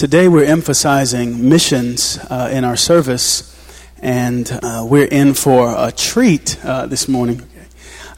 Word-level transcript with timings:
Today 0.00 0.28
we're 0.28 0.44
emphasizing 0.44 1.50
missions 1.50 2.16
uh, 2.30 2.48
in 2.50 2.64
our 2.64 2.74
service, 2.74 3.54
and 4.00 4.50
uh, 4.50 4.86
we're 4.88 5.04
in 5.04 5.34
for 5.34 5.74
a 5.76 5.92
treat 5.92 6.58
uh, 6.64 6.86
this 6.86 7.06
morning. 7.06 7.42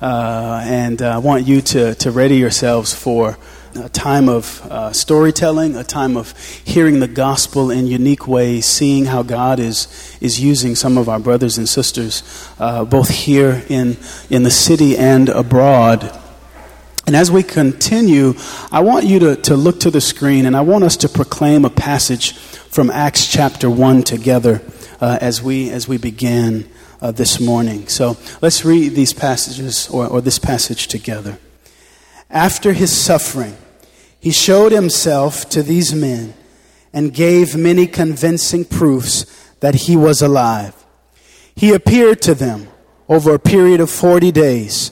Uh, 0.00 0.62
and 0.64 1.02
I 1.02 1.18
want 1.18 1.44
you 1.44 1.60
to, 1.60 1.96
to 1.96 2.12
ready 2.12 2.36
yourselves 2.36 2.94
for 2.94 3.36
a 3.74 3.88
time 3.88 4.28
of 4.28 4.64
uh, 4.70 4.92
storytelling, 4.92 5.74
a 5.74 5.82
time 5.82 6.16
of 6.16 6.38
hearing 6.38 7.00
the 7.00 7.08
gospel 7.08 7.72
in 7.72 7.88
unique 7.88 8.28
ways, 8.28 8.64
seeing 8.64 9.06
how 9.06 9.24
God 9.24 9.58
is, 9.58 10.16
is 10.20 10.38
using 10.38 10.76
some 10.76 10.96
of 10.96 11.08
our 11.08 11.18
brothers 11.18 11.58
and 11.58 11.68
sisters, 11.68 12.48
uh, 12.60 12.84
both 12.84 13.08
here 13.08 13.64
in, 13.68 13.96
in 14.30 14.44
the 14.44 14.52
city 14.52 14.96
and 14.96 15.28
abroad 15.28 16.16
and 17.06 17.16
as 17.16 17.30
we 17.30 17.42
continue, 17.42 18.34
I 18.70 18.80
want 18.80 19.06
you 19.06 19.18
to, 19.20 19.36
to 19.36 19.56
look 19.56 19.80
to 19.80 19.90
the 19.90 20.00
screen 20.00 20.46
and 20.46 20.56
I 20.56 20.60
want 20.60 20.84
us 20.84 20.96
to 20.98 21.08
proclaim 21.08 21.64
a 21.64 21.70
passage 21.70 22.32
from 22.32 22.90
Acts 22.90 23.26
chapter 23.26 23.68
1 23.68 24.04
together 24.04 24.62
uh, 25.00 25.18
as, 25.20 25.42
we, 25.42 25.68
as 25.70 25.88
we 25.88 25.98
begin 25.98 26.68
uh, 27.00 27.10
this 27.10 27.40
morning. 27.40 27.88
So 27.88 28.16
let's 28.40 28.64
read 28.64 28.94
these 28.94 29.12
passages 29.12 29.88
or, 29.88 30.06
or 30.06 30.20
this 30.20 30.38
passage 30.38 30.86
together. 30.86 31.38
After 32.30 32.72
his 32.72 32.96
suffering, 32.96 33.56
he 34.20 34.30
showed 34.30 34.70
himself 34.70 35.48
to 35.50 35.62
these 35.64 35.92
men 35.92 36.34
and 36.92 37.12
gave 37.12 37.56
many 37.56 37.88
convincing 37.88 38.64
proofs 38.64 39.26
that 39.58 39.74
he 39.74 39.96
was 39.96 40.22
alive. 40.22 40.74
He 41.56 41.74
appeared 41.74 42.22
to 42.22 42.34
them 42.34 42.68
over 43.08 43.34
a 43.34 43.40
period 43.40 43.80
of 43.80 43.90
40 43.90 44.30
days 44.30 44.91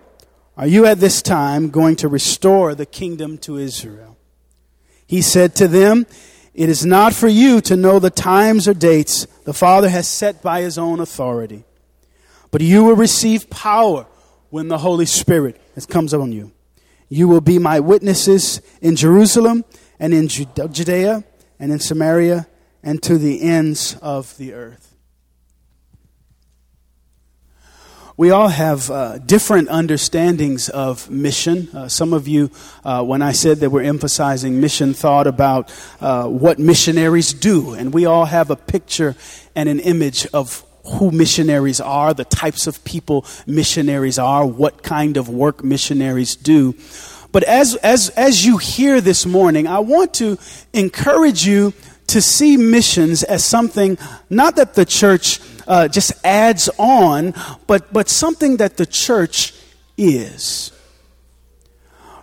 are 0.61 0.67
you 0.67 0.85
at 0.85 0.99
this 0.99 1.23
time 1.23 1.71
going 1.71 1.95
to 1.95 2.07
restore 2.07 2.75
the 2.75 2.85
kingdom 2.85 3.39
to 3.39 3.57
Israel? 3.57 4.15
He 5.07 5.23
said 5.23 5.55
to 5.55 5.67
them, 5.67 6.05
It 6.53 6.69
is 6.69 6.85
not 6.85 7.15
for 7.15 7.27
you 7.27 7.61
to 7.61 7.75
know 7.75 7.97
the 7.97 8.11
times 8.11 8.67
or 8.67 8.75
dates 8.75 9.25
the 9.43 9.55
Father 9.55 9.89
has 9.89 10.07
set 10.07 10.43
by 10.43 10.61
his 10.61 10.77
own 10.77 10.99
authority, 10.99 11.63
but 12.51 12.61
you 12.61 12.83
will 12.83 12.95
receive 12.95 13.49
power 13.49 14.05
when 14.51 14.67
the 14.67 14.77
Holy 14.77 15.07
Spirit 15.07 15.59
comes 15.87 16.13
on 16.13 16.31
you. 16.31 16.51
You 17.09 17.27
will 17.27 17.41
be 17.41 17.57
my 17.57 17.79
witnesses 17.79 18.61
in 18.81 18.95
Jerusalem 18.95 19.65
and 19.99 20.13
in 20.13 20.27
Judea 20.27 21.23
and 21.57 21.71
in 21.71 21.79
Samaria 21.79 22.45
and 22.83 23.01
to 23.01 23.17
the 23.17 23.41
ends 23.41 23.95
of 24.03 24.37
the 24.37 24.53
earth. 24.53 24.90
We 28.21 28.29
all 28.29 28.49
have 28.49 28.91
uh, 28.91 29.17
different 29.17 29.67
understandings 29.69 30.69
of 30.69 31.09
mission. 31.09 31.67
Uh, 31.73 31.87
some 31.87 32.13
of 32.13 32.27
you, 32.27 32.51
uh, 32.85 33.03
when 33.03 33.23
I 33.23 33.31
said 33.31 33.61
that 33.61 33.71
we're 33.71 33.81
emphasizing 33.81 34.61
mission, 34.61 34.93
thought 34.93 35.25
about 35.25 35.73
uh, 35.99 36.27
what 36.27 36.59
missionaries 36.59 37.33
do. 37.33 37.73
And 37.73 37.91
we 37.91 38.05
all 38.05 38.25
have 38.25 38.51
a 38.51 38.55
picture 38.55 39.15
and 39.55 39.67
an 39.67 39.79
image 39.79 40.27
of 40.35 40.63
who 40.85 41.09
missionaries 41.09 41.81
are, 41.81 42.13
the 42.13 42.25
types 42.25 42.67
of 42.67 42.83
people 42.83 43.25
missionaries 43.47 44.19
are, 44.19 44.45
what 44.45 44.83
kind 44.83 45.17
of 45.17 45.27
work 45.27 45.63
missionaries 45.63 46.35
do. 46.35 46.75
But 47.31 47.41
as, 47.45 47.75
as, 47.77 48.09
as 48.09 48.45
you 48.45 48.59
hear 48.59 49.01
this 49.01 49.25
morning, 49.25 49.65
I 49.65 49.79
want 49.79 50.13
to 50.15 50.37
encourage 50.73 51.47
you 51.47 51.73
to 52.05 52.21
see 52.21 52.55
missions 52.55 53.23
as 53.23 53.43
something 53.43 53.97
not 54.29 54.57
that 54.57 54.75
the 54.75 54.85
church 54.85 55.39
uh, 55.71 55.87
just 55.87 56.11
adds 56.25 56.69
on, 56.77 57.33
but, 57.65 57.93
but 57.93 58.09
something 58.09 58.57
that 58.57 58.75
the 58.75 58.85
church 58.85 59.53
is. 59.97 60.73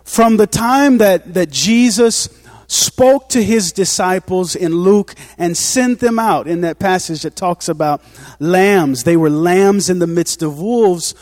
From 0.03 0.37
the 0.37 0.45
time 0.45 0.99
that, 0.99 1.33
that 1.33 1.49
Jesus 1.49 2.29
spoke 2.67 3.27
to 3.29 3.43
his 3.43 3.71
disciples 3.71 4.55
in 4.55 4.75
Luke 4.75 5.15
and 5.39 5.57
sent 5.57 5.99
them 5.99 6.19
out 6.19 6.47
in 6.47 6.61
that 6.61 6.77
passage 6.77 7.23
that 7.23 7.35
talks 7.35 7.67
about 7.67 8.03
lambs, 8.39 9.03
they 9.03 9.17
were 9.17 9.31
lambs 9.31 9.89
in 9.89 9.97
the 9.97 10.05
midst 10.05 10.43
of 10.43 10.59
wolves 10.59 11.15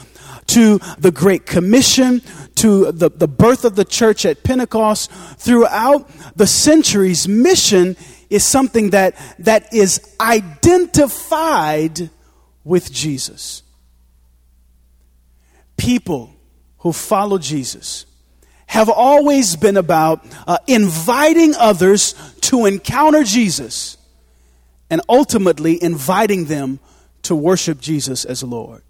to 0.47 0.79
the 0.97 1.11
Great 1.11 1.45
Commission, 1.45 2.21
to 2.55 2.91
the, 2.91 3.09
the 3.09 3.29
birth 3.29 3.63
of 3.63 3.77
the 3.77 3.85
church 3.85 4.25
at 4.25 4.43
Pentecost, 4.43 5.09
throughout 5.37 6.09
the 6.35 6.47
centuries, 6.47 7.25
mission 7.25 7.95
is 8.29 8.45
something 8.45 8.89
that, 8.89 9.15
that 9.39 9.73
is 9.73 10.13
identified 10.19 12.09
with 12.67 12.91
Jesus. 12.91 13.63
People 15.77 16.33
who 16.79 16.91
follow 16.91 17.37
Jesus 17.37 18.05
have 18.67 18.89
always 18.89 19.55
been 19.55 19.77
about 19.77 20.25
uh, 20.45 20.57
inviting 20.67 21.55
others 21.55 22.13
to 22.41 22.65
encounter 22.65 23.23
Jesus 23.23 23.97
and 24.89 25.01
ultimately 25.07 25.81
inviting 25.81 26.45
them 26.45 26.79
to 27.23 27.35
worship 27.35 27.79
Jesus 27.79 28.25
as 28.25 28.43
Lord. 28.43 28.83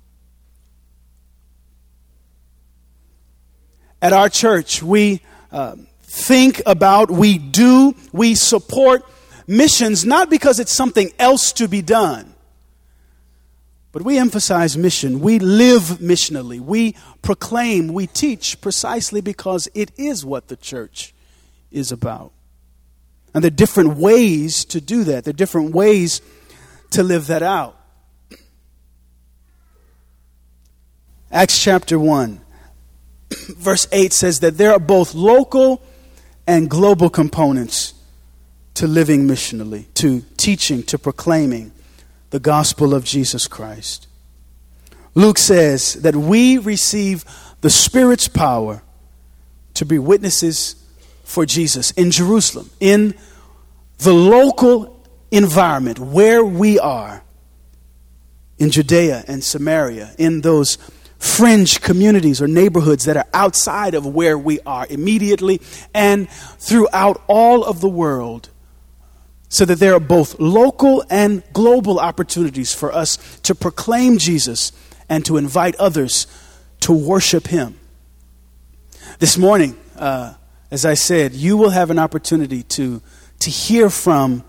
At 4.01 4.13
our 4.13 4.29
church, 4.29 4.81
we 4.83 5.21
uh, 5.51 5.75
think 6.03 6.61
about, 6.65 7.09
we 7.09 7.38
do, 7.38 7.95
we 8.11 8.35
support 8.35 9.03
missions 9.47 10.05
not 10.05 10.29
because 10.29 10.59
it's 10.59 10.71
something 10.71 11.11
else 11.17 11.51
to 11.53 11.67
be 11.67 11.81
done, 11.81 12.33
but 13.97 14.06
we 14.06 14.19
emphasize 14.19 14.78
mission. 14.78 15.22
We 15.22 15.40
live 15.40 15.97
missionally. 15.97 16.59
We 16.59 16.94
proclaim, 17.24 17.88
we 17.88 18.06
teach 18.06 18.62
precisely 18.62 19.22
because 19.22 19.68
it 19.74 19.90
is 19.97 20.24
what 20.24 20.50
the 20.50 20.56
church 20.56 21.16
is 21.72 21.91
about. 21.91 22.31
And 23.34 23.44
there 23.44 23.47
are 23.47 23.56
different 23.56 23.97
ways 23.97 24.66
to 24.66 24.80
do 24.80 25.03
that, 25.06 25.24
there 25.24 25.31
are 25.31 25.34
different 25.34 25.74
ways 25.74 26.22
to 26.91 27.02
live 27.02 27.25
that 27.25 27.41
out. 27.41 27.75
Acts 31.31 31.59
chapter 31.59 31.97
1, 31.97 32.40
verse 33.57 33.88
8 33.91 34.13
says 34.13 34.41
that 34.41 34.59
there 34.59 34.74
are 34.74 34.80
both 34.80 35.16
local 35.16 35.81
and 36.46 36.69
global 36.69 37.09
components 37.09 37.96
to 38.75 38.86
living 38.86 39.28
missionally, 39.28 39.91
to 39.96 40.22
teaching, 40.38 40.84
to 40.84 41.00
proclaiming 41.00 41.72
the 42.29 42.39
gospel 42.39 42.93
of 42.93 43.03
Jesus 43.03 43.47
Christ. 43.47 44.07
Luke 45.15 45.38
says 45.38 45.93
that 45.95 46.15
we 46.15 46.57
receive 46.57 47.25
the 47.61 47.69
Spirit's 47.69 48.27
power 48.27 48.83
to 49.73 49.85
be 49.85 49.97
witnesses 49.97 50.75
for 51.23 51.45
Jesus 51.45 51.91
in 51.91 52.11
Jerusalem, 52.11 52.69
in 52.79 53.15
the 53.99 54.13
local 54.13 55.05
environment 55.31 55.99
where 55.99 56.43
we 56.43 56.79
are, 56.79 57.23
in 58.59 58.71
Judea 58.71 59.23
and 59.27 59.44
Samaria, 59.44 60.13
in 60.17 60.41
those 60.41 60.77
fringe 61.19 61.81
communities 61.81 62.41
or 62.41 62.47
neighborhoods 62.47 63.05
that 63.05 63.17
are 63.17 63.27
outside 63.33 63.95
of 63.95 64.05
where 64.05 64.38
we 64.38 64.59
are 64.61 64.85
immediately, 64.89 65.59
and 65.94 66.29
throughout 66.29 67.23
all 67.27 67.63
of 67.63 67.81
the 67.81 67.89
world 67.89 68.49
so 69.50 69.66
that 69.66 69.80
there 69.80 69.94
are 69.94 70.00
both 70.00 70.40
local 70.40 71.03
and 71.09 71.44
global 71.53 72.00
opportunities 72.00 72.74
for 72.74 72.91
us 72.94 73.39
to 73.42 73.56
proclaim 73.56 74.18
Jesus 74.18 74.71
and 75.10 75.25
to 75.25 75.38
invite 75.38 75.75
others 75.77 76.27
to 76.81 76.94
worship 76.94 77.48
Him. 77.48 77.80
This 79.19 79.38
morning, 79.38 79.77
uh, 79.98 80.33
as 80.69 80.86
I 80.86 80.95
said, 80.95 81.33
you 81.33 81.56
will 81.56 81.69
have 81.69 81.89
an 81.89 82.00
opportunity 82.00 82.63
to, 82.63 83.01
to 83.39 83.50
hear 83.50 83.89
from 83.89 84.44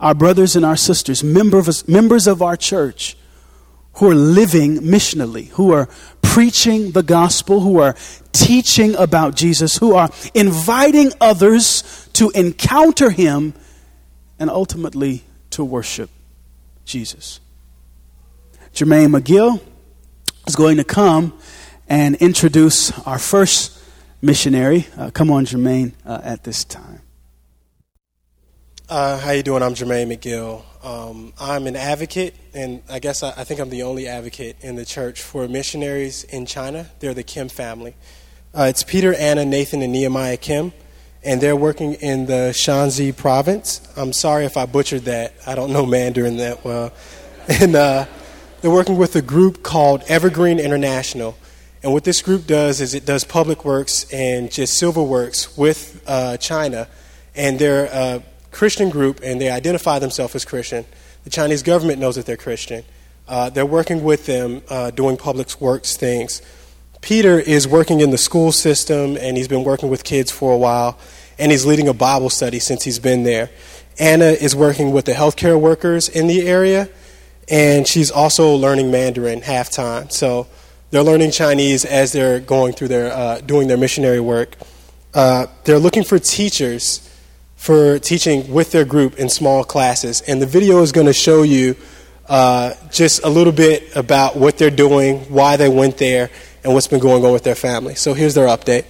our 0.00 0.14
brothers 0.14 0.56
and 0.56 0.64
our 0.64 0.76
sisters, 0.76 1.22
members, 1.22 1.86
members 1.86 2.26
of 2.26 2.42
our 2.42 2.56
church, 2.56 3.16
who 3.94 4.10
are 4.10 4.14
living 4.14 4.78
missionally, 4.78 5.48
who 5.50 5.72
are 5.72 5.88
preaching 6.22 6.92
the 6.92 7.02
gospel, 7.02 7.60
who 7.60 7.78
are 7.78 7.94
teaching 8.32 8.94
about 8.96 9.36
Jesus, 9.36 9.76
who 9.76 9.94
are 9.94 10.10
inviting 10.34 11.12
others 11.20 12.08
to 12.14 12.30
encounter 12.30 13.10
Him 13.10 13.54
and 14.40 14.50
ultimately 14.50 15.22
to 15.50 15.62
worship 15.62 16.10
Jesus. 16.84 17.38
Jermaine 18.74 19.16
McGill 19.16 19.60
is 20.46 20.56
going 20.56 20.78
to 20.78 20.84
come 20.84 21.38
and 21.88 22.16
introduce 22.16 22.90
our 23.06 23.18
first 23.18 23.78
missionary. 24.22 24.86
Uh, 24.96 25.10
come 25.10 25.30
on, 25.30 25.44
Jermaine, 25.44 25.92
uh, 26.06 26.20
at 26.24 26.44
this 26.44 26.64
time. 26.64 27.02
Uh, 28.88 29.18
how 29.18 29.30
you 29.30 29.42
doing? 29.42 29.62
I'm 29.62 29.74
Jermaine 29.74 30.16
McGill. 30.16 30.64
Um, 30.84 31.32
I'm 31.38 31.66
an 31.66 31.76
advocate, 31.76 32.34
and 32.54 32.82
I 32.88 32.98
guess 32.98 33.22
I, 33.22 33.28
I, 33.36 33.44
think 33.44 33.60
I'm 33.60 33.68
the 33.68 33.82
only 33.82 34.08
advocate 34.08 34.56
in 34.62 34.76
the 34.76 34.84
church 34.84 35.20
for 35.22 35.46
missionaries 35.46 36.24
in 36.24 36.46
China. 36.46 36.88
They're 36.98 37.14
the 37.14 37.22
Kim 37.22 37.48
family. 37.48 37.94
Uh, 38.52 38.64
it's 38.64 38.82
Peter, 38.82 39.14
Anna, 39.14 39.44
Nathan, 39.44 39.82
and 39.82 39.92
Nehemiah 39.92 40.38
Kim, 40.38 40.72
and 41.22 41.40
they're 41.40 41.56
working 41.56 41.94
in 41.94 42.26
the 42.26 42.50
Shanxi 42.52 43.14
province. 43.14 43.80
I'm 43.96 44.12
sorry 44.12 44.44
if 44.44 44.56
I 44.56 44.66
butchered 44.66 45.02
that. 45.02 45.34
I 45.46 45.54
don't 45.54 45.72
know 45.72 45.84
Mandarin 45.86 46.36
that 46.38 46.64
well. 46.64 46.92
And 47.48 47.74
uh, 47.74 48.06
they're 48.60 48.70
working 48.70 48.96
with 48.96 49.16
a 49.16 49.22
group 49.22 49.64
called 49.64 50.04
Evergreen 50.06 50.60
International. 50.60 51.36
And 51.82 51.92
what 51.92 52.04
this 52.04 52.22
group 52.22 52.46
does 52.46 52.80
is 52.80 52.94
it 52.94 53.04
does 53.04 53.24
public 53.24 53.64
works 53.64 54.06
and 54.12 54.52
just 54.52 54.78
civil 54.78 55.08
works 55.08 55.56
with 55.56 56.00
uh, 56.06 56.36
China. 56.36 56.86
And 57.34 57.58
they're 57.58 57.86
a 57.86 58.22
Christian 58.52 58.90
group, 58.90 59.20
and 59.24 59.40
they 59.40 59.50
identify 59.50 59.98
themselves 59.98 60.34
as 60.36 60.44
Christian. 60.44 60.84
The 61.24 61.30
Chinese 61.30 61.62
government 61.62 61.98
knows 61.98 62.16
that 62.16 62.26
they're 62.26 62.36
Christian. 62.36 62.84
Uh, 63.26 63.50
they're 63.50 63.66
working 63.66 64.04
with 64.04 64.26
them 64.26 64.62
uh, 64.68 64.90
doing 64.90 65.16
public 65.16 65.60
works 65.60 65.96
things. 65.96 66.42
Peter 67.00 67.38
is 67.38 67.66
working 67.66 68.00
in 68.00 68.10
the 68.10 68.18
school 68.18 68.52
system, 68.52 69.16
and 69.16 69.36
he's 69.36 69.48
been 69.48 69.64
working 69.64 69.88
with 69.88 70.04
kids 70.04 70.30
for 70.30 70.52
a 70.52 70.58
while, 70.58 70.98
and 71.38 71.50
he's 71.50 71.64
leading 71.64 71.88
a 71.88 71.94
Bible 71.94 72.30
study 72.30 72.58
since 72.58 72.84
he's 72.84 72.98
been 72.98 73.22
there. 73.22 73.50
Anna 73.98 74.26
is 74.26 74.54
working 74.54 74.92
with 74.92 75.06
the 75.06 75.12
healthcare 75.12 75.58
workers 75.58 76.08
in 76.08 76.26
the 76.26 76.46
area, 76.46 76.88
and 77.48 77.86
she's 77.86 78.10
also 78.10 78.54
learning 78.54 78.90
Mandarin 78.90 79.42
half 79.42 79.70
time. 79.70 80.10
So 80.10 80.46
they're 80.90 81.02
learning 81.02 81.30
Chinese 81.30 81.84
as 81.84 82.12
they're 82.12 82.40
going 82.40 82.74
through 82.74 82.88
their 82.88 83.12
uh, 83.12 83.40
doing 83.40 83.68
their 83.68 83.78
missionary 83.78 84.20
work. 84.20 84.56
Uh, 85.14 85.46
they're 85.64 85.78
looking 85.78 86.04
for 86.04 86.18
teachers 86.18 87.06
for 87.56 87.98
teaching 87.98 88.50
with 88.52 88.72
their 88.72 88.84
group 88.84 89.18
in 89.18 89.28
small 89.28 89.64
classes, 89.64 90.20
and 90.22 90.40
the 90.40 90.46
video 90.46 90.82
is 90.82 90.92
going 90.92 91.06
to 91.06 91.12
show 91.12 91.42
you 91.42 91.76
uh, 92.28 92.74
just 92.90 93.24
a 93.24 93.28
little 93.28 93.52
bit 93.52 93.96
about 93.96 94.36
what 94.36 94.56
they're 94.56 94.70
doing, 94.70 95.18
why 95.24 95.56
they 95.56 95.68
went 95.68 95.98
there, 95.98 96.30
and 96.64 96.74
what's 96.74 96.86
been 96.86 97.00
going 97.00 97.24
on 97.24 97.32
with 97.32 97.44
their 97.44 97.54
family. 97.54 97.94
So 97.94 98.14
here's 98.14 98.34
their 98.34 98.46
update. 98.46 98.84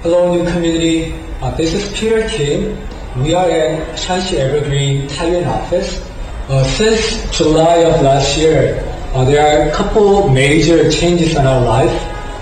Hello, 0.00 0.34
new 0.34 0.50
community. 0.50 1.12
Uh, 1.40 1.54
this 1.56 1.74
is 1.74 1.98
Peter 1.98 2.28
Kim. 2.28 2.76
We 3.22 3.34
are 3.34 3.48
at 3.48 3.98
Shanxi 3.98 4.34
Evergreen 4.34 5.08
Taiyuan 5.08 5.46
office. 5.46 6.00
Uh, 6.48 6.64
since 6.64 7.30
July 7.36 7.84
of 7.84 8.02
last 8.02 8.36
year, 8.36 8.82
uh, 9.14 9.24
there 9.24 9.40
are 9.46 9.68
a 9.68 9.72
couple 9.72 10.28
major 10.28 10.90
changes 10.90 11.36
in 11.36 11.46
our 11.46 11.60
life. 11.60 11.92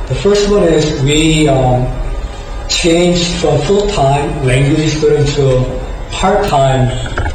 The 0.08 0.14
first 0.14 0.50
one 0.50 0.62
is 0.64 1.02
we 1.02 1.48
um, 1.48 1.86
changed 2.68 3.40
from 3.40 3.60
full-time 3.62 4.46
language 4.46 4.96
student 4.96 5.28
to 5.34 5.60
part-time 6.12 6.88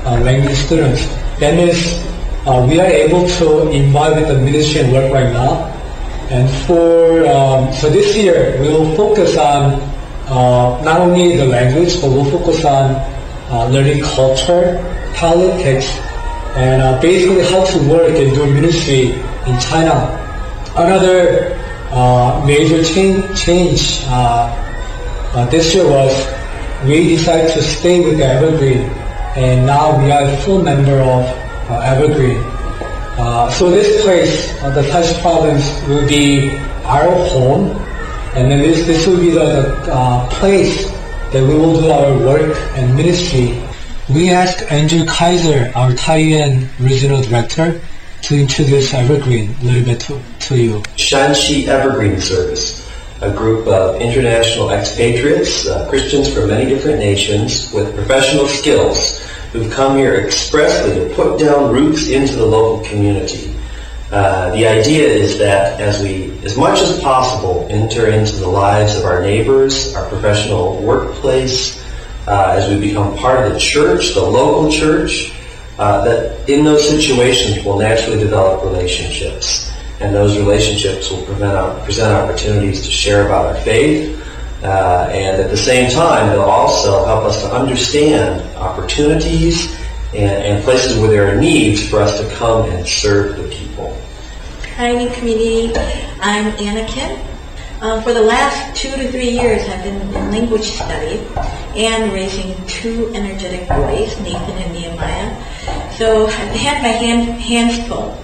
uh, 0.05 0.19
language 0.21 0.57
students. 0.57 1.05
That 1.39 1.55
means 1.55 2.01
uh, 2.47 2.65
we 2.67 2.79
are 2.79 2.87
able 2.87 3.27
to 3.27 3.69
involve 3.69 4.15
with 4.15 4.27
the 4.27 4.39
ministry 4.39 4.81
and 4.81 4.93
work 4.93 5.13
right 5.13 5.31
now. 5.31 5.74
And 6.29 6.49
for 6.65 7.25
um, 7.27 7.71
so 7.73 7.89
this 7.89 8.17
year, 8.17 8.57
we 8.59 8.69
will 8.69 8.95
focus 8.95 9.37
on 9.37 9.77
uh, 10.25 10.81
not 10.81 11.01
only 11.01 11.37
the 11.37 11.45
language, 11.45 12.01
but 12.01 12.09
we'll 12.09 12.25
focus 12.31 12.65
on 12.65 12.95
uh, 13.51 13.69
learning 13.69 14.01
culture, 14.01 14.81
politics, 15.13 15.85
and 16.57 16.81
uh, 16.81 16.99
basically 16.99 17.43
how 17.43 17.63
to 17.63 17.77
work 17.89 18.17
and 18.17 18.33
do 18.33 18.51
ministry 18.51 19.11
in 19.45 19.59
China. 19.59 20.09
Another 20.75 21.53
uh, 21.91 22.43
major 22.45 22.83
change, 22.83 23.21
change 23.37 24.01
uh, 24.07 24.49
uh, 25.35 25.45
this 25.49 25.75
year 25.75 25.87
was 25.87 26.11
we 26.85 27.15
decided 27.15 27.53
to 27.53 27.61
stay 27.61 28.03
with 28.03 28.19
Evergreen, 28.19 28.89
and 29.37 29.65
now 29.65 29.95
we 30.03 30.11
are 30.11 30.23
a 30.23 30.37
full 30.37 30.63
member 30.63 30.99
of 31.01 31.23
Evergreen. 31.83 32.54
Uh, 33.17 33.49
so 33.49 33.69
this 33.69 34.03
place, 34.03 34.51
the 34.61 34.83
Taizhou 34.91 35.21
province, 35.21 35.65
will 35.87 36.07
be 36.07 36.49
our 36.83 37.09
home, 37.29 37.71
and 38.35 38.51
then 38.51 38.59
this, 38.59 38.85
this 38.85 39.07
will 39.07 39.19
be 39.19 39.29
the, 39.31 39.79
the 39.85 40.27
place 40.31 40.89
that 41.31 41.41
we 41.41 41.55
will 41.55 41.81
do 41.81 41.89
our 41.89 42.17
work 42.19 42.55
and 42.75 42.95
ministry 42.95 43.61
we 44.07 44.29
asked 44.29 44.71
Andrew 44.71 45.03
Kaiser, 45.05 45.71
our 45.73 45.89
Taiyuan 45.89 46.69
regional 46.79 47.23
director, 47.23 47.81
to 48.21 48.39
introduce 48.39 48.93
Evergreen 48.93 49.55
a 49.61 49.63
little 49.63 49.83
bit 49.83 49.99
to, 50.01 50.21
to 50.41 50.61
you. 50.61 50.73
Shanxi 50.95 51.65
Evergreen 51.67 52.21
Service, 52.21 52.87
a 53.21 53.31
group 53.31 53.65
of 53.65 53.99
international 53.99 54.69
expatriates, 54.69 55.67
uh, 55.67 55.89
Christians 55.89 56.31
from 56.31 56.49
many 56.49 56.69
different 56.69 56.99
nations 56.99 57.73
with 57.73 57.95
professional 57.95 58.47
skills 58.47 59.24
who've 59.55 59.71
come 59.71 59.97
here 59.97 60.15
expressly 60.15 60.93
to 60.95 61.15
put 61.15 61.39
down 61.39 61.71
roots 61.71 62.09
into 62.09 62.35
the 62.35 62.45
local 62.45 62.85
community. 62.85 63.55
Uh, 64.11 64.51
the 64.51 64.67
idea 64.67 65.07
is 65.07 65.39
that 65.39 65.79
as 65.79 66.01
we, 66.01 66.37
as 66.43 66.57
much 66.57 66.79
as 66.81 66.99
possible, 66.99 67.65
enter 67.69 68.09
into 68.09 68.35
the 68.35 68.47
lives 68.47 68.97
of 68.97 69.05
our 69.05 69.21
neighbors, 69.21 69.95
our 69.95 70.07
professional 70.09 70.81
workplace, 70.83 71.81
uh, 72.27 72.53
as 72.57 72.69
we 72.69 72.79
become 72.79 73.15
part 73.17 73.45
of 73.45 73.53
the 73.53 73.59
church, 73.59 74.13
the 74.13 74.21
local 74.21 74.69
church, 74.69 75.31
uh, 75.79 76.03
that 76.03 76.49
in 76.49 76.65
those 76.65 76.87
situations 76.87 77.63
we'll 77.63 77.79
naturally 77.79 78.19
develop 78.19 78.63
relationships. 78.63 79.71
And 80.01 80.13
those 80.13 80.37
relationships 80.37 81.09
will 81.09 81.23
prevent, 81.23 81.83
present 81.85 82.11
opportunities 82.13 82.83
to 82.83 82.91
share 82.91 83.25
about 83.25 83.45
our 83.45 83.61
faith. 83.61 84.21
Uh, 84.65 85.07
and 85.11 85.39
at 85.39 85.51
the 85.51 85.57
same 85.57 85.91
time, 85.91 86.27
they'll 86.29 86.41
also 86.41 87.05
help 87.05 87.23
us 87.23 87.39
to 87.43 87.47
understand 87.53 88.41
opportunities 88.55 89.79
and, 90.15 90.43
and, 90.43 90.63
places 90.63 90.97
where 90.97 91.07
there 91.07 91.31
are 91.31 91.39
needs 91.39 91.87
for 91.87 92.01
us 92.01 92.19
to 92.19 92.27
come 92.35 92.67
and 92.71 92.87
serve 92.87 93.37
the 93.37 93.47
people. 93.49 93.95
Hi, 94.77 94.95
new 94.95 95.11
community. 95.11 95.71
I'm 96.19 96.47
Anna 96.57 96.87
Kim. 96.87 97.19
Um, 97.81 98.01
for 98.01 98.11
the 98.11 98.21
last 98.21 98.75
two 98.75 98.89
to 98.89 99.11
three 99.11 99.29
years, 99.29 99.61
I've 99.69 99.83
been 99.83 100.01
in 100.01 100.31
language 100.31 100.63
study 100.63 101.19
and 101.75 102.11
raising 102.11 102.55
two 102.65 103.11
energetic 103.13 103.67
boys, 103.69 104.19
Nathan 104.21 104.57
and 104.57 104.73
Nehemiah. 104.73 105.91
So 105.91 106.25
I've 106.25 106.55
had 106.55 106.81
my 106.81 106.89
hand, 106.89 107.39
hands 107.39 107.87
full. 107.87 108.17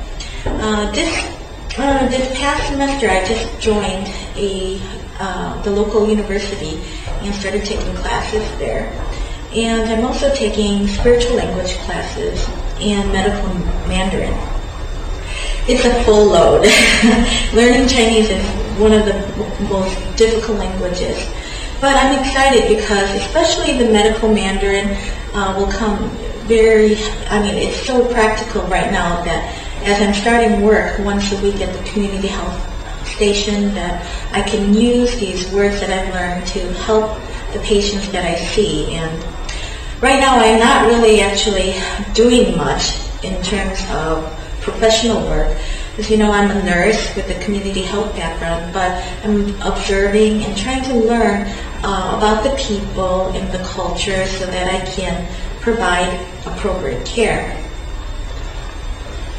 Uh, 0.46 0.90
this 0.90 1.38
uh, 1.78 2.08
this 2.10 2.36
past 2.40 2.68
semester, 2.68 3.08
I 3.10 3.24
just 3.26 3.62
joined 3.62 4.08
a 4.36 4.82
uh, 5.22 5.62
the 5.62 5.70
local 5.70 6.10
university 6.10 6.82
and 7.22 7.36
started 7.36 7.64
taking 7.64 7.94
classes 7.98 8.42
there. 8.58 8.90
And 9.54 9.88
I'm 9.88 10.04
also 10.04 10.34
taking 10.34 10.88
spiritual 10.88 11.36
language 11.36 11.78
classes 11.86 12.50
and 12.80 13.12
medical 13.14 13.54
Mandarin. 13.88 14.34
It's 15.70 15.86
a 15.86 16.04
full 16.06 16.26
load. 16.26 16.66
Learning 17.54 17.88
Chinese 17.88 18.32
is 18.32 18.44
one 18.80 18.94
of 18.94 19.06
the 19.06 19.14
most 19.70 19.96
difficult 20.18 20.58
languages. 20.58 21.24
But 21.80 21.96
I'm 21.98 22.18
excited 22.20 22.76
because 22.76 23.14
especially 23.14 23.78
the 23.78 23.94
medical 23.94 24.34
Mandarin 24.34 24.98
uh, 25.36 25.54
will 25.56 25.72
come 25.72 26.10
very, 26.48 26.98
I 27.30 27.44
mean, 27.44 27.56
it's 27.56 27.86
so 27.86 28.12
practical 28.12 28.64
right 28.64 28.92
now 28.92 29.24
that 29.24 29.54
as 29.84 30.02
I'm 30.02 30.16
starting 30.16 30.62
work 30.64 30.98
once 31.00 31.32
a 31.32 31.40
week 31.44 31.62
at 31.62 31.72
the 31.78 31.92
community 31.92 32.28
health 32.28 32.71
station 33.22 33.72
that 33.76 34.02
I 34.34 34.42
can 34.42 34.74
use 34.74 35.16
these 35.20 35.46
words 35.54 35.80
that 35.80 35.92
I've 35.92 36.12
learned 36.12 36.48
to 36.58 36.74
help 36.86 37.22
the 37.54 37.60
patients 37.60 38.12
that 38.14 38.26
I 38.26 38.34
see. 38.34 38.96
And 38.96 39.14
right 40.02 40.20
now 40.20 40.40
I'm 40.40 40.58
not 40.58 40.88
really 40.88 41.22
actually 41.22 41.76
doing 42.16 42.58
much 42.58 42.98
in 43.24 43.40
terms 43.44 43.78
of 43.92 44.26
professional 44.62 45.22
work. 45.30 45.56
Because, 45.92 46.10
you 46.10 46.18
know, 46.18 46.32
I'm 46.32 46.50
a 46.50 46.64
nurse 46.64 47.16
with 47.16 47.30
a 47.30 47.40
community 47.44 47.84
health 47.84 48.16
background, 48.16 48.74
but 48.74 48.90
I'm 49.24 49.54
observing 49.62 50.42
and 50.42 50.58
trying 50.58 50.82
to 50.86 50.96
learn 50.96 51.46
uh, 51.84 52.18
about 52.18 52.44
the 52.44 52.56
people 52.56 53.28
and 53.38 53.52
the 53.54 53.64
culture 53.66 54.26
so 54.26 54.48
that 54.48 54.66
I 54.74 54.84
can 54.96 55.28
provide 55.60 56.10
appropriate 56.48 57.06
care. 57.06 57.61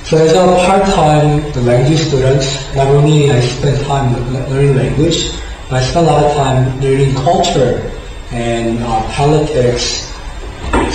So 0.05 0.19
as 0.19 0.33
a 0.33 0.45
part-time 0.67 1.53
language 1.65 2.01
student, 2.01 2.43
not 2.75 2.89
only 2.89 3.31
I 3.31 3.41
spend 3.41 3.85
time 3.87 4.13
learning 4.51 4.77
language, 4.77 5.33
but 5.71 5.83
I 5.83 5.85
spend 5.85 6.07
a 6.07 6.11
lot 6.11 6.25
of 6.25 6.37
time 6.37 6.81
learning 6.81 7.15
culture 7.15 7.91
and 8.31 8.83
uh, 8.83 9.03
politics. 9.13 10.11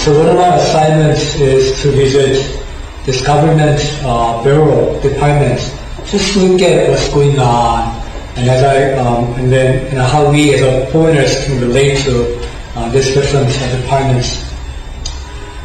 So 0.03 0.17
one 0.17 0.27
of 0.29 0.35
my 0.35 0.55
assignments 0.55 1.35
is 1.35 1.81
to 1.81 1.91
visit 1.91 2.63
this 3.05 3.25
government 3.25 3.79
uh, 4.03 4.43
bureau 4.43 4.99
department 5.01 5.59
just 6.05 6.33
to 6.33 6.39
look 6.39 6.61
at 6.61 6.89
what's 6.89 7.07
going 7.13 7.39
on 7.39 7.95
and 8.37 8.49
as 8.49 8.63
I 8.63 8.93
um, 9.01 9.33
and 9.39 9.51
then 9.51 9.89
you 9.91 9.97
know, 9.97 10.03
how 10.03 10.29
we 10.31 10.53
as 10.53 10.61
a 10.61 10.91
foreigners 10.91 11.45
can 11.45 11.59
relate 11.59 11.97
to 12.05 12.37
uh, 12.75 12.89
this 12.91 13.13
different 13.13 13.49
departments. 13.81 14.45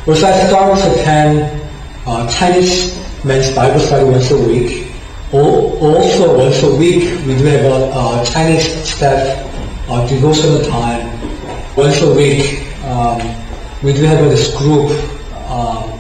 Also, 0.07 0.27
I 0.27 0.33
start 0.49 0.79
to 0.79 1.01
attend 1.01 1.69
uh, 2.07 2.27
Chinese 2.33 3.02
men's 3.25 3.55
Bible 3.55 3.81
study 3.81 4.05
once 4.05 4.31
a 4.31 4.39
week. 4.39 4.93
Also, 5.33 6.37
once 6.37 6.63
a 6.63 6.75
week 6.77 7.05
we 7.27 7.37
do 7.39 7.45
have 7.45 7.65
a 7.65 7.91
uh, 7.95 8.25
Chinese 8.25 8.69
staff 8.89 9.21
uh, 9.89 10.07
devotional 10.07 10.63
time. 10.65 11.09
Once 11.77 12.03
a 12.03 12.15
week 12.15 12.67
um, 12.85 13.19
we 13.83 13.93
do 13.93 14.03
have 14.03 14.25
this 14.29 14.57
group. 14.57 14.91
Um, 15.49 15.93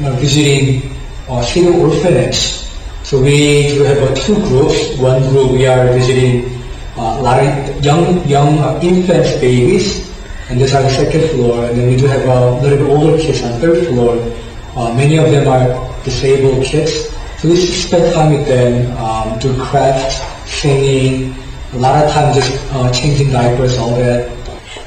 visiting 0.00 0.96
uh, 1.28 1.42
single 1.42 1.90
orphanage. 1.90 2.64
So 3.02 3.20
we 3.20 3.68
do 3.68 3.82
have 3.84 3.98
uh, 3.98 4.14
two 4.14 4.36
groups. 4.48 4.96
One 4.98 5.20
group 5.28 5.52
we 5.52 5.66
are 5.66 5.86
visiting 5.92 6.60
uh, 6.96 7.20
young 7.82 8.26
young 8.26 8.58
uh, 8.58 8.80
infants, 8.82 9.32
babies, 9.40 10.08
and 10.48 10.60
this 10.60 10.74
on 10.74 10.82
the 10.82 10.90
second 10.90 11.28
floor. 11.30 11.64
And 11.64 11.78
then 11.78 11.88
we 11.88 11.96
do 11.96 12.06
have 12.06 12.24
a 12.24 12.60
little 12.60 12.78
bit 12.78 12.88
older 12.88 13.18
kids 13.18 13.42
on 13.42 13.60
third 13.60 13.86
floor. 13.88 14.16
Uh, 14.76 14.94
many 14.94 15.18
of 15.18 15.30
them 15.30 15.48
are 15.48 15.89
disabled 16.04 16.64
kids. 16.64 17.10
So 17.40 17.48
we 17.48 17.56
spend 17.56 18.12
time 18.14 18.32
with 18.32 18.46
them, 18.46 18.96
um, 18.98 19.38
do 19.38 19.56
crafts, 19.62 20.20
singing, 20.50 21.34
a 21.72 21.76
lot 21.76 22.04
of 22.04 22.10
time 22.10 22.34
just 22.34 22.52
uh, 22.74 22.92
changing 22.92 23.30
diapers, 23.30 23.78
all 23.78 23.96
that. 23.96 24.28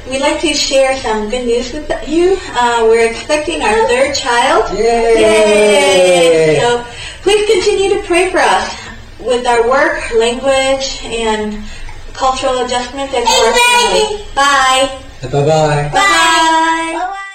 We'd 0.08 0.20
like 0.20 0.40
to 0.42 0.52
share 0.52 0.96
some 0.98 1.30
good 1.30 1.46
news 1.46 1.72
with 1.72 1.90
you. 2.06 2.36
Uh, 2.52 2.84
we're 2.84 3.10
expecting 3.10 3.62
our 3.62 3.88
third 3.88 4.14
child. 4.14 4.70
Yay! 4.78 5.14
Yay! 5.16 6.60
So 6.60 6.84
please 7.22 7.46
continue 7.50 8.00
to 8.00 8.06
pray 8.06 8.30
for 8.30 8.38
us 8.38 8.74
with 9.18 9.46
our 9.46 9.68
work, 9.68 10.12
language, 10.12 11.00
and 11.04 11.64
cultural 12.12 12.64
adjustment 12.64 13.12
and 13.12 13.24
for 13.26 13.44
our 13.46 13.54
family. 13.54 14.24
Bye. 14.34 15.02
Bye-bye. 15.22 15.90
Bye. 15.92 17.30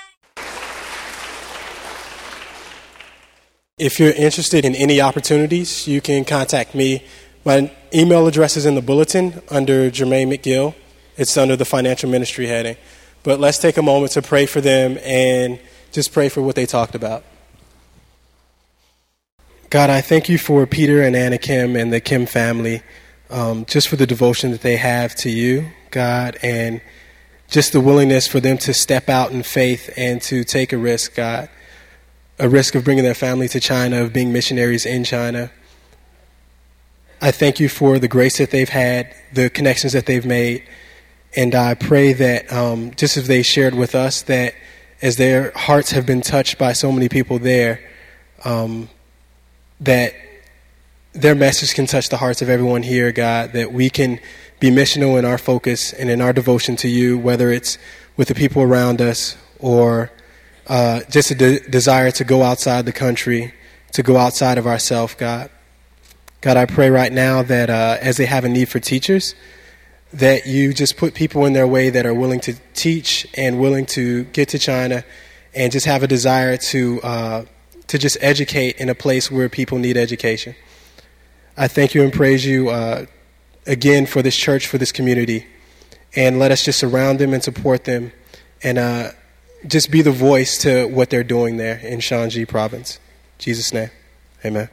If 3.79 3.97
you're 3.97 4.11
interested 4.11 4.65
in 4.65 4.75
any 4.75 4.99
opportunities, 4.99 5.87
you 5.87 6.01
can 6.01 6.25
contact 6.25 6.75
me. 6.75 7.01
My 7.45 7.71
email 7.93 8.27
address 8.27 8.57
is 8.57 8.65
in 8.65 8.75
the 8.75 8.81
bulletin 8.81 9.41
under 9.49 9.89
Jermaine 9.89 10.27
McGill. 10.27 10.75
It's 11.15 11.37
under 11.37 11.55
the 11.55 11.63
financial 11.63 12.09
ministry 12.09 12.47
heading. 12.47 12.75
But 13.23 13.39
let's 13.39 13.57
take 13.57 13.77
a 13.77 13.81
moment 13.81 14.11
to 14.13 14.21
pray 14.21 14.47
for 14.47 14.59
them 14.59 14.97
and 15.01 15.61
just 15.93 16.11
pray 16.11 16.27
for 16.27 16.41
what 16.41 16.55
they 16.55 16.65
talked 16.65 16.93
about. 16.93 17.23
God, 19.69 19.89
I 19.89 20.01
thank 20.01 20.27
you 20.27 20.37
for 20.37 20.67
Peter 20.67 21.01
and 21.01 21.15
Anna 21.15 21.37
Kim 21.37 21.77
and 21.77 21.93
the 21.93 22.01
Kim 22.01 22.25
family, 22.25 22.81
um, 23.29 23.63
just 23.63 23.87
for 23.87 23.95
the 23.95 24.07
devotion 24.07 24.51
that 24.51 24.61
they 24.61 24.75
have 24.75 25.15
to 25.15 25.29
you, 25.29 25.69
God, 25.91 26.37
and 26.43 26.81
just 27.47 27.71
the 27.71 27.79
willingness 27.79 28.27
for 28.27 28.41
them 28.41 28.57
to 28.57 28.73
step 28.73 29.07
out 29.07 29.31
in 29.31 29.41
faith 29.41 29.89
and 29.95 30.21
to 30.23 30.43
take 30.43 30.73
a 30.73 30.77
risk, 30.77 31.15
God 31.15 31.47
a 32.39 32.47
risk 32.47 32.75
of 32.75 32.83
bringing 32.83 33.03
their 33.03 33.13
family 33.13 33.47
to 33.49 33.59
China, 33.59 34.03
of 34.03 34.13
being 34.13 34.31
missionaries 34.31 34.85
in 34.85 35.03
China. 35.03 35.51
I 37.21 37.31
thank 37.31 37.59
you 37.59 37.67
for 37.67 37.99
the 37.99 38.07
grace 38.07 38.37
that 38.37 38.51
they've 38.51 38.69
had, 38.69 39.13
the 39.33 39.49
connections 39.49 39.93
that 39.93 40.05
they've 40.05 40.25
made, 40.25 40.63
and 41.35 41.53
I 41.53 41.73
pray 41.73 42.13
that 42.13 42.51
um, 42.51 42.91
just 42.95 43.17
as 43.17 43.27
they 43.27 43.43
shared 43.43 43.75
with 43.75 43.93
us, 43.93 44.21
that 44.23 44.55
as 45.01 45.17
their 45.17 45.51
hearts 45.51 45.91
have 45.91 46.05
been 46.05 46.21
touched 46.21 46.57
by 46.57 46.73
so 46.73 46.91
many 46.91 47.09
people 47.09 47.39
there, 47.39 47.81
um, 48.45 48.89
that 49.79 50.13
their 51.13 51.35
message 51.35 51.73
can 51.73 51.85
touch 51.85 52.09
the 52.09 52.17
hearts 52.17 52.41
of 52.41 52.49
everyone 52.49 52.83
here, 52.83 53.11
God, 53.11 53.53
that 53.53 53.73
we 53.73 53.89
can 53.89 54.19
be 54.59 54.69
missional 54.69 55.17
in 55.17 55.25
our 55.25 55.37
focus 55.37 55.93
and 55.93 56.09
in 56.09 56.21
our 56.21 56.33
devotion 56.33 56.75
to 56.77 56.87
you, 56.87 57.17
whether 57.17 57.51
it's 57.51 57.77
with 58.17 58.27
the 58.27 58.35
people 58.35 58.61
around 58.61 59.01
us 59.01 59.37
or 59.59 60.11
uh, 60.69 61.01
just 61.09 61.31
a 61.31 61.35
de- 61.35 61.59
desire 61.69 62.11
to 62.11 62.23
go 62.23 62.43
outside 62.43 62.85
the 62.85 62.93
country, 62.93 63.53
to 63.93 64.03
go 64.03 64.17
outside 64.17 64.57
of 64.57 64.67
ourselves, 64.67 65.15
God. 65.15 65.49
God, 66.41 66.55
I 66.55 66.65
pray 66.65 66.89
right 66.89 67.11
now 67.11 67.41
that 67.43 67.69
uh, 67.69 67.97
as 67.99 68.17
they 68.17 68.25
have 68.25 68.45
a 68.45 68.49
need 68.49 68.69
for 68.69 68.79
teachers, 68.79 69.35
that 70.13 70.45
you 70.45 70.73
just 70.73 70.95
put 70.95 71.13
people 71.13 71.45
in 71.45 71.53
their 71.53 71.67
way 71.67 71.89
that 71.89 72.05
are 72.05 72.13
willing 72.13 72.39
to 72.41 72.53
teach 72.73 73.27
and 73.35 73.59
willing 73.59 73.85
to 73.87 74.23
get 74.25 74.49
to 74.49 74.59
China 74.59 75.03
and 75.53 75.71
just 75.71 75.85
have 75.85 76.03
a 76.03 76.07
desire 76.07 76.55
to, 76.55 77.01
uh, 77.01 77.45
to 77.87 77.97
just 77.97 78.17
educate 78.21 78.77
in 78.77 78.89
a 78.89 78.95
place 78.95 79.29
where 79.29 79.49
people 79.49 79.79
need 79.79 79.97
education. 79.97 80.55
I 81.57 81.67
thank 81.67 81.93
you 81.93 82.03
and 82.03 82.13
praise 82.13 82.45
you 82.45 82.69
uh, 82.69 83.05
again 83.67 84.05
for 84.05 84.21
this 84.21 84.35
church, 84.35 84.67
for 84.67 84.77
this 84.77 84.91
community. 84.91 85.45
And 86.15 86.39
let 86.39 86.51
us 86.51 86.63
just 86.63 86.79
surround 86.79 87.19
them 87.19 87.33
and 87.33 87.43
support 87.43 87.83
them. 87.83 88.11
And 88.63 88.77
uh, 88.77 89.11
just 89.67 89.91
be 89.91 90.01
the 90.01 90.11
voice 90.11 90.57
to 90.59 90.85
what 90.87 91.09
they're 91.09 91.23
doing 91.23 91.57
there 91.57 91.77
in 91.79 91.99
Shanxi 91.99 92.47
province. 92.47 92.95
In 92.95 93.43
Jesus' 93.43 93.73
name, 93.73 93.89
amen. 94.43 94.69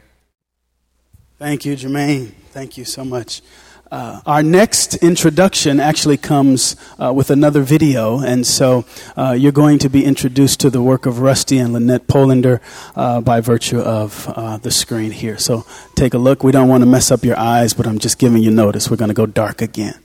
Thank 1.37 1.65
you, 1.65 1.75
Jermaine. 1.75 2.31
Thank 2.51 2.77
you 2.77 2.85
so 2.85 3.05
much. 3.05 3.41
Uh, 3.89 4.19
our 4.25 4.43
next 4.43 4.95
introduction 4.95 5.79
actually 5.79 6.17
comes 6.17 6.75
uh, 6.99 7.13
with 7.13 7.31
another 7.31 7.61
video, 7.61 8.19
and 8.19 8.45
so 8.45 8.83
uh, 9.15 9.31
you're 9.37 9.51
going 9.51 9.79
to 9.79 9.87
be 9.87 10.03
introduced 10.03 10.59
to 10.59 10.69
the 10.69 10.81
work 10.81 11.05
of 11.05 11.19
Rusty 11.19 11.57
and 11.57 11.71
Lynette 11.71 12.07
Polander 12.07 12.59
uh, 12.95 13.21
by 13.21 13.39
virtue 13.39 13.79
of 13.79 14.27
uh, 14.35 14.57
the 14.57 14.71
screen 14.71 15.11
here. 15.11 15.37
So 15.37 15.65
take 15.95 16.13
a 16.13 16.17
look. 16.17 16.43
We 16.43 16.51
don't 16.51 16.67
want 16.67 16.81
to 16.81 16.89
mess 16.89 17.11
up 17.11 17.23
your 17.23 17.39
eyes, 17.39 17.73
but 17.73 17.87
I'm 17.87 17.99
just 17.99 18.19
giving 18.19 18.43
you 18.43 18.51
notice. 18.51 18.89
We're 18.91 18.97
going 18.97 19.09
to 19.09 19.13
go 19.15 19.25
dark 19.25 19.61
again. 19.61 19.95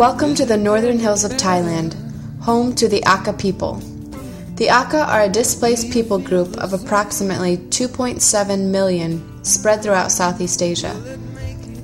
Welcome 0.00 0.34
to 0.36 0.46
the 0.46 0.56
northern 0.56 0.98
hills 0.98 1.24
of 1.24 1.32
Thailand, 1.32 1.92
home 2.40 2.74
to 2.76 2.88
the 2.88 3.04
Aka 3.04 3.34
people. 3.34 3.74
The 4.56 4.70
Aka 4.70 5.02
are 5.02 5.24
a 5.24 5.28
displaced 5.28 5.92
people 5.92 6.18
group 6.18 6.56
of 6.56 6.72
approximately 6.72 7.58
2.7 7.58 8.70
million 8.70 9.44
spread 9.44 9.82
throughout 9.82 10.10
Southeast 10.10 10.62
Asia. 10.62 10.96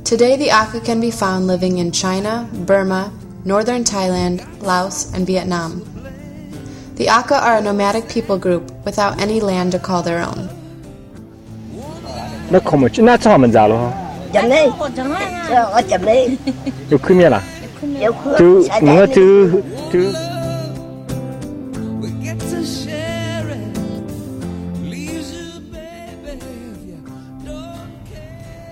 Today, 0.05 0.35
the 0.39 0.49
Aka 0.49 0.81
can 0.81 0.99
be 0.99 1.11
found 1.11 1.47
living 1.47 1.77
in 1.77 1.93
China, 1.93 2.49
Burma, 2.65 3.13
northern 3.45 3.85
Thailand, 3.85 4.41
Laos, 4.63 5.13
and 5.13 5.27
Vietnam. 5.27 5.85
The 6.95 7.11
Aka 7.11 7.37
are 7.37 7.59
a 7.59 7.61
nomadic 7.61 8.09
people 8.09 8.39
group 8.39 8.73
without 8.87 9.21
any 9.21 9.41
land 9.41 9.73
to 9.73 9.79
call 9.79 10.03
their 10.03 10.23
own. 10.25 10.49
nó 17.29 17.41
Dạo 17.83 18.13
khứa 18.13 18.37
Tu 18.39 18.63
xả 18.69 18.81
mga 18.81 19.07
chạy 19.07 19.07
đi. 19.07 19.15
tu 19.15 19.61
tu 19.93 19.99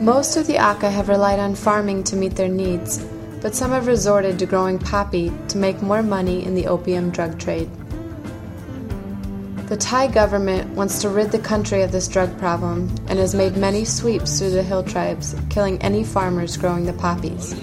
Most 0.01 0.37
of 0.37 0.47
the 0.47 0.59
Aka 0.59 0.91
have 0.91 1.09
relied 1.09 1.39
on 1.39 1.55
farming 1.55 2.03
to 2.05 2.17
meet 2.17 2.37
their 2.37 2.49
needs, 2.49 3.01
but 3.43 3.55
some 3.55 3.71
have 3.71 3.87
resorted 3.87 4.39
to 4.39 4.47
growing 4.47 4.79
poppy 4.79 5.31
to 5.49 5.59
make 5.59 5.81
more 5.83 6.03
money 6.03 6.45
in 6.45 6.55
the 6.55 6.67
opium 6.67 7.11
drug 7.11 7.39
trade. 7.39 7.69
The 9.69 9.77
Thai 9.77 10.09
government 10.09 10.77
wants 10.77 11.01
to 11.01 11.09
rid 11.09 11.33
the 11.33 11.39
country 11.39 11.83
of 11.83 11.91
this 11.91 12.07
drug 12.07 12.39
problem 12.39 12.91
and 13.09 13.19
has 13.19 13.35
made 13.35 13.57
many 13.57 13.85
sweeps 13.85 14.39
through 14.39 14.51
the 14.51 14.63
hill 14.63 14.83
tribes, 14.83 15.35
killing 15.49 15.81
any 15.81 16.05
farmers 16.05 16.59
growing 16.59 16.85
the 16.85 16.93
poppies. 16.93 17.55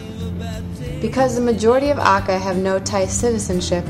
Because 1.01 1.34
the 1.34 1.41
majority 1.41 1.89
of 1.89 1.98
Aka 1.98 2.38
have 2.38 2.58
no 2.58 2.77
Thai 2.77 3.08
citizenship, 3.08 3.84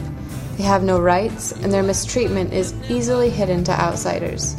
they 0.56 0.63
have 0.63 0.84
no 0.84 1.00
rights, 1.00 1.51
and 1.51 1.72
their 1.72 1.84
mistreatment 1.84 2.53
is 2.53 2.74
easily 2.89 3.30
hidden 3.30 3.65
to 3.65 3.72
outsiders. 3.74 4.56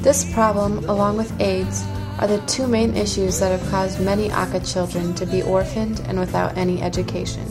This 0.00 0.30
problem, 0.32 0.78
along 0.88 1.16
with 1.18 1.40
AIDS, 1.40 1.84
are 2.18 2.26
the 2.26 2.40
two 2.46 2.66
main 2.66 2.96
issues 2.96 3.38
that 3.38 3.52
have 3.58 3.70
caused 3.70 4.00
many 4.00 4.28
Aka 4.32 4.58
children 4.60 5.14
to 5.14 5.24
be 5.24 5.42
orphaned 5.42 6.00
and 6.08 6.18
without 6.18 6.56
any 6.58 6.82
education. 6.82 7.46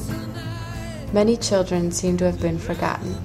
Many 1.14 1.38
children 1.38 1.92
seem 1.92 2.18
to 2.18 2.26
have 2.26 2.42
been 2.42 2.60
forgotten. 2.60 3.16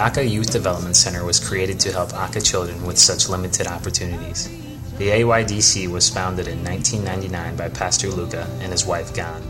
Aka 0.00 0.24
Youth 0.24 0.50
Development 0.50 0.96
Center 0.96 1.26
was 1.26 1.38
created 1.38 1.78
to 1.80 1.92
help 1.92 2.14
Aka 2.14 2.40
children 2.40 2.86
with 2.86 2.96
such 2.96 3.28
limited 3.28 3.66
opportunities. 3.66 4.48
The 4.96 5.10
AYDC 5.10 5.88
was 5.88 6.08
founded 6.08 6.48
in 6.48 6.64
1999 6.64 7.56
by 7.56 7.68
Pastor 7.68 8.08
Luca 8.08 8.48
and 8.62 8.72
his 8.72 8.86
wife 8.86 9.14
Gan. 9.14 9.42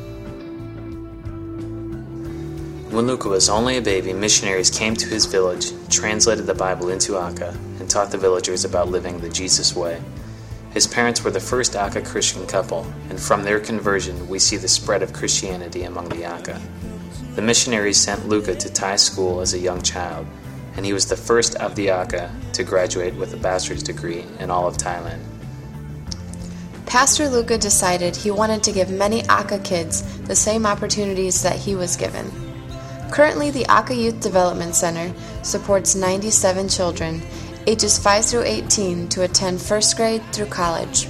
When 2.90 3.06
Luca 3.06 3.28
was 3.28 3.48
only 3.48 3.76
a 3.76 3.80
baby, 3.80 4.12
missionaries 4.12 4.70
came 4.70 4.96
to 4.96 5.06
his 5.06 5.24
village, 5.24 5.70
translated 5.88 6.46
the 6.46 6.54
Bible 6.54 6.88
into 6.88 7.16
Aka, 7.16 7.50
and 7.78 7.88
taught 7.88 8.10
the 8.10 8.18
villagers 8.18 8.64
about 8.64 8.88
living 8.88 9.20
the 9.20 9.28
Jesus 9.28 9.76
way. 9.76 10.02
His 10.72 10.88
parents 10.88 11.22
were 11.22 11.30
the 11.30 11.38
first 11.38 11.76
Aka 11.76 12.02
Christian 12.02 12.44
couple, 12.48 12.92
and 13.08 13.20
from 13.20 13.44
their 13.44 13.60
conversion, 13.60 14.28
we 14.28 14.40
see 14.40 14.56
the 14.56 14.66
spread 14.66 15.04
of 15.04 15.12
Christianity 15.12 15.84
among 15.84 16.08
the 16.08 16.24
Aka. 16.24 16.60
The 17.36 17.42
missionaries 17.42 17.96
sent 18.00 18.28
Luca 18.28 18.56
to 18.56 18.72
Thai 18.72 18.96
school 18.96 19.40
as 19.40 19.54
a 19.54 19.58
young 19.58 19.82
child, 19.82 20.26
and 20.76 20.86
he 20.86 20.92
was 20.92 21.06
the 21.08 21.16
first 21.16 21.54
of 21.56 21.74
the 21.74 21.90
Aka 21.90 22.30
to 22.52 22.64
graduate 22.64 23.14
with 23.14 23.34
a 23.34 23.36
bachelor's 23.36 23.82
degree 23.82 24.24
in 24.38 24.50
all 24.50 24.66
of 24.66 24.76
Thailand. 24.76 25.20
Pastor 26.86 27.28
Luca 27.28 27.56
decided 27.56 28.16
he 28.16 28.30
wanted 28.30 28.62
to 28.64 28.72
give 28.72 28.90
many 28.90 29.22
Aka 29.28 29.58
kids 29.60 30.02
the 30.22 30.34
same 30.34 30.66
opportunities 30.66 31.42
that 31.42 31.56
he 31.56 31.76
was 31.76 31.96
given. 31.96 32.30
Currently, 33.12 33.50
the 33.50 33.64
Aka 33.70 33.96
Youth 33.96 34.20
Development 34.20 34.74
Center 34.74 35.12
supports 35.42 35.94
97 35.94 36.68
children, 36.68 37.22
ages 37.66 37.98
5 37.98 38.24
through 38.24 38.42
18, 38.42 39.08
to 39.08 39.22
attend 39.22 39.60
first 39.60 39.96
grade 39.96 40.22
through 40.32 40.46
college. 40.46 41.06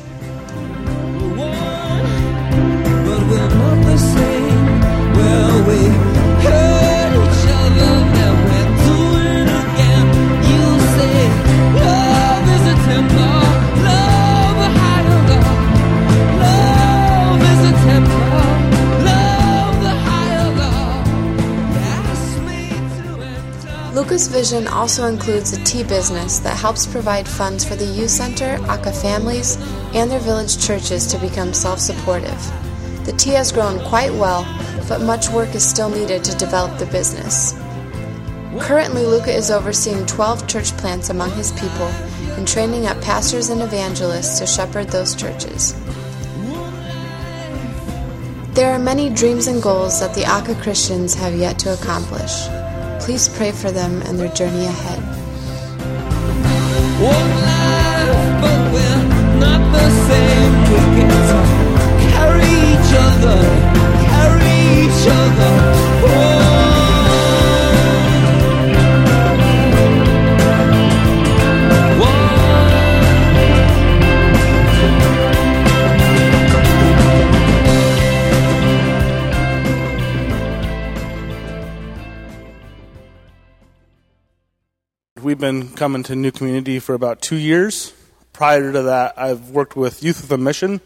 but 3.05 3.23
we're 3.29 3.49
not 3.49 3.85
the 3.85 3.99
same. 3.99 4.81
Well, 5.15 5.67
we 5.67 6.10
Luca's 24.11 24.27
Vision 24.27 24.67
also 24.67 25.07
includes 25.07 25.53
a 25.53 25.63
tea 25.63 25.85
business 25.85 26.41
that 26.41 26.57
helps 26.57 26.85
provide 26.85 27.29
funds 27.29 27.65
for 27.65 27.77
the 27.77 27.85
youth 27.85 28.11
center, 28.11 28.59
Aka 28.69 28.91
families, 28.91 29.57
and 29.95 30.11
their 30.11 30.19
village 30.19 30.59
churches 30.59 31.07
to 31.07 31.19
become 31.19 31.55
self 31.55 31.79
supportive. 31.79 32.43
The 33.05 33.13
tea 33.13 33.31
has 33.31 33.53
grown 33.53 33.79
quite 33.87 34.13
well, 34.13 34.43
but 34.89 35.01
much 35.01 35.29
work 35.29 35.55
is 35.55 35.65
still 35.65 35.89
needed 35.89 36.25
to 36.25 36.37
develop 36.37 36.77
the 36.77 36.87
business. 36.87 37.53
Currently, 38.59 39.07
Luca 39.07 39.33
is 39.33 39.53
overseeing 39.53 40.05
12 40.07 40.49
church 40.49 40.77
plants 40.77 41.11
among 41.11 41.31
his 41.31 41.53
people 41.53 41.87
and 42.37 42.49
training 42.49 42.87
up 42.87 43.01
pastors 43.01 43.49
and 43.49 43.63
evangelists 43.63 44.41
to 44.41 44.47
shepherd 44.49 44.89
those 44.89 45.15
churches. 45.15 45.73
There 48.55 48.73
are 48.73 48.79
many 48.81 49.09
dreams 49.09 49.47
and 49.47 49.63
goals 49.63 50.01
that 50.01 50.17
the 50.17 50.25
Aka 50.25 50.57
Christians 50.57 51.15
have 51.15 51.37
yet 51.37 51.61
to 51.61 51.75
accomplish. 51.75 52.49
Please 53.11 53.29
pray 53.29 53.51
for 53.51 53.73
them 53.73 54.03
and 54.03 54.21
their 54.21 54.29
journey 54.29 54.67
ahead. 54.67 55.03
Life, 57.03 58.15
carry 62.15 62.55
each 62.71 62.93
other, 62.95 63.39
carry 64.07 64.55
each 64.85 65.09
other. 65.09 66.50
We've 85.31 85.39
been 85.39 85.69
coming 85.69 86.03
to 86.03 86.17
New 86.17 86.33
Community 86.33 86.81
for 86.81 86.93
about 86.93 87.23
two 87.23 87.37
years. 87.37 87.93
Prior 88.33 88.73
to 88.73 88.83
that, 88.83 89.17
I've 89.17 89.51
worked 89.51 89.77
with 89.77 90.03
Youth 90.03 90.23
with 90.23 90.33
a 90.33 90.37
Mission 90.37 90.81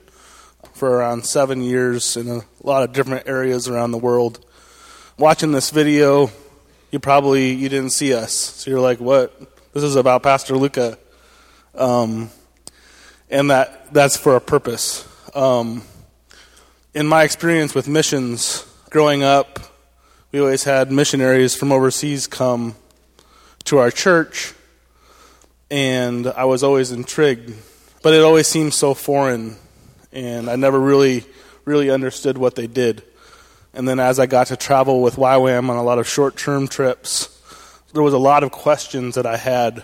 for 0.74 0.98
around 0.98 1.24
seven 1.24 1.62
years 1.62 2.14
in 2.18 2.28
a 2.28 2.42
lot 2.62 2.82
of 2.82 2.92
different 2.92 3.26
areas 3.26 3.68
around 3.68 3.92
the 3.92 3.98
world. 3.98 4.44
Watching 5.16 5.52
this 5.52 5.70
video, 5.70 6.30
you 6.90 6.98
probably 6.98 7.54
you 7.54 7.70
didn't 7.70 7.92
see 7.92 8.12
us, 8.12 8.34
so 8.34 8.70
you're 8.70 8.80
like, 8.80 9.00
"What? 9.00 9.32
This 9.72 9.82
is 9.82 9.96
about 9.96 10.22
Pastor 10.22 10.58
Luca," 10.58 10.98
um, 11.74 12.30
and 13.30 13.50
that 13.50 13.94
that's 13.94 14.18
for 14.18 14.36
a 14.36 14.42
purpose. 14.42 15.08
Um, 15.34 15.80
in 16.92 17.06
my 17.06 17.22
experience 17.22 17.74
with 17.74 17.88
missions, 17.88 18.62
growing 18.90 19.22
up, 19.22 19.58
we 20.32 20.40
always 20.40 20.64
had 20.64 20.92
missionaries 20.92 21.56
from 21.56 21.72
overseas 21.72 22.26
come 22.26 22.76
to 23.64 23.78
our 23.78 23.90
church, 23.90 24.54
and 25.70 26.26
I 26.26 26.44
was 26.44 26.62
always 26.62 26.92
intrigued, 26.92 27.52
but 28.02 28.14
it 28.14 28.22
always 28.22 28.46
seemed 28.46 28.74
so 28.74 28.94
foreign, 28.94 29.56
and 30.12 30.50
I 30.50 30.56
never 30.56 30.78
really, 30.78 31.24
really 31.64 31.90
understood 31.90 32.38
what 32.38 32.54
they 32.54 32.66
did. 32.66 33.02
And 33.72 33.88
then 33.88 33.98
as 33.98 34.18
I 34.18 34.26
got 34.26 34.48
to 34.48 34.56
travel 34.56 35.02
with 35.02 35.16
YWAM 35.16 35.68
on 35.68 35.76
a 35.76 35.82
lot 35.82 35.98
of 35.98 36.08
short 36.08 36.36
term 36.36 36.68
trips, 36.68 37.28
there 37.92 38.02
was 38.02 38.14
a 38.14 38.18
lot 38.18 38.44
of 38.44 38.52
questions 38.52 39.16
that 39.16 39.26
I 39.26 39.36
had 39.36 39.82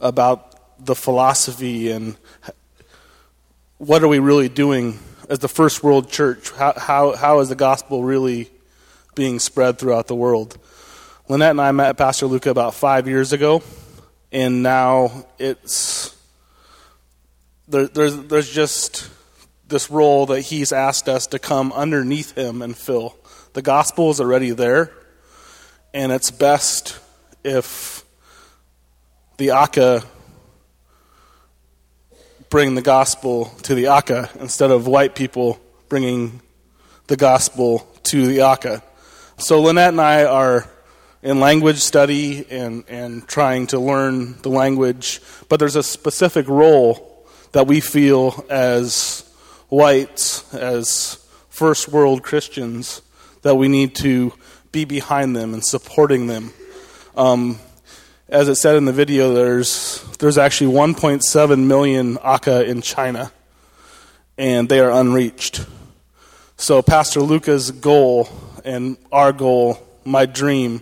about 0.00 0.84
the 0.84 0.94
philosophy 0.94 1.90
and 1.90 2.16
what 3.78 4.02
are 4.02 4.08
we 4.08 4.20
really 4.20 4.48
doing 4.48 4.98
as 5.28 5.40
the 5.40 5.48
first 5.48 5.82
world 5.82 6.08
church? 6.08 6.50
How, 6.52 6.72
how, 6.76 7.16
how 7.16 7.40
is 7.40 7.48
the 7.48 7.56
gospel 7.56 8.04
really 8.04 8.48
being 9.14 9.38
spread 9.38 9.78
throughout 9.78 10.06
the 10.06 10.14
world? 10.14 10.56
Lynette 11.32 11.52
and 11.52 11.62
I 11.62 11.72
met 11.72 11.96
Pastor 11.96 12.26
Luca 12.26 12.50
about 12.50 12.74
five 12.74 13.08
years 13.08 13.32
ago, 13.32 13.62
and 14.32 14.62
now 14.62 15.24
it's 15.38 16.14
there, 17.66 17.86
there's 17.88 18.14
there's 18.24 18.50
just 18.50 19.08
this 19.66 19.90
role 19.90 20.26
that 20.26 20.42
he's 20.42 20.72
asked 20.72 21.08
us 21.08 21.26
to 21.28 21.38
come 21.38 21.72
underneath 21.72 22.36
him 22.36 22.60
and 22.60 22.76
fill. 22.76 23.16
The 23.54 23.62
gospel 23.62 24.10
is 24.10 24.20
already 24.20 24.50
there, 24.50 24.92
and 25.94 26.12
it's 26.12 26.30
best 26.30 27.00
if 27.42 28.04
the 29.38 29.52
Aka 29.52 30.02
bring 32.50 32.74
the 32.74 32.82
gospel 32.82 33.46
to 33.62 33.74
the 33.74 33.86
Aka 33.86 34.28
instead 34.38 34.70
of 34.70 34.86
white 34.86 35.14
people 35.14 35.58
bringing 35.88 36.42
the 37.06 37.16
gospel 37.16 37.88
to 38.02 38.26
the 38.26 38.42
Aka. 38.42 38.82
So 39.38 39.62
Lynette 39.62 39.94
and 39.94 40.00
I 40.02 40.24
are 40.26 40.68
in 41.22 41.38
language 41.38 41.78
study 41.78 42.44
and, 42.50 42.84
and 42.88 43.26
trying 43.28 43.68
to 43.68 43.78
learn 43.78 44.34
the 44.42 44.48
language, 44.48 45.20
but 45.48 45.60
there's 45.60 45.76
a 45.76 45.82
specific 45.82 46.48
role 46.48 47.26
that 47.52 47.66
we 47.66 47.80
feel 47.80 48.44
as 48.50 49.30
whites, 49.68 50.52
as 50.54 51.24
first 51.48 51.88
world 51.88 52.22
Christians, 52.22 53.02
that 53.42 53.54
we 53.54 53.68
need 53.68 53.94
to 53.96 54.32
be 54.72 54.84
behind 54.84 55.36
them 55.36 55.54
and 55.54 55.64
supporting 55.64 56.26
them. 56.26 56.52
Um, 57.16 57.58
as 58.28 58.48
it 58.48 58.56
said 58.56 58.76
in 58.76 58.86
the 58.86 58.92
video, 58.92 59.34
there's 59.34 60.02
there's 60.18 60.38
actually 60.38 60.72
1.7 60.72 61.66
million 61.66 62.16
Aka 62.22 62.66
in 62.66 62.80
China, 62.80 63.30
and 64.38 64.68
they 64.68 64.80
are 64.80 64.90
unreached. 64.90 65.66
So 66.56 66.80
Pastor 66.80 67.20
Luca's 67.20 67.70
goal 67.70 68.28
and 68.64 68.96
our 69.10 69.32
goal, 69.32 69.78
my 70.04 70.24
dream, 70.24 70.80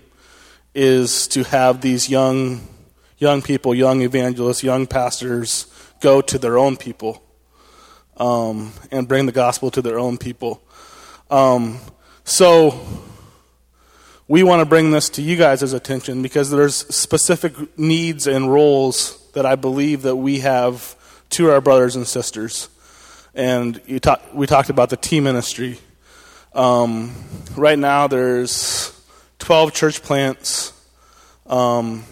is 0.74 1.26
to 1.28 1.44
have 1.44 1.80
these 1.80 2.08
young 2.08 2.66
young 3.18 3.42
people, 3.42 3.74
young 3.74 4.02
evangelists, 4.02 4.62
young 4.62 4.86
pastors 4.86 5.66
go 6.00 6.20
to 6.20 6.38
their 6.38 6.58
own 6.58 6.76
people 6.76 7.22
um, 8.16 8.72
and 8.90 9.06
bring 9.06 9.26
the 9.26 9.32
gospel 9.32 9.70
to 9.70 9.82
their 9.82 9.98
own 9.98 10.16
people. 10.16 10.62
Um, 11.30 11.78
so 12.24 12.80
we 14.26 14.42
want 14.42 14.60
to 14.60 14.64
bring 14.64 14.90
this 14.90 15.08
to 15.10 15.22
you 15.22 15.36
guys' 15.36 15.72
attention 15.72 16.22
because 16.22 16.50
there's 16.50 16.76
specific 16.94 17.78
needs 17.78 18.26
and 18.26 18.50
roles 18.50 19.18
that 19.32 19.44
I 19.44 19.56
believe 19.56 20.02
that 20.02 20.16
we 20.16 20.40
have 20.40 20.96
to 21.30 21.50
our 21.50 21.60
brothers 21.60 21.96
and 21.96 22.06
sisters. 22.06 22.68
And 23.34 23.80
talk, 24.02 24.22
we 24.32 24.46
talked 24.46 24.70
about 24.70 24.90
the 24.90 24.96
tea 24.96 25.20
ministry. 25.20 25.78
Um, 26.52 27.14
right 27.56 27.78
now, 27.78 28.08
there's 28.08 28.99
12 29.40 29.72
church 29.72 30.02
plants. 30.02 30.72
Um, 31.46 32.04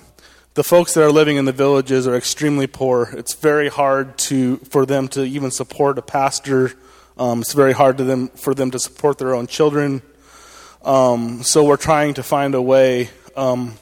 the 0.55 0.65
folks 0.65 0.95
that 0.95 1.05
are 1.05 1.13
living 1.13 1.37
in 1.37 1.45
the 1.45 1.53
villages 1.53 2.09
are 2.09 2.17
extremely 2.17 2.67
poor. 2.67 3.11
It's 3.13 3.35
very 3.35 3.69
hard 3.69 4.19
to 4.19 4.57
for 4.57 4.85
them 4.85 5.07
to 5.09 5.23
even 5.23 5.53
support 5.53 5.99
a 5.99 6.03
pastor. 6.03 6.73
Um, 7.17 7.43
it's 7.43 7.53
very 7.53 7.73
hard 7.73 7.99
to 7.99 8.05
them 8.05 8.29
for 8.29 8.55
them 8.55 8.73
to 8.73 8.79
support 8.79 9.19
their 9.19 9.35
own 9.35 9.47
children. 9.47 10.03
Um, 10.83 11.43
so 11.43 11.65
we're 11.65 11.77
trying 11.77 12.15
to 12.15 12.23
find 12.23 12.55
a 12.55 12.63
way. 12.63 13.11
Um, 13.37 13.75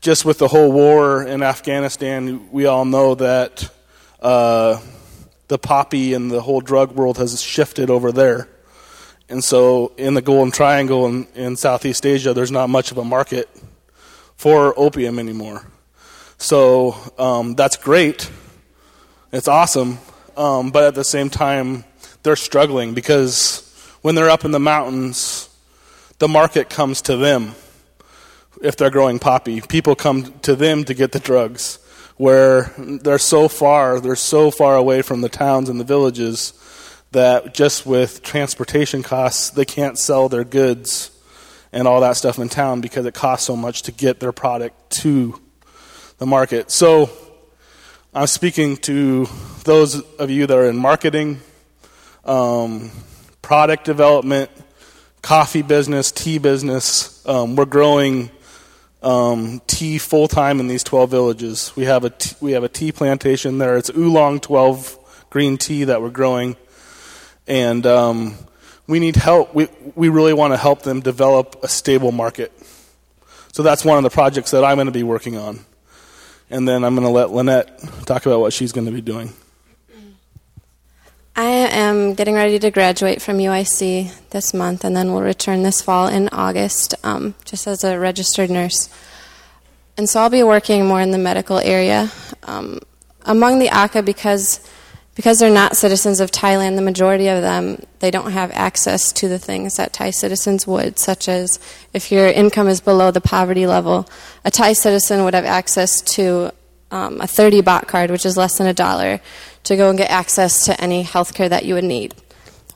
just 0.00 0.24
with 0.24 0.38
the 0.38 0.48
whole 0.48 0.70
war 0.70 1.24
in 1.24 1.42
Afghanistan, 1.42 2.50
we 2.52 2.66
all 2.66 2.84
know 2.84 3.16
that 3.16 3.68
uh, 4.22 4.80
the 5.48 5.58
poppy 5.58 6.14
and 6.14 6.30
the 6.30 6.40
whole 6.40 6.60
drug 6.60 6.92
world 6.92 7.18
has 7.18 7.42
shifted 7.42 7.90
over 7.90 8.12
there. 8.12 8.48
And 9.30 9.44
so, 9.44 9.92
in 9.98 10.14
the 10.14 10.22
Golden 10.22 10.50
Triangle 10.50 11.06
in, 11.06 11.26
in 11.34 11.56
Southeast 11.56 12.06
Asia, 12.06 12.32
there's 12.32 12.50
not 12.50 12.70
much 12.70 12.90
of 12.90 12.98
a 12.98 13.04
market 13.04 13.48
for 14.36 14.72
opium 14.78 15.18
anymore. 15.18 15.66
So, 16.38 16.96
um, 17.18 17.54
that's 17.54 17.76
great. 17.76 18.30
It's 19.30 19.46
awesome. 19.46 19.98
Um, 20.34 20.70
but 20.70 20.84
at 20.84 20.94
the 20.94 21.04
same 21.04 21.28
time, 21.28 21.84
they're 22.22 22.36
struggling 22.36 22.94
because 22.94 23.64
when 24.00 24.14
they're 24.14 24.30
up 24.30 24.46
in 24.46 24.52
the 24.52 24.60
mountains, 24.60 25.50
the 26.18 26.28
market 26.28 26.70
comes 26.70 27.02
to 27.02 27.16
them 27.16 27.54
if 28.62 28.76
they're 28.76 28.90
growing 28.90 29.18
poppy. 29.18 29.60
People 29.60 29.94
come 29.94 30.38
to 30.40 30.56
them 30.56 30.84
to 30.84 30.94
get 30.94 31.12
the 31.12 31.20
drugs. 31.20 31.78
Where 32.16 32.72
they're 32.78 33.18
so 33.18 33.46
far, 33.46 34.00
they're 34.00 34.16
so 34.16 34.50
far 34.50 34.74
away 34.74 35.02
from 35.02 35.20
the 35.20 35.28
towns 35.28 35.68
and 35.68 35.78
the 35.78 35.84
villages 35.84 36.52
that 37.12 37.54
just 37.54 37.86
with 37.86 38.22
transportation 38.22 39.02
costs, 39.02 39.50
they 39.50 39.64
can't 39.64 39.98
sell 39.98 40.28
their 40.28 40.44
goods 40.44 41.10
and 41.72 41.86
all 41.88 42.00
that 42.00 42.16
stuff 42.16 42.38
in 42.38 42.48
town 42.48 42.80
because 42.80 43.06
it 43.06 43.14
costs 43.14 43.46
so 43.46 43.56
much 43.56 43.82
to 43.82 43.92
get 43.92 44.20
their 44.20 44.32
product 44.32 44.90
to 44.90 45.40
the 46.18 46.26
market. 46.26 46.70
So 46.70 47.10
I'm 48.14 48.26
speaking 48.26 48.76
to 48.78 49.28
those 49.64 50.00
of 50.16 50.30
you 50.30 50.46
that 50.46 50.56
are 50.56 50.68
in 50.68 50.76
marketing, 50.76 51.40
um, 52.24 52.90
product 53.42 53.84
development, 53.84 54.50
coffee 55.22 55.62
business, 55.62 56.10
tea 56.10 56.38
business. 56.38 57.26
Um, 57.26 57.56
we're 57.56 57.64
growing 57.64 58.30
um, 59.02 59.60
tea 59.66 59.98
full 59.98 60.28
time 60.28 60.60
in 60.60 60.66
these 60.66 60.82
12 60.82 61.10
villages. 61.10 61.72
We 61.76 61.84
have 61.84 62.04
a 62.04 62.10
t- 62.10 62.36
we 62.40 62.52
have 62.52 62.64
a 62.64 62.68
tea 62.68 62.92
plantation 62.92 63.58
there. 63.58 63.76
It's 63.76 63.90
oolong 63.90 64.40
12 64.40 65.26
green 65.30 65.58
tea 65.58 65.84
that 65.84 66.02
we're 66.02 66.10
growing, 66.10 66.56
and 67.48 67.84
um, 67.86 68.34
we 68.86 69.00
need 69.00 69.16
help. 69.16 69.54
We 69.54 69.68
we 69.96 70.08
really 70.08 70.34
want 70.34 70.52
to 70.52 70.56
help 70.56 70.82
them 70.82 71.00
develop 71.00 71.56
a 71.64 71.68
stable 71.68 72.12
market. 72.12 72.52
So 73.52 73.62
that's 73.64 73.84
one 73.84 73.96
of 73.96 74.04
the 74.04 74.10
projects 74.10 74.52
that 74.52 74.62
I'm 74.62 74.76
going 74.76 74.86
to 74.86 74.92
be 74.92 75.02
working 75.02 75.36
on, 75.36 75.64
and 76.50 76.68
then 76.68 76.84
I'm 76.84 76.94
going 76.94 77.06
to 77.06 77.12
let 77.12 77.30
Lynette 77.30 77.80
talk 78.06 78.26
about 78.26 78.40
what 78.40 78.52
she's 78.52 78.72
going 78.72 78.86
to 78.86 78.92
be 78.92 79.00
doing. 79.00 79.32
I 81.34 81.46
am 81.46 82.14
getting 82.14 82.34
ready 82.34 82.58
to 82.58 82.70
graduate 82.70 83.22
from 83.22 83.38
UIC 83.38 84.30
this 84.30 84.52
month, 84.52 84.84
and 84.84 84.96
then 84.96 85.12
we'll 85.12 85.22
return 85.22 85.62
this 85.62 85.80
fall 85.80 86.08
in 86.08 86.28
August, 86.30 86.94
um, 87.04 87.34
just 87.44 87.66
as 87.68 87.84
a 87.84 87.96
registered 87.96 88.50
nurse. 88.50 88.88
And 89.96 90.10
so 90.10 90.20
I'll 90.20 90.30
be 90.30 90.42
working 90.42 90.86
more 90.86 91.00
in 91.00 91.12
the 91.12 91.18
medical 91.18 91.58
area. 91.58 92.10
Um, 92.42 92.80
among 93.22 93.60
the 93.60 93.68
Aka, 93.68 94.02
because 94.02 94.68
because 95.18 95.40
they're 95.40 95.50
not 95.50 95.76
citizens 95.76 96.20
of 96.20 96.30
Thailand, 96.30 96.76
the 96.76 96.80
majority 96.80 97.26
of 97.26 97.42
them 97.42 97.82
they 97.98 98.08
don't 98.08 98.30
have 98.30 98.52
access 98.52 99.12
to 99.14 99.26
the 99.26 99.36
things 99.36 99.74
that 99.74 99.92
Thai 99.92 100.10
citizens 100.10 100.64
would, 100.64 100.96
such 100.96 101.28
as 101.28 101.58
if 101.92 102.12
your 102.12 102.28
income 102.28 102.68
is 102.68 102.80
below 102.80 103.10
the 103.10 103.20
poverty 103.20 103.66
level, 103.66 104.08
a 104.44 104.52
Thai 104.52 104.74
citizen 104.74 105.24
would 105.24 105.34
have 105.34 105.44
access 105.44 106.00
to 106.02 106.52
um, 106.92 107.20
a 107.20 107.26
30 107.26 107.62
baht 107.62 107.88
card, 107.88 108.12
which 108.12 108.24
is 108.24 108.36
less 108.36 108.58
than 108.58 108.68
a 108.68 108.72
dollar, 108.72 109.20
to 109.64 109.76
go 109.76 109.88
and 109.88 109.98
get 109.98 110.08
access 110.08 110.64
to 110.66 110.80
any 110.80 111.02
health 111.02 111.34
care 111.34 111.48
that 111.48 111.64
you 111.64 111.74
would 111.74 111.82
need. 111.82 112.14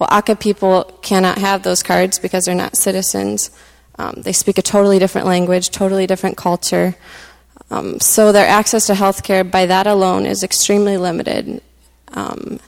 Well, 0.00 0.08
Aka 0.10 0.34
people 0.34 0.98
cannot 1.00 1.38
have 1.38 1.62
those 1.62 1.84
cards 1.84 2.18
because 2.18 2.46
they're 2.46 2.56
not 2.56 2.76
citizens. 2.76 3.52
Um, 4.00 4.14
they 4.16 4.32
speak 4.32 4.58
a 4.58 4.62
totally 4.62 4.98
different 4.98 5.28
language, 5.28 5.70
totally 5.70 6.08
different 6.08 6.36
culture. 6.36 6.96
Um, 7.70 8.00
so 8.00 8.32
their 8.32 8.48
access 8.48 8.88
to 8.88 8.96
health 8.96 9.22
care 9.22 9.44
by 9.44 9.66
that 9.66 9.86
alone 9.86 10.26
is 10.26 10.42
extremely 10.42 10.96
limited. 10.96 11.62
Um, 12.12 12.60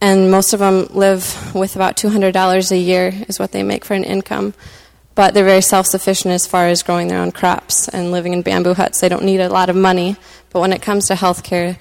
and 0.00 0.30
most 0.30 0.52
of 0.52 0.60
them 0.60 0.86
live 0.90 1.54
with 1.54 1.74
about 1.74 1.96
$200 1.96 2.70
a 2.70 2.76
year 2.76 3.12
is 3.28 3.38
what 3.38 3.52
they 3.52 3.62
make 3.62 3.84
for 3.84 3.94
an 3.94 4.04
income. 4.04 4.54
But 5.14 5.32
they're 5.32 5.44
very 5.44 5.62
self-sufficient 5.62 6.32
as 6.32 6.46
far 6.46 6.66
as 6.66 6.82
growing 6.82 7.08
their 7.08 7.20
own 7.20 7.32
crops 7.32 7.88
and 7.88 8.12
living 8.12 8.34
in 8.34 8.42
bamboo 8.42 8.74
huts. 8.74 9.00
They 9.00 9.08
don't 9.08 9.24
need 9.24 9.40
a 9.40 9.48
lot 9.48 9.70
of 9.70 9.76
money. 9.76 10.16
But 10.50 10.60
when 10.60 10.72
it 10.72 10.82
comes 10.82 11.06
to 11.06 11.14
health 11.14 11.42
care, 11.42 11.78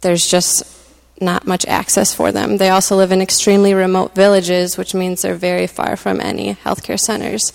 there's 0.00 0.26
just 0.26 0.74
not 1.20 1.46
much 1.46 1.64
access 1.66 2.12
for 2.12 2.32
them. 2.32 2.56
They 2.56 2.70
also 2.70 2.96
live 2.96 3.12
in 3.12 3.22
extremely 3.22 3.74
remote 3.74 4.14
villages, 4.14 4.76
which 4.76 4.94
means 4.94 5.22
they're 5.22 5.36
very 5.36 5.68
far 5.68 5.96
from 5.96 6.20
any 6.20 6.54
healthcare 6.54 6.98
centers. 6.98 7.52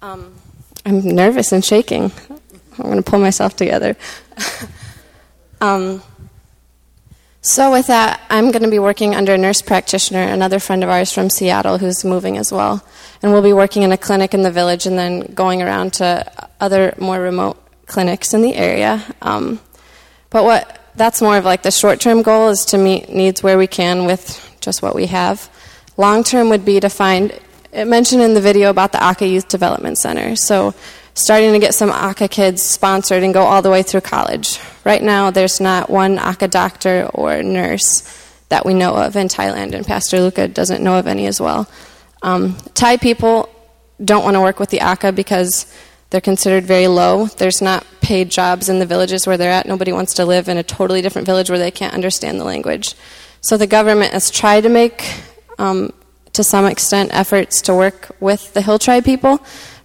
Um, 0.00 0.34
I'm 0.86 1.00
nervous 1.00 1.52
and 1.52 1.64
shaking. 1.64 2.12
I'm 2.78 2.84
going 2.84 3.02
to 3.02 3.02
pull 3.02 3.18
myself 3.18 3.56
together. 3.56 3.96
um, 5.60 6.02
so, 7.42 7.72
with 7.72 7.88
that, 7.88 8.22
I'm 8.30 8.52
going 8.52 8.62
to 8.62 8.70
be 8.70 8.78
working 8.78 9.14
under 9.14 9.34
a 9.34 9.38
nurse 9.38 9.62
practitioner, 9.62 10.20
another 10.22 10.58
friend 10.58 10.82
of 10.82 10.90
ours 10.90 11.12
from 11.12 11.28
Seattle 11.28 11.78
who's 11.78 12.04
moving 12.04 12.38
as 12.38 12.52
well. 12.52 12.84
And 13.22 13.32
we'll 13.32 13.42
be 13.42 13.52
working 13.52 13.82
in 13.82 13.92
a 13.92 13.98
clinic 13.98 14.32
in 14.32 14.42
the 14.42 14.50
village 14.50 14.86
and 14.86 14.96
then 14.96 15.34
going 15.34 15.60
around 15.60 15.94
to 15.94 16.24
other 16.60 16.94
more 16.98 17.20
remote 17.20 17.58
clinics 17.86 18.32
in 18.32 18.42
the 18.42 18.54
area. 18.54 19.04
Um, 19.20 19.60
but 20.30 20.44
what 20.44 20.78
that's 20.94 21.22
more 21.22 21.36
of 21.36 21.44
like 21.44 21.62
the 21.62 21.70
short 21.70 22.00
term 22.00 22.22
goal 22.22 22.50
is 22.50 22.64
to 22.66 22.78
meet 22.78 23.08
needs 23.08 23.42
where 23.42 23.58
we 23.58 23.66
can 23.66 24.06
with 24.06 24.56
just 24.60 24.82
what 24.82 24.94
we 24.94 25.06
have. 25.06 25.50
Long 25.96 26.24
term 26.24 26.48
would 26.48 26.64
be 26.64 26.80
to 26.80 26.88
find, 26.88 27.38
it 27.72 27.86
mentioned 27.86 28.22
in 28.22 28.34
the 28.34 28.40
video 28.40 28.70
about 28.70 28.92
the 28.92 29.04
Aka 29.04 29.28
Youth 29.28 29.48
Development 29.48 29.98
Center. 29.98 30.36
So, 30.36 30.74
starting 31.14 31.52
to 31.52 31.58
get 31.58 31.74
some 31.74 31.90
Aka 31.90 32.28
kids 32.28 32.62
sponsored 32.62 33.22
and 33.22 33.34
go 33.34 33.42
all 33.42 33.62
the 33.62 33.70
way 33.70 33.82
through 33.82 34.00
college. 34.00 34.58
Right 34.84 35.02
now, 35.02 35.30
there's 35.30 35.60
not 35.60 35.90
one 35.90 36.18
Aka 36.18 36.48
doctor 36.48 37.10
or 37.14 37.42
nurse 37.42 38.02
that 38.48 38.66
we 38.66 38.74
know 38.74 38.94
of 38.94 39.16
in 39.16 39.28
Thailand, 39.28 39.72
and 39.72 39.86
Pastor 39.86 40.20
Luca 40.20 40.48
doesn't 40.48 40.82
know 40.82 40.98
of 40.98 41.06
any 41.06 41.26
as 41.26 41.40
well. 41.40 41.68
Um, 42.22 42.56
Thai 42.74 42.96
people 42.96 43.48
don't 44.02 44.24
want 44.24 44.34
to 44.34 44.40
work 44.40 44.58
with 44.58 44.70
the 44.70 44.80
Aka 44.80 45.10
because 45.10 45.72
they're 46.10 46.20
considered 46.20 46.64
very 46.64 46.88
low. 46.88 47.26
There's 47.26 47.62
not 47.62 47.86
paid 48.02 48.30
jobs 48.30 48.68
in 48.68 48.78
the 48.78 48.86
villages 48.86 49.26
where 49.26 49.38
they're 49.38 49.50
at. 49.50 49.66
Nobody 49.66 49.92
wants 49.92 50.14
to 50.14 50.26
live 50.26 50.48
in 50.48 50.58
a 50.58 50.62
totally 50.62 51.00
different 51.00 51.26
village 51.26 51.48
where 51.48 51.58
they 51.58 51.70
can't 51.70 51.94
understand 51.94 52.38
the 52.38 52.44
language. 52.44 52.94
So 53.40 53.56
the 53.56 53.66
government 53.66 54.12
has 54.12 54.30
tried 54.30 54.62
to 54.62 54.68
make, 54.68 55.10
um, 55.58 55.92
to 56.34 56.44
some 56.44 56.66
extent, 56.66 57.10
efforts 57.14 57.62
to 57.62 57.74
work 57.74 58.14
with 58.20 58.52
the 58.52 58.60
Hill 58.60 58.78
Tribe 58.78 59.04
people, 59.04 59.40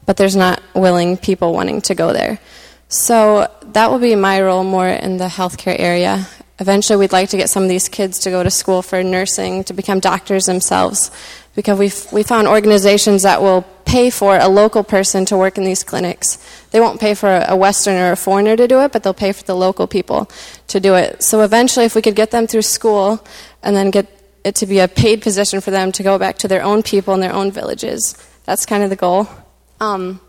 but 0.07 0.17
there's 0.17 0.35
not 0.35 0.63
willing 0.73 1.17
people 1.17 1.53
wanting 1.53 1.81
to 1.81 1.93
go 1.93 2.13
there. 2.13 2.39
So 2.87 3.51
that 3.73 3.91
will 3.91 3.99
be 3.99 4.15
my 4.15 4.41
role 4.41 4.63
more 4.63 4.87
in 4.87 5.17
the 5.17 5.27
healthcare 5.27 5.75
area. 5.77 6.25
Eventually, 6.59 6.97
we'd 6.97 7.11
like 7.11 7.29
to 7.29 7.37
get 7.37 7.49
some 7.49 7.61
of 7.61 7.69
these 7.69 7.87
kids 7.87 8.17
to 8.19 8.31
go 8.31 8.41
to 8.41 8.49
school 8.49 8.81
for 8.81 9.03
nursing, 9.03 9.63
to 9.65 9.73
become 9.73 9.99
doctors 9.99 10.45
themselves, 10.45 11.11
because 11.55 11.77
we've 11.77 12.07
we 12.11 12.23
found 12.23 12.47
organizations 12.47 13.23
that 13.23 13.41
will 13.41 13.61
pay 13.85 14.09
for 14.09 14.37
a 14.37 14.47
local 14.47 14.83
person 14.83 15.25
to 15.25 15.37
work 15.37 15.57
in 15.57 15.65
these 15.65 15.83
clinics. 15.83 16.39
They 16.71 16.79
won't 16.79 16.99
pay 16.99 17.13
for 17.13 17.43
a 17.47 17.55
Westerner 17.55 18.09
or 18.09 18.11
a 18.13 18.15
foreigner 18.15 18.55
to 18.55 18.67
do 18.67 18.79
it, 18.81 18.91
but 18.91 19.03
they'll 19.03 19.13
pay 19.13 19.33
for 19.33 19.43
the 19.43 19.55
local 19.55 19.85
people 19.85 20.31
to 20.67 20.79
do 20.79 20.95
it. 20.95 21.21
So 21.21 21.41
eventually, 21.41 21.85
if 21.85 21.93
we 21.93 22.01
could 22.01 22.15
get 22.15 22.31
them 22.31 22.47
through 22.47 22.63
school 22.63 23.23
and 23.61 23.75
then 23.75 23.91
get 23.91 24.07
it 24.43 24.55
to 24.55 24.65
be 24.65 24.79
a 24.79 24.87
paid 24.87 25.21
position 25.21 25.61
for 25.61 25.71
them 25.71 25.91
to 25.91 26.01
go 26.01 26.17
back 26.17 26.37
to 26.39 26.47
their 26.47 26.63
own 26.63 26.81
people 26.81 27.13
in 27.13 27.19
their 27.19 27.33
own 27.33 27.51
villages, 27.51 28.17
that's 28.45 28.65
kind 28.65 28.81
of 28.83 28.89
the 28.89 28.95
goal. 28.95 29.27
Um, 29.79 30.19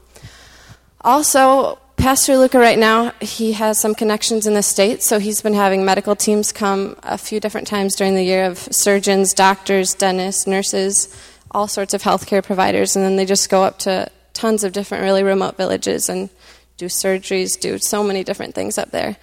also, 1.01 1.79
Pastor 1.97 2.37
Luca, 2.37 2.59
right 2.59 2.79
now, 2.79 3.13
he 3.21 3.53
has 3.53 3.81
some 3.81 3.95
connections 3.95 4.47
in 4.47 4.55
the 4.55 4.63
state, 4.63 5.03
so 5.03 5.19
he's 5.19 5.43
been 5.43 5.55
having 5.55 5.85
medical 5.85 6.15
teams 6.15 6.53
come 6.53 6.97
a 7.03 7.19
few 7.19 7.41
different 7.41 7.67
times 7.67 7.97
during 7.97 8.15
the 8.15 8.23
year 8.23 8.45
of 8.45 8.59
surgeons, 8.59 9.35
doctors, 9.35 9.95
dentists, 9.95 10.47
nurses, 10.47 11.15
all 11.51 11.67
sorts 11.67 11.95
of 11.95 12.03
healthcare 12.03 12.45
providers, 12.45 12.95
and 12.95 13.05
then 13.05 13.17
they 13.17 13.25
just 13.25 13.51
go 13.51 13.65
up 13.65 13.79
to 13.81 14.09
tons 14.33 14.63
of 14.63 14.73
different 14.73 15.03
really 15.03 15.25
remote 15.25 15.57
villages 15.57 16.09
and 16.09 16.31
do 16.77 16.87
surgeries, 16.87 17.59
do 17.59 17.79
so 17.79 18.05
many 18.05 18.23
different 18.23 18.55
things 18.55 18.79
up 18.79 18.91
there. 18.91 19.17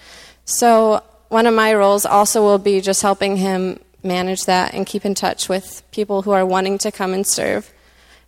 So, 0.44 1.02
one 1.30 1.48
of 1.48 1.54
my 1.54 1.74
roles 1.74 2.06
also 2.06 2.42
will 2.42 2.60
be 2.60 2.82
just 2.82 3.02
helping 3.02 3.38
him 3.38 3.80
manage 4.04 4.44
that 4.46 4.74
and 4.74 4.86
keep 4.86 5.06
in 5.06 5.16
touch 5.16 5.50
with 5.50 5.82
people 5.92 6.22
who 6.22 6.32
are 6.32 6.46
wanting 6.46 6.78
to 6.80 6.92
come 6.92 7.14
and 7.14 7.26
serve. 7.26 7.72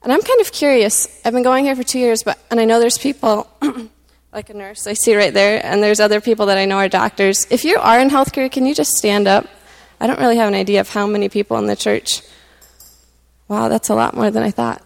And 0.08 0.14
I'm 0.14 0.22
kind 0.22 0.40
of 0.40 0.54
curious. 0.54 1.06
I've 1.26 1.34
been 1.34 1.44
going 1.44 1.66
here 1.66 1.76
for 1.76 1.84
two 1.84 2.00
years, 2.00 2.24
but 2.24 2.40
and 2.50 2.62
I 2.62 2.64
know 2.64 2.80
there's 2.80 2.98
people 2.98 3.46
like 4.32 4.50
a 4.50 4.54
nurse 4.54 4.88
I 4.88 4.94
see 4.94 5.18
right 5.18 5.34
there, 5.34 5.60
and 5.66 5.84
there's 5.84 6.00
other 6.00 6.22
people 6.22 6.46
that 6.46 6.58
I 6.58 6.64
know 6.64 6.78
are 6.78 6.88
doctors. 6.88 7.46
If 7.50 7.66
you 7.66 7.78
are 7.78 8.00
in 8.00 8.10
healthcare, 8.10 8.50
can 8.50 8.66
you 8.66 8.74
just 8.74 8.92
stand 8.92 9.28
up? 9.28 9.48
I 10.00 10.08
don't 10.08 10.18
really 10.18 10.38
have 10.38 10.48
an 10.48 10.54
idea 10.54 10.80
of 10.80 10.88
how 10.88 11.08
many 11.08 11.28
people 11.28 11.58
in 11.58 11.66
the 11.66 11.76
church. 11.76 12.22
Wow, 13.50 13.68
that's 13.68 13.90
a 13.90 13.96
lot 13.96 14.16
more 14.16 14.32
than 14.32 14.44
I 14.44 14.50
thought. 14.50 14.82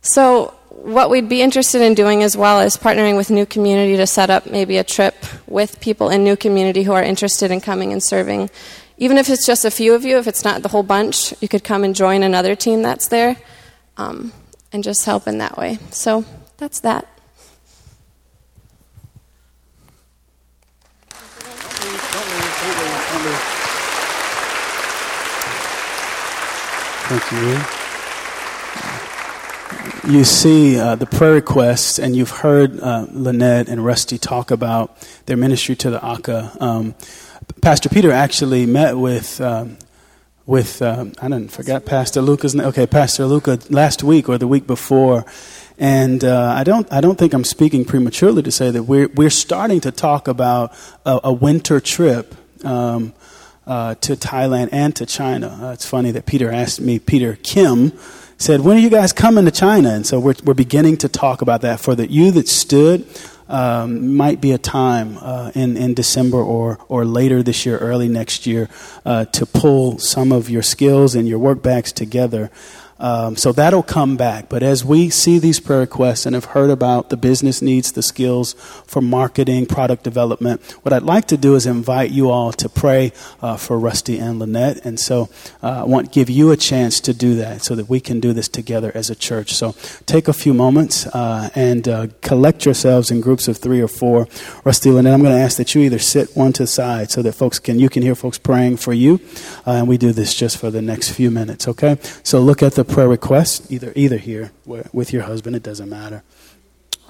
So, 0.00 0.54
what 0.70 1.10
we'd 1.10 1.28
be 1.28 1.42
interested 1.42 1.82
in 1.82 1.92
doing 1.92 2.22
as 2.22 2.38
well 2.38 2.60
is 2.60 2.78
partnering 2.78 3.18
with 3.18 3.28
New 3.28 3.44
Community 3.44 3.98
to 3.98 4.06
set 4.06 4.30
up 4.30 4.46
maybe 4.46 4.78
a 4.78 4.84
trip 4.84 5.14
with 5.46 5.78
people 5.78 6.08
in 6.08 6.24
New 6.24 6.36
Community 6.36 6.84
who 6.84 6.92
are 6.92 7.02
interested 7.02 7.50
in 7.50 7.60
coming 7.60 7.92
and 7.92 8.02
serving. 8.02 8.48
Even 8.96 9.18
if 9.18 9.28
it's 9.28 9.44
just 9.44 9.66
a 9.66 9.70
few 9.70 9.92
of 9.92 10.06
you, 10.06 10.16
if 10.16 10.26
it's 10.26 10.42
not 10.42 10.62
the 10.62 10.70
whole 10.70 10.82
bunch, 10.82 11.34
you 11.42 11.48
could 11.48 11.64
come 11.64 11.84
and 11.84 11.94
join 11.94 12.22
another 12.22 12.56
team 12.56 12.80
that's 12.80 13.08
there 13.08 13.36
um, 13.96 14.32
and 14.72 14.84
just 14.84 15.04
help 15.04 15.26
in 15.26 15.38
that 15.38 15.56
way. 15.56 15.78
So, 15.90 16.24
that's 16.56 16.80
that. 16.80 17.08
Thank 27.08 27.30
you. 27.30 27.60
You 30.12 30.24
see 30.24 30.78
uh, 30.78 30.96
the 30.96 31.06
prayer 31.06 31.34
requests, 31.34 31.98
and 31.98 32.16
you've 32.16 32.30
heard 32.30 32.80
uh, 32.80 33.06
Lynette 33.10 33.68
and 33.68 33.84
Rusty 33.84 34.18
talk 34.18 34.50
about 34.50 34.96
their 35.26 35.36
ministry 35.36 35.76
to 35.76 35.90
the 35.90 36.04
Aka. 36.04 36.50
Um, 36.60 36.94
Pastor 37.60 37.88
Peter 37.88 38.10
actually 38.10 38.66
met 38.66 38.96
with 38.96 39.40
um, 39.40 39.78
with 40.46 40.80
um, 40.80 41.12
I 41.20 41.28
didn't 41.28 41.50
forget 41.50 41.84
Pastor 41.84 42.22
Luca's 42.22 42.54
name. 42.54 42.66
Okay, 42.68 42.86
Pastor 42.86 43.26
Luca 43.26 43.58
last 43.68 44.02
week 44.02 44.28
or 44.28 44.38
the 44.38 44.46
week 44.46 44.66
before, 44.66 45.24
and 45.78 46.22
uh, 46.24 46.54
I 46.56 46.64
don't 46.64 46.90
I 46.92 47.00
don't 47.00 47.18
think 47.18 47.34
I'm 47.34 47.44
speaking 47.44 47.84
prematurely 47.84 48.42
to 48.42 48.52
say 48.52 48.70
that 48.70 48.84
we're 48.84 49.08
we're 49.08 49.30
starting 49.30 49.80
to 49.80 49.90
talk 49.90 50.28
about 50.28 50.72
a, 51.04 51.20
a 51.24 51.32
winter 51.32 51.80
trip. 51.80 52.34
Um, 52.64 53.12
uh, 53.66 53.96
to 53.96 54.14
Thailand 54.14 54.68
and 54.70 54.94
to 54.94 55.04
China. 55.04 55.58
Uh, 55.60 55.72
it's 55.72 55.84
funny 55.84 56.12
that 56.12 56.24
Peter 56.24 56.52
asked 56.52 56.80
me, 56.80 57.00
Peter 57.00 57.36
Kim 57.42 57.92
said, 58.38 58.60
When 58.60 58.76
are 58.76 58.80
you 58.80 58.90
guys 58.90 59.12
coming 59.12 59.44
to 59.44 59.50
China? 59.50 59.90
And 59.90 60.06
so 60.06 60.20
we're, 60.20 60.36
we're 60.44 60.54
beginning 60.54 60.98
to 60.98 61.08
talk 61.08 61.42
about 61.42 61.62
that. 61.62 61.80
For 61.80 61.96
the 61.96 62.08
you 62.08 62.30
that 62.30 62.46
stood, 62.46 63.04
um, 63.48 64.16
might 64.16 64.40
be 64.40 64.52
a 64.52 64.58
time 64.58 65.18
uh, 65.20 65.52
in, 65.54 65.76
in 65.76 65.94
December 65.94 66.38
or, 66.38 66.78
or 66.88 67.04
later 67.04 67.42
this 67.42 67.64
year, 67.66 67.78
early 67.78 68.08
next 68.08 68.46
year, 68.46 68.68
uh, 69.04 69.24
to 69.26 69.46
pull 69.46 69.98
some 69.98 70.32
of 70.32 70.50
your 70.50 70.62
skills 70.62 71.14
and 71.14 71.28
your 71.28 71.38
work 71.38 71.62
bags 71.62 71.92
together. 71.92 72.50
Um, 72.98 73.36
so 73.36 73.52
that'll 73.52 73.82
come 73.82 74.16
back. 74.16 74.48
But 74.48 74.62
as 74.62 74.84
we 74.84 75.10
see 75.10 75.38
these 75.38 75.60
prayer 75.60 75.80
requests 75.80 76.26
and 76.26 76.34
have 76.34 76.46
heard 76.46 76.70
about 76.70 77.10
the 77.10 77.16
business 77.16 77.60
needs, 77.60 77.92
the 77.92 78.02
skills 78.02 78.54
for 78.86 79.02
marketing, 79.02 79.66
product 79.66 80.02
development, 80.02 80.62
what 80.82 80.92
I'd 80.92 81.02
like 81.02 81.26
to 81.28 81.36
do 81.36 81.54
is 81.54 81.66
invite 81.66 82.10
you 82.10 82.30
all 82.30 82.52
to 82.52 82.68
pray 82.68 83.12
uh, 83.42 83.56
for 83.56 83.78
Rusty 83.78 84.18
and 84.18 84.38
Lynette. 84.38 84.84
And 84.84 84.98
so 84.98 85.28
uh, 85.62 85.82
I 85.82 85.84
want 85.84 86.06
to 86.06 86.12
give 86.12 86.30
you 86.30 86.50
a 86.50 86.56
chance 86.56 87.00
to 87.00 87.12
do 87.12 87.34
that 87.36 87.62
so 87.64 87.74
that 87.74 87.88
we 87.88 88.00
can 88.00 88.20
do 88.20 88.32
this 88.32 88.48
together 88.48 88.92
as 88.94 89.10
a 89.10 89.14
church. 89.14 89.54
So 89.54 89.74
take 90.06 90.28
a 90.28 90.32
few 90.32 90.54
moments 90.54 91.06
uh, 91.06 91.50
and 91.54 91.88
uh, 91.88 92.06
collect 92.22 92.64
yourselves 92.64 93.10
in 93.10 93.20
groups 93.20 93.48
of 93.48 93.56
three 93.56 93.80
or 93.80 93.88
four. 93.88 94.26
Rusty, 94.64 94.90
Lynette, 94.90 95.14
I'm 95.14 95.22
going 95.22 95.34
to 95.34 95.40
ask 95.40 95.56
that 95.58 95.74
you 95.74 95.82
either 95.82 95.98
sit 95.98 96.36
one 96.36 96.52
to 96.54 96.66
the 96.66 96.66
side 96.66 97.10
so 97.10 97.22
that 97.22 97.32
folks 97.32 97.58
can, 97.58 97.78
you 97.78 97.88
can 97.88 98.02
hear 98.02 98.14
folks 98.14 98.38
praying 98.38 98.78
for 98.78 98.92
you. 98.92 99.20
Uh, 99.66 99.72
and 99.72 99.88
we 99.88 99.98
do 99.98 100.12
this 100.12 100.34
just 100.34 100.58
for 100.58 100.70
the 100.70 100.82
next 100.82 101.10
few 101.10 101.30
minutes, 101.30 101.68
okay? 101.68 101.98
So 102.22 102.40
look 102.40 102.62
at 102.62 102.74
the 102.74 102.85
prayer 102.88 103.08
request, 103.08 103.70
either 103.70 103.92
either 103.94 104.16
here 104.16 104.52
with 104.64 105.12
your 105.12 105.22
husband, 105.22 105.56
it 105.56 105.62
doesn't 105.62 105.88
matter. 105.88 106.22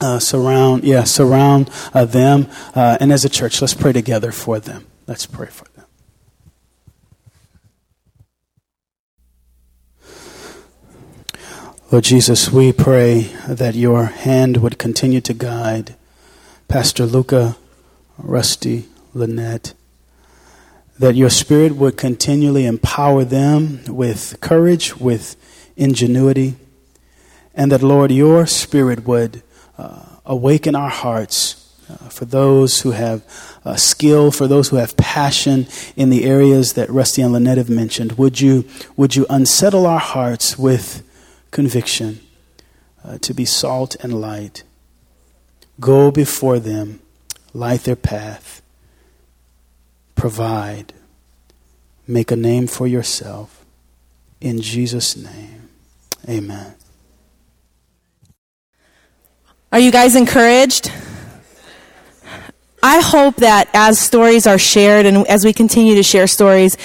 Uh, 0.00 0.18
surround, 0.18 0.84
yeah, 0.84 1.04
surround 1.04 1.70
uh, 1.94 2.04
them, 2.04 2.46
uh, 2.74 2.98
and 3.00 3.12
as 3.12 3.24
a 3.24 3.28
church, 3.30 3.62
let's 3.62 3.72
pray 3.72 3.92
together 3.92 4.30
for 4.30 4.60
them. 4.60 4.86
Let's 5.06 5.24
pray 5.24 5.46
for 5.46 5.64
them. 5.74 5.86
Lord 11.90 12.04
Jesus, 12.04 12.50
we 12.50 12.72
pray 12.72 13.32
that 13.48 13.76
your 13.76 14.06
hand 14.06 14.56
would 14.56 14.76
continue 14.76 15.20
to 15.20 15.32
guide 15.32 15.94
Pastor 16.66 17.06
Luca, 17.06 17.56
Rusty, 18.18 18.86
Lynette, 19.14 19.72
that 20.98 21.14
your 21.14 21.30
spirit 21.30 21.76
would 21.76 21.96
continually 21.96 22.66
empower 22.66 23.24
them 23.24 23.80
with 23.86 24.36
courage, 24.40 24.96
with 24.96 25.36
ingenuity, 25.76 26.56
and 27.54 27.70
that, 27.72 27.82
Lord, 27.82 28.10
your 28.10 28.46
spirit 28.46 29.06
would 29.06 29.42
uh, 29.78 30.02
awaken 30.24 30.74
our 30.74 30.90
hearts 30.90 31.62
uh, 31.88 32.08
for 32.08 32.24
those 32.24 32.80
who 32.80 32.90
have 32.90 33.22
uh, 33.64 33.76
skill, 33.76 34.30
for 34.30 34.46
those 34.46 34.68
who 34.68 34.76
have 34.76 34.96
passion 34.96 35.66
in 35.96 36.10
the 36.10 36.24
areas 36.24 36.72
that 36.74 36.90
Rusty 36.90 37.22
and 37.22 37.32
Lynette 37.32 37.58
have 37.58 37.70
mentioned. 37.70 38.12
Would 38.12 38.40
you, 38.40 38.64
would 38.96 39.16
you 39.16 39.26
unsettle 39.30 39.86
our 39.86 40.00
hearts 40.00 40.58
with 40.58 41.02
conviction 41.50 42.20
uh, 43.04 43.18
to 43.18 43.32
be 43.32 43.44
salt 43.44 43.96
and 44.02 44.20
light? 44.20 44.64
Go 45.78 46.10
before 46.10 46.58
them, 46.58 47.00
light 47.52 47.82
their 47.82 47.96
path, 47.96 48.62
provide, 50.14 50.92
make 52.06 52.30
a 52.30 52.36
name 52.36 52.66
for 52.66 52.86
yourself. 52.86 53.64
In 54.40 54.60
Jesus' 54.60 55.16
name. 55.16 55.55
Amen. 56.28 56.74
Are 59.72 59.78
you 59.78 59.92
guys 59.92 60.16
encouraged? 60.16 60.90
I 62.82 63.00
hope 63.00 63.36
that 63.36 63.68
as 63.74 63.98
stories 63.98 64.46
are 64.46 64.58
shared 64.58 65.06
and 65.06 65.26
as 65.28 65.44
we 65.44 65.52
continue 65.52 65.94
to 65.96 66.02
share 66.02 66.26
stories, 66.26 66.76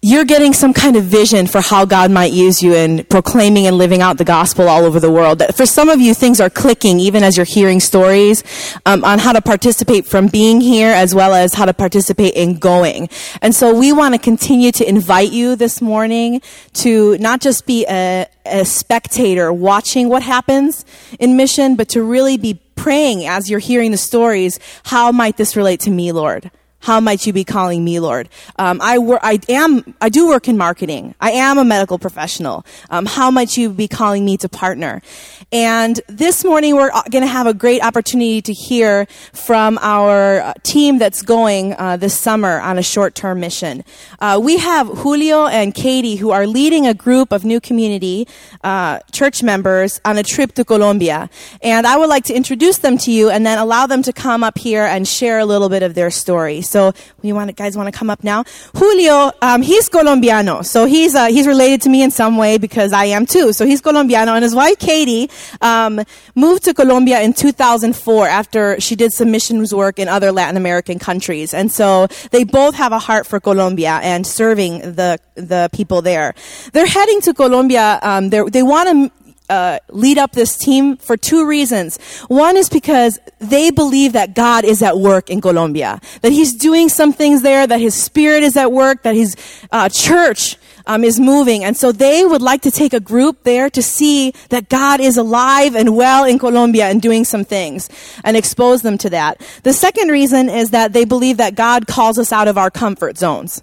you're 0.00 0.24
getting 0.24 0.52
some 0.52 0.72
kind 0.72 0.94
of 0.94 1.02
vision 1.04 1.48
for 1.48 1.60
how 1.60 1.84
God 1.84 2.12
might 2.12 2.32
use 2.32 2.62
you 2.62 2.72
in 2.72 3.04
proclaiming 3.06 3.66
and 3.66 3.76
living 3.76 4.00
out 4.00 4.16
the 4.16 4.24
gospel 4.24 4.68
all 4.68 4.84
over 4.84 5.00
the 5.00 5.10
world. 5.10 5.42
For 5.56 5.66
some 5.66 5.88
of 5.88 6.00
you, 6.00 6.14
things 6.14 6.40
are 6.40 6.48
clicking 6.48 7.00
even 7.00 7.24
as 7.24 7.36
you're 7.36 7.44
hearing 7.44 7.80
stories 7.80 8.44
um, 8.86 9.02
on 9.04 9.18
how 9.18 9.32
to 9.32 9.42
participate 9.42 10.06
from 10.06 10.28
being 10.28 10.60
here 10.60 10.92
as 10.92 11.16
well 11.16 11.34
as 11.34 11.52
how 11.52 11.64
to 11.64 11.74
participate 11.74 12.34
in 12.34 12.58
going. 12.58 13.08
And 13.42 13.52
so 13.52 13.76
we 13.76 13.92
want 13.92 14.14
to 14.14 14.20
continue 14.20 14.70
to 14.72 14.88
invite 14.88 15.32
you 15.32 15.56
this 15.56 15.82
morning 15.82 16.42
to 16.74 17.18
not 17.18 17.40
just 17.40 17.66
be 17.66 17.84
a, 17.88 18.26
a 18.46 18.64
spectator 18.64 19.52
watching 19.52 20.08
what 20.08 20.22
happens 20.22 20.84
in 21.18 21.36
mission, 21.36 21.74
but 21.74 21.88
to 21.90 22.04
really 22.04 22.36
be 22.36 22.60
praying 22.76 23.26
as 23.26 23.50
you're 23.50 23.58
hearing 23.58 23.90
the 23.90 23.98
stories, 23.98 24.60
how 24.84 25.10
might 25.10 25.36
this 25.36 25.56
relate 25.56 25.80
to 25.80 25.90
me, 25.90 26.12
Lord? 26.12 26.52
How 26.80 27.00
might 27.00 27.26
you 27.26 27.32
be 27.32 27.44
calling 27.44 27.84
me 27.84 27.98
Lord? 27.98 28.28
Um, 28.56 28.80
I, 28.80 28.98
wor- 28.98 29.18
I 29.22 29.40
am, 29.48 29.94
I 30.00 30.08
do 30.08 30.28
work 30.28 30.48
in 30.48 30.56
marketing. 30.56 31.14
I 31.20 31.32
am 31.32 31.58
a 31.58 31.64
medical 31.64 31.98
professional. 31.98 32.64
Um, 32.88 33.04
how 33.04 33.30
might 33.30 33.56
you 33.56 33.70
be 33.70 33.88
calling 33.88 34.24
me 34.24 34.36
to 34.38 34.48
partner? 34.48 35.02
And 35.50 36.00
this 36.08 36.44
morning 36.44 36.76
we're 36.76 36.90
going 37.10 37.24
to 37.24 37.26
have 37.26 37.46
a 37.46 37.54
great 37.54 37.82
opportunity 37.82 38.40
to 38.42 38.52
hear 38.52 39.06
from 39.32 39.78
our 39.82 40.40
uh, 40.40 40.54
team 40.62 40.98
that's 40.98 41.22
going 41.22 41.74
uh, 41.78 41.96
this 41.96 42.14
summer 42.14 42.60
on 42.60 42.78
a 42.78 42.82
short-term 42.82 43.40
mission. 43.40 43.82
Uh, 44.20 44.38
we 44.42 44.58
have 44.58 44.86
Julio 44.86 45.46
and 45.46 45.74
Katie 45.74 46.16
who 46.16 46.30
are 46.30 46.46
leading 46.46 46.86
a 46.86 46.94
group 46.94 47.32
of 47.32 47.44
new 47.44 47.60
community 47.60 48.28
uh, 48.62 49.00
church 49.10 49.42
members 49.42 50.00
on 50.04 50.16
a 50.16 50.22
trip 50.22 50.52
to 50.52 50.64
Colombia. 50.64 51.28
And 51.62 51.86
I 51.86 51.96
would 51.96 52.08
like 52.08 52.24
to 52.24 52.34
introduce 52.34 52.78
them 52.78 52.98
to 52.98 53.10
you 53.10 53.30
and 53.30 53.44
then 53.44 53.58
allow 53.58 53.86
them 53.86 54.02
to 54.02 54.12
come 54.12 54.44
up 54.44 54.58
here 54.58 54.84
and 54.84 55.08
share 55.08 55.38
a 55.38 55.44
little 55.44 55.68
bit 55.68 55.82
of 55.82 55.94
their 55.94 56.10
story. 56.10 56.62
So, 56.68 56.92
you 57.22 57.34
want 57.34 57.54
guys 57.56 57.76
want 57.76 57.92
to 57.92 57.98
come 57.98 58.10
up 58.10 58.22
now? 58.24 58.44
Julio, 58.76 59.32
um, 59.42 59.62
he's 59.62 59.88
Colombiano, 59.88 60.62
so 60.62 60.84
he's 60.84 61.14
uh, 61.14 61.26
he's 61.26 61.46
related 61.46 61.82
to 61.82 61.88
me 61.88 62.02
in 62.02 62.10
some 62.10 62.36
way 62.36 62.58
because 62.58 62.92
I 62.92 63.06
am 63.06 63.26
too. 63.26 63.52
So 63.52 63.66
he's 63.66 63.80
Colombiano, 63.80 64.34
and 64.34 64.42
his 64.42 64.54
wife 64.54 64.78
Katie 64.78 65.30
um, 65.60 66.00
moved 66.34 66.64
to 66.64 66.74
Colombia 66.74 67.20
in 67.20 67.32
2004 67.32 68.28
after 68.28 68.80
she 68.80 68.96
did 68.96 69.12
some 69.12 69.30
missions 69.30 69.74
work 69.74 69.98
in 69.98 70.08
other 70.08 70.32
Latin 70.32 70.56
American 70.56 70.98
countries, 70.98 71.54
and 71.54 71.70
so 71.70 72.06
they 72.30 72.44
both 72.44 72.74
have 72.74 72.92
a 72.92 72.98
heart 72.98 73.26
for 73.26 73.40
Colombia 73.40 74.00
and 74.02 74.26
serving 74.26 74.80
the 74.80 75.18
the 75.34 75.68
people 75.72 76.02
there. 76.02 76.34
They're 76.72 76.86
heading 76.86 77.20
to 77.22 77.34
Colombia. 77.34 77.98
Um, 78.02 78.30
they 78.30 78.62
want 78.62 78.88
to 78.88 79.17
uh, 79.48 79.78
lead 79.88 80.18
up 80.18 80.32
this 80.32 80.56
team 80.56 80.96
for 80.96 81.16
two 81.16 81.46
reasons. 81.46 81.98
One 82.28 82.56
is 82.56 82.68
because 82.68 83.18
they 83.38 83.70
believe 83.70 84.12
that 84.12 84.34
God 84.34 84.64
is 84.64 84.82
at 84.82 84.98
work 84.98 85.30
in 85.30 85.40
Colombia, 85.40 86.00
that 86.22 86.32
He's 86.32 86.54
doing 86.54 86.88
some 86.88 87.12
things 87.12 87.42
there, 87.42 87.66
that 87.66 87.80
His 87.80 87.94
Spirit 87.94 88.42
is 88.42 88.56
at 88.56 88.72
work, 88.72 89.02
that 89.02 89.14
His 89.14 89.36
uh, 89.72 89.88
church 89.88 90.56
um, 90.86 91.04
is 91.04 91.20
moving, 91.20 91.64
and 91.64 91.76
so 91.76 91.92
they 91.92 92.24
would 92.24 92.42
like 92.42 92.62
to 92.62 92.70
take 92.70 92.94
a 92.94 93.00
group 93.00 93.44
there 93.44 93.68
to 93.70 93.82
see 93.82 94.32
that 94.48 94.68
God 94.68 95.00
is 95.00 95.16
alive 95.16 95.74
and 95.74 95.96
well 95.96 96.24
in 96.24 96.38
Colombia 96.38 96.86
and 96.86 97.00
doing 97.00 97.24
some 97.24 97.44
things, 97.44 97.88
and 98.24 98.36
expose 98.36 98.82
them 98.82 98.96
to 98.98 99.10
that. 99.10 99.40
The 99.62 99.72
second 99.72 100.08
reason 100.08 100.48
is 100.48 100.70
that 100.70 100.92
they 100.94 101.04
believe 101.04 101.36
that 101.36 101.54
God 101.54 101.86
calls 101.86 102.18
us 102.18 102.32
out 102.32 102.48
of 102.48 102.56
our 102.56 102.70
comfort 102.70 103.18
zones 103.18 103.62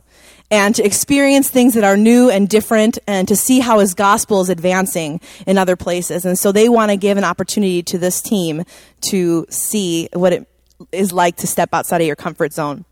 and 0.51 0.75
to 0.75 0.85
experience 0.85 1.49
things 1.49 1.73
that 1.73 1.83
are 1.83 1.97
new 1.97 2.29
and 2.29 2.47
different 2.47 2.99
and 3.07 3.27
to 3.27 3.35
see 3.35 3.59
how 3.59 3.79
his 3.79 3.93
gospel 3.93 4.41
is 4.41 4.49
advancing 4.49 5.19
in 5.47 5.57
other 5.57 5.75
places. 5.75 6.25
And 6.25 6.37
so 6.37 6.51
they 6.51 6.69
want 6.69 6.91
to 6.91 6.97
give 6.97 7.17
an 7.17 7.23
opportunity 7.23 7.81
to 7.83 7.97
this 7.97 8.21
team 8.21 8.63
to 9.09 9.45
see 9.49 10.09
what 10.13 10.33
it 10.33 10.47
is 10.91 11.11
like 11.11 11.37
to 11.37 11.47
step 11.47 11.69
outside 11.73 12.01
of 12.01 12.07
your 12.07 12.15
comfort 12.15 12.53
zone. 12.53 12.85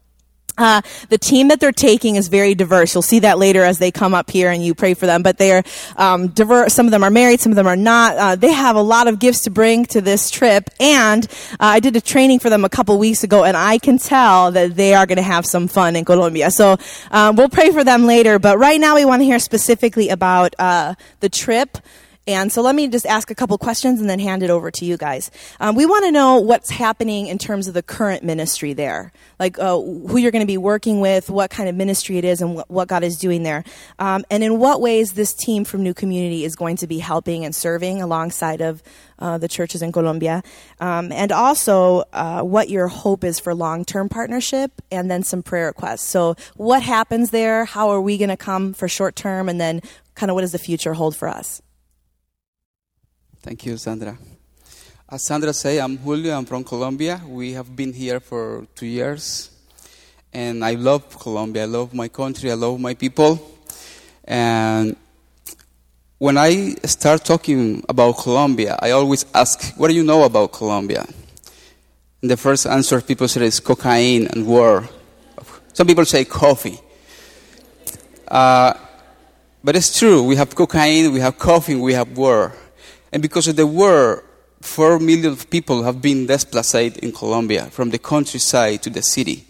Uh, 0.58 0.82
the 1.10 1.18
team 1.18 1.48
that 1.48 1.60
they're 1.60 1.72
taking 1.72 2.16
is 2.16 2.28
very 2.28 2.54
diverse. 2.54 2.94
You'll 2.94 3.02
see 3.02 3.20
that 3.20 3.38
later 3.38 3.64
as 3.64 3.80
they 3.80 3.92
come 3.92 4.14
up 4.14 4.30
here 4.30 4.52
and 4.52 4.64
you 4.64 4.76
pray 4.76 4.94
for 4.94 5.06
them. 5.06 5.24
But 5.24 5.38
they're 5.38 5.64
um, 5.98 6.28
diverse. 6.28 6.74
Some 6.74 6.86
of 6.86 6.92
them 6.92 7.04
are 7.04 7.10
married, 7.10 7.40
some 7.40 7.52
of 7.52 7.56
them 7.56 7.68
are 7.68 7.76
not. 7.76 8.18
Uh, 8.18 8.36
they 8.36 8.52
have 8.52 8.76
a 8.76 8.82
lot 8.82 9.08
of 9.08 9.20
gifts 9.20 9.42
to 9.42 9.50
bring 9.50 9.86
to 9.88 10.02
this 10.02 10.30
trip. 10.30 10.70
And 10.80 11.26
uh, 11.54 11.58
I 11.60 11.80
did 11.80 11.96
a 11.96 12.02
training 12.02 12.40
for 12.40 12.50
them 12.50 12.66
a 12.66 12.70
couple 12.70 12.98
weeks 13.00 13.24
ago, 13.24 13.44
and 13.44 13.58
I 13.58 13.78
can 13.78 13.98
tell 13.98 14.52
that 14.52 14.76
they 14.76 14.94
are 14.94 15.06
going 15.06 15.18
to 15.18 15.24
have 15.24 15.46
some 15.46 15.68
fun 15.68 15.96
in 15.96 16.06
Colombia. 16.06 16.52
So 16.52 16.78
uh, 17.12 17.34
we'll 17.36 17.50
pray 17.50 17.72
for 17.72 17.84
them 17.84 18.06
later. 18.06 18.38
But 18.40 18.58
right 18.60 18.80
now, 18.80 18.96
we 18.96 19.06
want 19.06 19.22
to 19.22 19.26
hear 19.26 19.40
specifically 19.40 20.10
about 20.10 20.54
uh, 20.60 20.96
the 21.20 21.30
trip. 21.30 21.78
And 22.26 22.54
so 22.54 22.62
let 22.62 22.74
me 22.74 22.88
just 22.88 23.06
ask 23.06 23.32
a 23.32 23.36
couple 23.36 23.58
questions 23.58 24.00
and 24.00 24.10
then 24.10 24.20
hand 24.20 24.44
it 24.44 24.50
over 24.50 24.72
to 24.72 24.86
you 24.86 24.96
guys. 24.96 25.30
Um, 25.60 25.76
we 25.76 25.86
want 25.86 26.06
to 26.06 26.12
know 26.12 26.40
what's 26.40 26.70
happening 26.70 27.28
in 27.28 27.38
terms 27.38 27.68
of 27.68 27.74
the 27.74 27.84
current 27.84 28.24
ministry 28.24 28.72
there, 28.72 29.12
like 29.40 29.60
uh, 29.60 29.78
who 29.78 30.18
you're 30.18 30.32
going 30.32 30.42
to 30.42 30.48
be 30.48 30.58
working 30.58 31.02
with, 31.02 31.30
what 31.30 31.50
kind 31.50 31.68
of 31.68 31.76
ministry 31.76 32.18
it 32.18 32.24
is, 32.24 32.42
and 32.42 32.56
what, 32.56 32.72
what 32.72 32.88
God 32.88 33.04
is 33.04 33.18
doing 33.18 33.44
there, 33.44 33.66
um, 34.00 34.24
and 34.32 34.42
in 34.42 34.58
what 34.58 34.80
ways 34.80 35.14
this 35.14 35.34
team 35.34 35.66
from 35.66 35.84
New 35.84 35.94
Community 35.94 36.46
is 36.46 36.56
going 36.56 36.78
to 36.78 36.88
be 36.88 37.00
helping 37.00 37.44
and 37.44 37.54
serving 37.54 38.02
alongside 38.02 38.62
of 38.62 38.82
uh, 39.20 39.38
the 39.38 39.50
churches 39.50 39.82
in 39.82 39.92
Colombia, 39.92 40.44
um, 40.80 41.12
and 41.12 41.34
also 41.34 42.04
uh, 42.14 42.42
what 42.42 42.70
your 42.70 42.88
hope 42.88 43.26
is 43.26 43.38
for 43.38 43.54
long-term 43.54 44.08
partnership, 44.08 44.82
and 44.92 45.12
then 45.12 45.24
some 45.24 45.44
prayer 45.44 45.68
requests. 45.68 46.04
So, 46.08 46.36
what 46.56 46.84
happens 46.84 47.32
there? 47.32 47.66
How 47.66 47.90
are 47.90 48.02
we 48.02 48.18
going 48.18 48.30
to 48.30 48.38
come 48.38 48.74
for 48.74 48.88
short-term, 48.88 49.50
and 49.50 49.60
then 49.60 49.82
kind 50.16 50.30
of 50.30 50.36
what 50.36 50.42
does 50.42 50.54
the 50.54 50.58
future 50.58 50.94
hold 50.94 51.18
for 51.18 51.28
us? 51.28 51.62
Thank 53.44 53.66
you, 53.66 53.76
Sandra. 53.76 54.18
As 55.10 55.26
Sandra 55.26 55.52
said, 55.52 55.80
I'm 55.80 55.98
Julio. 55.98 56.34
I'm 56.38 56.46
from 56.46 56.64
Colombia. 56.64 57.22
We 57.28 57.52
have 57.52 57.76
been 57.76 57.92
here 57.92 58.22
for 58.22 58.66
two 58.74 58.86
years, 58.86 59.52
and 60.32 60.64
I 60.64 60.76
love 60.76 61.20
Colombia. 61.20 61.64
I 61.64 61.66
love 61.66 61.94
my 61.94 62.08
country. 62.08 62.50
I 62.50 62.54
love 62.54 62.80
my 62.80 62.94
people, 62.94 63.38
and 64.24 64.96
when 66.20 66.38
I 66.38 66.76
start 66.86 67.26
talking 67.26 67.84
about 67.90 68.18
Colombia, 68.18 68.80
I 68.82 68.92
always 68.92 69.26
ask, 69.34 69.74
"What 69.76 69.90
do 69.90 69.94
you 69.94 70.06
know 70.06 70.24
about 70.24 70.54
Colombia?" 70.54 71.06
And 72.22 72.32
the 72.32 72.38
first 72.38 72.66
answer 72.66 73.02
people 73.02 73.28
say 73.28 73.46
is 73.46 73.60
cocaine 73.60 74.28
and 74.28 74.48
war. 74.48 74.88
Some 75.74 75.86
people 75.86 76.06
say 76.06 76.24
coffee. 76.24 76.80
Uh, 78.26 78.74
but 79.62 79.76
it's 79.76 80.00
true. 80.00 80.24
We 80.24 80.38
have 80.38 80.56
cocaine, 80.56 81.12
we 81.12 81.20
have 81.20 81.38
coffee, 81.38 81.76
we 81.76 81.92
have 81.92 82.18
war. 82.18 82.54
And 83.14 83.22
because 83.22 83.48
of 83.48 83.56
the 83.56 83.68
war, 83.68 84.24
four 84.60 84.98
million 84.98 85.36
people 85.36 85.84
have 85.84 86.02
been 86.02 86.26
displaced 86.26 86.98
in 86.98 87.12
Colombia 87.12 87.66
from 87.66 87.92
the 87.92 88.00
countryside 88.00 88.82
to 88.82 88.90
the 88.90 89.04
city. 89.04 89.46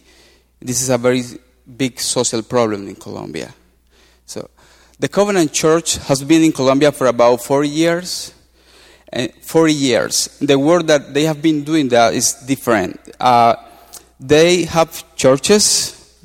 This 0.60 0.82
is 0.82 0.90
a 0.90 0.98
very 0.98 1.24
big 1.78 1.98
social 2.02 2.44
problem 2.44 2.90
in 2.90 2.96
Colombia. 2.96 3.54
So, 4.26 4.50
the 5.00 5.08
Covenant 5.08 5.54
Church 5.54 5.96
has 6.10 6.22
been 6.26 6.44
in 6.44 6.52
Colombia 6.52 6.92
for 6.92 7.08
about 7.08 7.42
four 7.42 7.64
years. 7.64 8.34
Uh, 9.14 9.28
four 9.42 9.70
years. 9.70 10.38
The 10.42 10.60
work 10.60 10.88
that 10.88 11.14
they 11.14 11.24
have 11.24 11.42
been 11.42 11.64
doing 11.64 11.88
that 11.90 12.14
is 12.14 12.34
different. 12.34 13.00
Uh, 13.18 13.56
they 14.20 14.64
have 14.64 15.16
churches, 15.16 16.18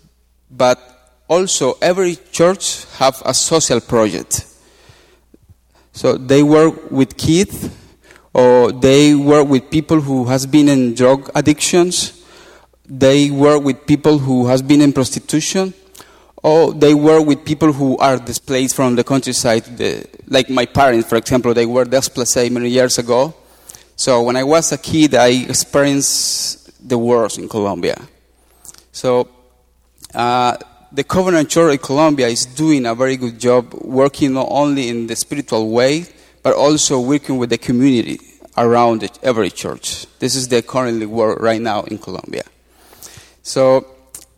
but 0.50 0.80
also 1.28 1.74
every 1.82 2.16
church 2.32 2.84
have 2.96 3.22
a 3.24 3.34
social 3.34 3.80
project. 3.80 4.47
So 5.98 6.16
they 6.16 6.44
work 6.44 6.92
with 6.92 7.16
kids, 7.16 7.68
or 8.32 8.70
they 8.70 9.16
work 9.16 9.48
with 9.48 9.68
people 9.68 10.00
who 10.00 10.26
has 10.26 10.46
been 10.46 10.68
in 10.68 10.94
drug 10.94 11.28
addictions. 11.34 12.24
They 12.86 13.32
work 13.32 13.64
with 13.64 13.84
people 13.84 14.18
who 14.18 14.46
has 14.46 14.62
been 14.62 14.80
in 14.80 14.92
prostitution, 14.92 15.74
or 16.36 16.72
they 16.72 16.94
work 16.94 17.26
with 17.26 17.44
people 17.44 17.72
who 17.72 17.98
are 17.98 18.16
displaced 18.16 18.76
from 18.76 18.94
the 18.94 19.02
countryside. 19.02 19.64
The, 19.76 20.06
like 20.28 20.48
my 20.48 20.66
parents, 20.66 21.08
for 21.08 21.16
example, 21.16 21.52
they 21.52 21.66
were 21.66 21.84
displaced 21.84 22.52
many 22.52 22.68
years 22.68 22.98
ago. 22.98 23.34
So 23.96 24.22
when 24.22 24.36
I 24.36 24.44
was 24.44 24.70
a 24.70 24.78
kid, 24.78 25.16
I 25.16 25.30
experienced 25.48 26.88
the 26.88 26.96
wars 26.96 27.38
in 27.38 27.48
Colombia. 27.48 28.00
So 28.92 29.28
uh, 30.14 30.58
the 30.90 31.04
Covenant 31.04 31.50
Church 31.50 31.72
in 31.72 31.78
Colombia 31.78 32.28
is 32.28 32.46
doing 32.46 32.86
a 32.86 32.94
very 32.94 33.16
good 33.16 33.38
job 33.38 33.74
working 33.74 34.32
not 34.32 34.48
only 34.50 34.88
in 34.88 35.06
the 35.06 35.16
spiritual 35.16 35.70
way, 35.70 36.06
but 36.42 36.54
also 36.54 36.98
working 37.00 37.36
with 37.36 37.50
the 37.50 37.58
community 37.58 38.18
around 38.56 39.02
it, 39.02 39.18
every 39.22 39.50
church. 39.50 40.06
This 40.18 40.34
is 40.34 40.48
the 40.48 40.62
currently 40.62 41.06
work 41.06 41.40
right 41.40 41.60
now 41.60 41.82
in 41.82 41.98
Colombia. 41.98 42.44
So, 43.42 43.86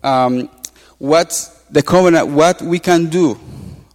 um, 0.03 0.49
what 0.97 1.33
the 1.69 1.81
covenant, 1.81 2.27
what 2.27 2.61
we 2.61 2.79
can 2.79 3.07
do, 3.07 3.39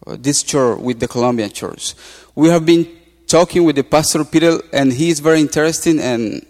this 0.06 0.42
church 0.42 0.78
with 0.80 1.00
the 1.00 1.08
Colombian 1.08 1.50
church. 1.50 1.94
We 2.34 2.48
have 2.48 2.64
been 2.64 2.88
talking 3.26 3.64
with 3.64 3.76
the 3.76 3.84
pastor 3.84 4.24
Peter, 4.24 4.60
and 4.72 4.92
he 4.92 5.10
is 5.10 5.20
very 5.20 5.40
interested 5.40 5.98
and 5.98 6.46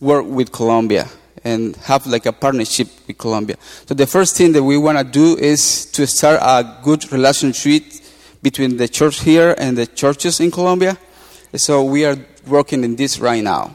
work 0.00 0.26
with 0.26 0.52
Colombia 0.52 1.08
and 1.48 1.76
have 1.76 2.06
like 2.06 2.26
a 2.26 2.32
partnership 2.32 2.88
with 3.06 3.16
Colombia. 3.16 3.56
So 3.86 3.94
the 3.94 4.06
first 4.06 4.36
thing 4.36 4.52
that 4.52 4.62
we 4.62 4.76
want 4.76 4.98
to 4.98 5.04
do 5.04 5.36
is 5.38 5.86
to 5.92 6.06
start 6.06 6.40
a 6.42 6.78
good 6.82 7.10
relationship 7.10 7.82
between 8.42 8.76
the 8.76 8.88
church 8.88 9.20
here 9.20 9.54
and 9.58 9.76
the 9.76 9.86
churches 9.86 10.40
in 10.40 10.50
Colombia. 10.50 10.98
So 11.54 11.84
we 11.84 12.04
are 12.04 12.18
working 12.46 12.84
in 12.84 12.96
this 12.96 13.18
right 13.18 13.42
now. 13.42 13.74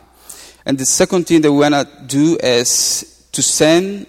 And 0.65 0.77
the 0.77 0.85
second 0.85 1.27
thing 1.27 1.41
that 1.41 1.51
we 1.51 1.59
want 1.59 1.73
to 1.73 1.87
do 2.05 2.37
is 2.41 3.27
to 3.31 3.41
send 3.41 4.05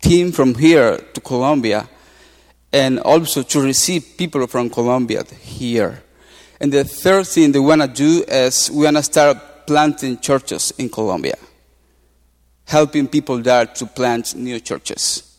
team 0.00 0.30
from 0.30 0.54
here 0.54 0.98
to 1.14 1.20
Colombia 1.20 1.88
and 2.72 3.00
also 3.00 3.42
to 3.42 3.60
receive 3.60 4.16
people 4.18 4.46
from 4.46 4.68
Colombia 4.68 5.24
here. 5.40 6.02
And 6.60 6.70
the 6.70 6.84
third 6.84 7.26
thing 7.26 7.52
that 7.52 7.60
we 7.60 7.66
want 7.66 7.82
to 7.82 7.88
do 7.88 8.24
is 8.28 8.70
we 8.70 8.84
want 8.84 8.98
to 8.98 9.02
start 9.02 9.66
planting 9.66 10.18
churches 10.18 10.72
in 10.76 10.90
Colombia 10.90 11.36
helping 12.66 13.08
people 13.08 13.38
there 13.38 13.66
to 13.66 13.86
plant 13.86 14.34
new 14.34 14.60
churches. 14.60 15.34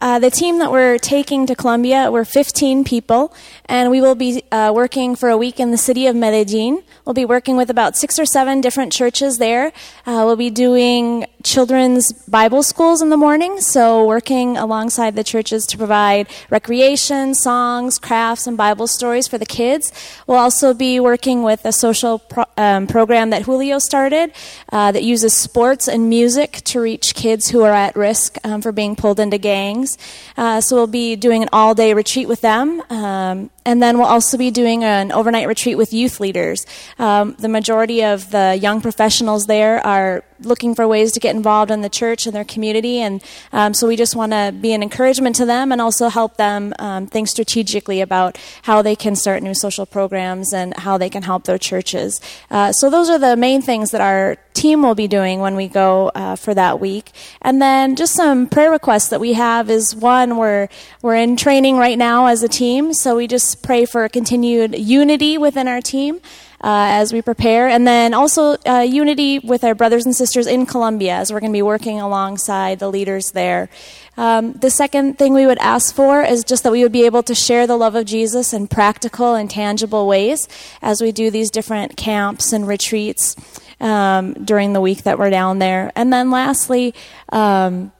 Uh, 0.00 0.20
the 0.20 0.30
team 0.30 0.58
that 0.58 0.70
we're 0.70 0.96
taking 0.96 1.44
to 1.44 1.56
Colombia, 1.56 2.08
we're 2.12 2.24
15 2.24 2.84
people, 2.84 3.34
and 3.64 3.90
we 3.90 4.00
will 4.00 4.14
be 4.14 4.44
uh, 4.52 4.72
working 4.72 5.16
for 5.16 5.28
a 5.28 5.36
week 5.36 5.58
in 5.58 5.72
the 5.72 5.76
city 5.76 6.06
of 6.06 6.14
Medellin. 6.14 6.84
We'll 7.04 7.14
be 7.14 7.24
working 7.24 7.56
with 7.56 7.68
about 7.68 7.96
six 7.96 8.16
or 8.16 8.24
seven 8.24 8.60
different 8.60 8.92
churches 8.92 9.38
there. 9.38 9.72
Uh, 10.06 10.22
we'll 10.24 10.36
be 10.36 10.50
doing 10.50 11.26
children's 11.48 12.12
Bible 12.28 12.62
schools 12.62 13.00
in 13.00 13.08
the 13.08 13.16
morning, 13.16 13.58
so 13.60 14.04
working 14.04 14.58
alongside 14.58 15.16
the 15.16 15.24
churches 15.24 15.64
to 15.66 15.78
provide 15.78 16.28
recreation, 16.50 17.34
songs, 17.34 17.98
crafts, 17.98 18.46
and 18.46 18.56
Bible 18.56 18.86
stories 18.86 19.26
for 19.26 19.38
the 19.38 19.46
kids. 19.46 19.90
We'll 20.26 20.36
also 20.36 20.74
be 20.74 21.00
working 21.00 21.42
with 21.42 21.64
a 21.64 21.72
social 21.72 22.18
pro- 22.18 22.44
um, 22.58 22.86
program 22.86 23.30
that 23.30 23.42
Julio 23.42 23.78
started 23.78 24.32
uh, 24.70 24.92
that 24.92 25.02
uses 25.02 25.34
sports 25.34 25.88
and 25.88 26.10
music 26.10 26.60
to 26.66 26.80
reach 26.80 27.14
kids 27.14 27.48
who 27.48 27.62
are 27.62 27.72
at 27.72 27.96
risk 27.96 28.36
um, 28.44 28.60
for 28.60 28.70
being 28.70 28.94
pulled 28.94 29.18
into 29.18 29.38
gangs. 29.38 29.96
Uh, 30.36 30.60
so 30.60 30.76
we'll 30.76 30.86
be 30.86 31.16
doing 31.16 31.42
an 31.42 31.48
all 31.52 31.74
day 31.74 31.94
retreat 31.94 32.28
with 32.28 32.42
them. 32.42 32.82
Um, 32.90 33.50
and 33.64 33.82
then 33.82 33.98
we'll 33.98 34.06
also 34.06 34.36
be 34.36 34.50
doing 34.50 34.84
an 34.84 35.12
overnight 35.12 35.48
retreat 35.48 35.78
with 35.78 35.92
youth 35.94 36.20
leaders. 36.20 36.66
Um, 36.98 37.36
the 37.38 37.48
majority 37.48 38.04
of 38.04 38.30
the 38.30 38.58
young 38.60 38.80
professionals 38.80 39.46
there 39.46 39.86
are 39.86 40.24
looking 40.40 40.74
for 40.74 40.86
ways 40.86 41.12
to 41.12 41.20
get 41.20 41.34
involved 41.34 41.70
in 41.70 41.80
the 41.80 41.88
church 41.88 42.26
and 42.26 42.34
their 42.34 42.44
community. 42.44 43.00
And 43.00 43.22
um, 43.52 43.74
so 43.74 43.88
we 43.88 43.96
just 43.96 44.14
want 44.16 44.32
to 44.32 44.54
be 44.58 44.72
an 44.72 44.82
encouragement 44.82 45.36
to 45.36 45.46
them 45.46 45.72
and 45.72 45.80
also 45.80 46.08
help 46.08 46.36
them 46.36 46.74
um, 46.78 47.06
think 47.06 47.28
strategically 47.28 48.00
about 48.00 48.38
how 48.62 48.82
they 48.82 48.96
can 48.96 49.16
start 49.16 49.42
new 49.42 49.54
social 49.54 49.86
programs 49.86 50.52
and 50.52 50.76
how 50.78 50.98
they 50.98 51.10
can 51.10 51.22
help 51.22 51.44
their 51.44 51.58
churches. 51.58 52.20
Uh, 52.50 52.72
so 52.72 52.90
those 52.90 53.10
are 53.10 53.18
the 53.18 53.36
main 53.36 53.62
things 53.62 53.90
that 53.90 54.00
our 54.00 54.36
team 54.54 54.82
will 54.82 54.94
be 54.94 55.08
doing 55.08 55.40
when 55.40 55.54
we 55.54 55.68
go 55.68 56.10
uh, 56.14 56.34
for 56.36 56.54
that 56.54 56.80
week. 56.80 57.12
And 57.42 57.62
then 57.62 57.96
just 57.96 58.14
some 58.14 58.48
prayer 58.48 58.70
requests 58.70 59.08
that 59.08 59.20
we 59.20 59.34
have 59.34 59.70
is 59.70 59.94
one, 59.94 60.36
we're, 60.36 60.68
we're 61.02 61.14
in 61.16 61.36
training 61.36 61.76
right 61.76 61.96
now 61.96 62.26
as 62.26 62.42
a 62.42 62.48
team. 62.48 62.92
So 62.92 63.16
we 63.16 63.26
just 63.26 63.62
pray 63.62 63.84
for 63.84 64.08
continued 64.08 64.76
unity 64.76 65.38
within 65.38 65.68
our 65.68 65.80
team 65.80 66.20
as 66.60 67.12
we 67.12 67.22
prepare. 67.22 67.68
And 67.68 67.86
then 67.86 68.14
also 68.14 68.56
uh, 68.66 68.80
unity 68.80 69.38
with 69.38 69.64
our 69.64 69.74
brothers 69.74 70.04
and 70.04 70.14
sisters 70.14 70.46
in 70.46 70.66
Colombia 70.66 71.14
as 71.14 71.32
we're 71.32 71.40
going 71.40 71.52
to 71.52 71.56
be 71.56 71.62
working 71.62 72.00
alongside 72.00 72.78
the 72.78 72.90
leaders 72.90 73.32
there. 73.32 73.68
Um, 74.16 74.52
the 74.54 74.70
second 74.70 75.16
thing 75.16 75.32
we 75.32 75.46
would 75.46 75.58
ask 75.58 75.94
for 75.94 76.22
is 76.22 76.42
just 76.42 76.64
that 76.64 76.72
we 76.72 76.82
would 76.82 76.92
be 76.92 77.06
able 77.06 77.22
to 77.22 77.34
share 77.34 77.68
the 77.68 77.76
love 77.76 77.94
of 77.94 78.04
Jesus 78.04 78.52
in 78.52 78.66
practical 78.66 79.36
and 79.36 79.48
tangible 79.48 80.08
ways 80.08 80.48
as 80.82 81.00
we 81.00 81.12
do 81.12 81.30
these 81.30 81.50
different 81.50 81.96
camps 81.96 82.52
and 82.52 82.66
retreats 82.66 83.36
um, 83.80 84.32
during 84.32 84.72
the 84.72 84.80
week 84.80 85.04
that 85.04 85.20
we're 85.20 85.30
down 85.30 85.60
there. 85.60 85.92
And 85.94 86.12
then 86.12 86.32
lastly, 86.32 86.94
um, 87.28 87.92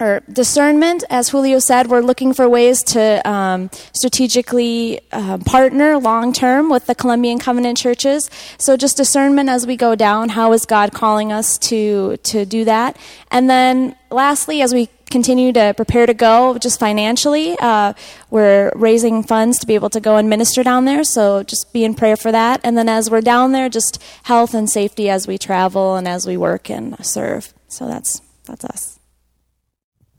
or 0.00 0.22
discernment, 0.30 1.04
as 1.08 1.28
Julio 1.28 1.60
said, 1.60 1.86
we're 1.86 2.00
looking 2.00 2.32
for 2.32 2.48
ways 2.48 2.82
to 2.82 3.26
um, 3.28 3.70
strategically 3.92 5.00
uh, 5.12 5.38
partner 5.38 5.98
long 5.98 6.32
term 6.32 6.68
with 6.68 6.86
the 6.86 6.96
Colombian 6.96 7.38
Covenant 7.38 7.78
churches. 7.78 8.28
So 8.58 8.76
just 8.76 8.96
discernment 8.96 9.48
as 9.48 9.66
we 9.66 9.76
go 9.76 9.94
down. 9.94 10.30
How 10.30 10.52
is 10.52 10.66
God 10.66 10.92
calling 10.92 11.30
us 11.32 11.58
to 11.58 12.16
to 12.18 12.44
do 12.44 12.64
that? 12.64 12.96
And 13.30 13.48
then 13.48 13.94
lastly, 14.10 14.62
as 14.62 14.74
we 14.74 14.88
continue 15.10 15.52
to 15.52 15.72
prepare 15.76 16.06
to 16.06 16.14
go, 16.14 16.58
just 16.58 16.80
financially, 16.80 17.56
uh, 17.60 17.92
we're 18.30 18.72
raising 18.74 19.22
funds 19.22 19.60
to 19.60 19.66
be 19.66 19.76
able 19.76 19.90
to 19.90 20.00
go 20.00 20.16
and 20.16 20.28
minister 20.28 20.64
down 20.64 20.86
there. 20.86 21.04
So 21.04 21.44
just 21.44 21.72
be 21.72 21.84
in 21.84 21.94
prayer 21.94 22.16
for 22.16 22.32
that. 22.32 22.60
And 22.64 22.76
then 22.76 22.88
as 22.88 23.12
we're 23.12 23.20
down 23.20 23.52
there, 23.52 23.68
just 23.68 24.02
health 24.24 24.54
and 24.54 24.68
safety 24.68 25.08
as 25.08 25.28
we 25.28 25.38
travel 25.38 25.94
and 25.94 26.08
as 26.08 26.26
we 26.26 26.36
work 26.36 26.68
and 26.68 26.96
serve. 27.06 27.54
So 27.68 27.86
that's 27.86 28.20
that's 28.46 28.64
us. 28.64 28.98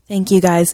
Thank 0.08 0.30
you 0.30 0.40
guys. 0.40 0.72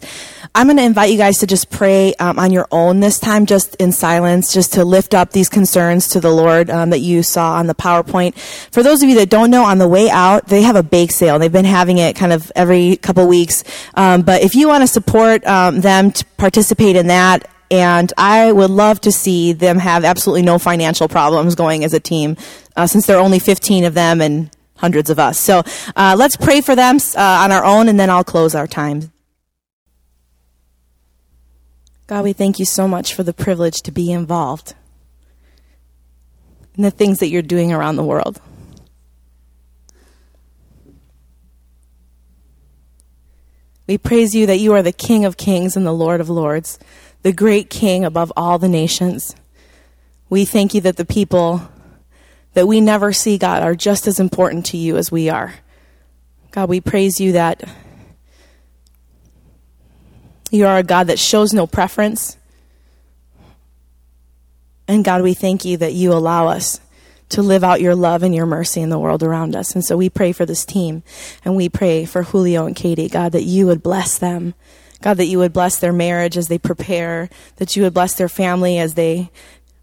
I'm 0.53 0.67
going 0.67 0.77
to 0.77 0.83
invite 0.83 1.09
you 1.09 1.17
guys 1.17 1.39
to 1.39 1.47
just 1.47 1.71
pray 1.71 2.13
um, 2.19 2.37
on 2.37 2.51
your 2.51 2.67
own 2.71 2.99
this 2.99 3.19
time, 3.19 3.47
just 3.47 3.73
in 3.77 3.91
silence, 3.91 4.53
just 4.53 4.73
to 4.73 4.85
lift 4.85 5.15
up 5.15 5.31
these 5.31 5.49
concerns 5.49 6.07
to 6.09 6.19
the 6.19 6.29
Lord 6.29 6.69
um, 6.69 6.91
that 6.91 6.99
you 6.99 7.23
saw 7.23 7.55
on 7.55 7.65
the 7.65 7.73
PowerPoint. 7.73 8.37
For 8.71 8.83
those 8.83 9.01
of 9.01 9.09
you 9.09 9.15
that 9.15 9.31
don't 9.31 9.49
know, 9.49 9.63
on 9.63 9.79
the 9.79 9.87
way 9.87 10.07
out, 10.07 10.49
they 10.49 10.61
have 10.61 10.75
a 10.75 10.83
bake 10.83 11.09
sale. 11.09 11.39
They've 11.39 11.51
been 11.51 11.65
having 11.65 11.97
it 11.97 12.15
kind 12.15 12.31
of 12.31 12.51
every 12.55 12.97
couple 12.97 13.27
weeks. 13.27 13.63
Um, 13.95 14.21
but 14.21 14.43
if 14.43 14.53
you 14.53 14.67
want 14.67 14.83
to 14.83 14.87
support 14.87 15.43
um, 15.47 15.81
them 15.81 16.11
to 16.11 16.25
participate 16.37 16.95
in 16.95 17.07
that, 17.07 17.49
and 17.71 18.13
I 18.15 18.51
would 18.51 18.69
love 18.69 19.01
to 19.01 19.11
see 19.11 19.53
them 19.53 19.79
have 19.79 20.05
absolutely 20.05 20.43
no 20.43 20.59
financial 20.59 21.07
problems 21.07 21.55
going 21.55 21.83
as 21.83 21.95
a 21.95 21.99
team, 21.99 22.37
uh, 22.75 22.85
since 22.85 23.07
there 23.07 23.17
are 23.17 23.23
only 23.23 23.39
15 23.39 23.85
of 23.85 23.95
them 23.95 24.21
and 24.21 24.51
hundreds 24.75 25.09
of 25.09 25.17
us. 25.17 25.39
So 25.39 25.63
uh, 25.95 26.15
let's 26.19 26.37
pray 26.37 26.61
for 26.61 26.75
them 26.75 26.97
uh, 27.15 27.19
on 27.19 27.51
our 27.51 27.65
own, 27.65 27.89
and 27.89 27.99
then 27.99 28.11
I'll 28.11 28.23
close 28.23 28.53
our 28.53 28.67
time. 28.67 29.12
God, 32.05 32.23
we 32.23 32.33
thank 32.33 32.59
you 32.59 32.65
so 32.65 32.87
much 32.87 33.13
for 33.13 33.23
the 33.23 33.33
privilege 33.33 33.81
to 33.81 33.91
be 33.91 34.11
involved 34.11 34.75
in 36.75 36.83
the 36.83 36.91
things 36.91 37.19
that 37.19 37.29
you're 37.29 37.41
doing 37.41 37.71
around 37.71 37.95
the 37.95 38.03
world. 38.03 38.41
We 43.87 43.97
praise 43.97 44.33
you 44.33 44.45
that 44.47 44.59
you 44.59 44.73
are 44.73 44.81
the 44.81 44.91
King 44.91 45.25
of 45.25 45.37
kings 45.37 45.75
and 45.75 45.85
the 45.85 45.93
Lord 45.93 46.21
of 46.21 46.29
lords, 46.29 46.79
the 47.21 47.33
great 47.33 47.69
King 47.69 48.03
above 48.03 48.31
all 48.35 48.57
the 48.57 48.69
nations. 48.69 49.35
We 50.29 50.45
thank 50.45 50.73
you 50.73 50.81
that 50.81 50.97
the 50.97 51.05
people 51.05 51.69
that 52.53 52.67
we 52.67 52.81
never 52.81 53.13
see, 53.13 53.37
God, 53.37 53.61
are 53.61 53.75
just 53.75 54.07
as 54.07 54.19
important 54.19 54.65
to 54.67 54.77
you 54.77 54.97
as 54.97 55.11
we 55.11 55.29
are. 55.29 55.55
God, 56.51 56.69
we 56.69 56.81
praise 56.81 57.19
you 57.19 57.33
that 57.33 57.63
you 60.53 60.67
are 60.67 60.77
a 60.77 60.83
God 60.83 61.07
that 61.07 61.17
shows 61.17 61.51
no 61.51 61.65
preference. 61.65 62.37
And 64.87 65.03
God, 65.03 65.23
we 65.23 65.33
thank 65.33 65.65
you 65.65 65.77
that 65.77 65.93
you 65.93 66.13
allow 66.13 66.47
us 66.47 66.79
to 67.29 67.41
live 67.41 67.63
out 67.63 67.81
your 67.81 67.95
love 67.95 68.21
and 68.21 68.35
your 68.35 68.45
mercy 68.45 68.79
in 68.79 68.89
the 68.89 68.99
world 68.99 69.23
around 69.23 69.55
us. 69.55 69.73
And 69.73 69.83
so 69.83 69.97
we 69.97 70.11
pray 70.11 70.31
for 70.31 70.45
this 70.45 70.63
team 70.63 71.01
and 71.43 71.55
we 71.55 71.69
pray 71.69 72.05
for 72.05 72.21
Julio 72.21 72.67
and 72.67 72.75
Katie, 72.75 73.09
God, 73.09 73.31
that 73.31 73.45
you 73.45 73.65
would 73.65 73.81
bless 73.81 74.19
them. 74.19 74.53
God, 75.01 75.17
that 75.17 75.25
you 75.25 75.39
would 75.39 75.53
bless 75.53 75.79
their 75.79 75.91
marriage 75.91 76.37
as 76.37 76.49
they 76.49 76.59
prepare, 76.59 77.29
that 77.55 77.75
you 77.75 77.81
would 77.81 77.95
bless 77.95 78.13
their 78.13 78.29
family 78.29 78.77
as 78.77 78.93
they 78.93 79.31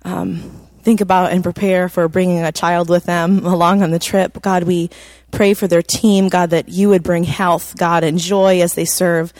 um, 0.05 0.69
think 0.83 1.01
about 1.01 1.33
and 1.33 1.43
prepare 1.43 1.89
for 1.89 2.07
bringing 2.07 2.45
a 2.45 2.53
child 2.53 2.89
with 2.89 3.07
them 3.07 3.45
along 3.45 3.83
on 3.83 3.91
the 3.91 3.99
trip. 3.99 4.41
God, 4.41 4.63
we 4.63 4.89
pray 5.33 5.53
for 5.53 5.67
their 5.67 5.83
team, 5.83 6.29
God, 6.29 6.51
that 6.51 6.69
you 6.69 6.89
would 6.91 7.03
bring 7.03 7.25
health, 7.25 7.77
God, 7.77 8.05
and 8.05 8.19
joy 8.19 8.61
as 8.61 8.75
they 8.75 8.85
serve. 8.85 9.33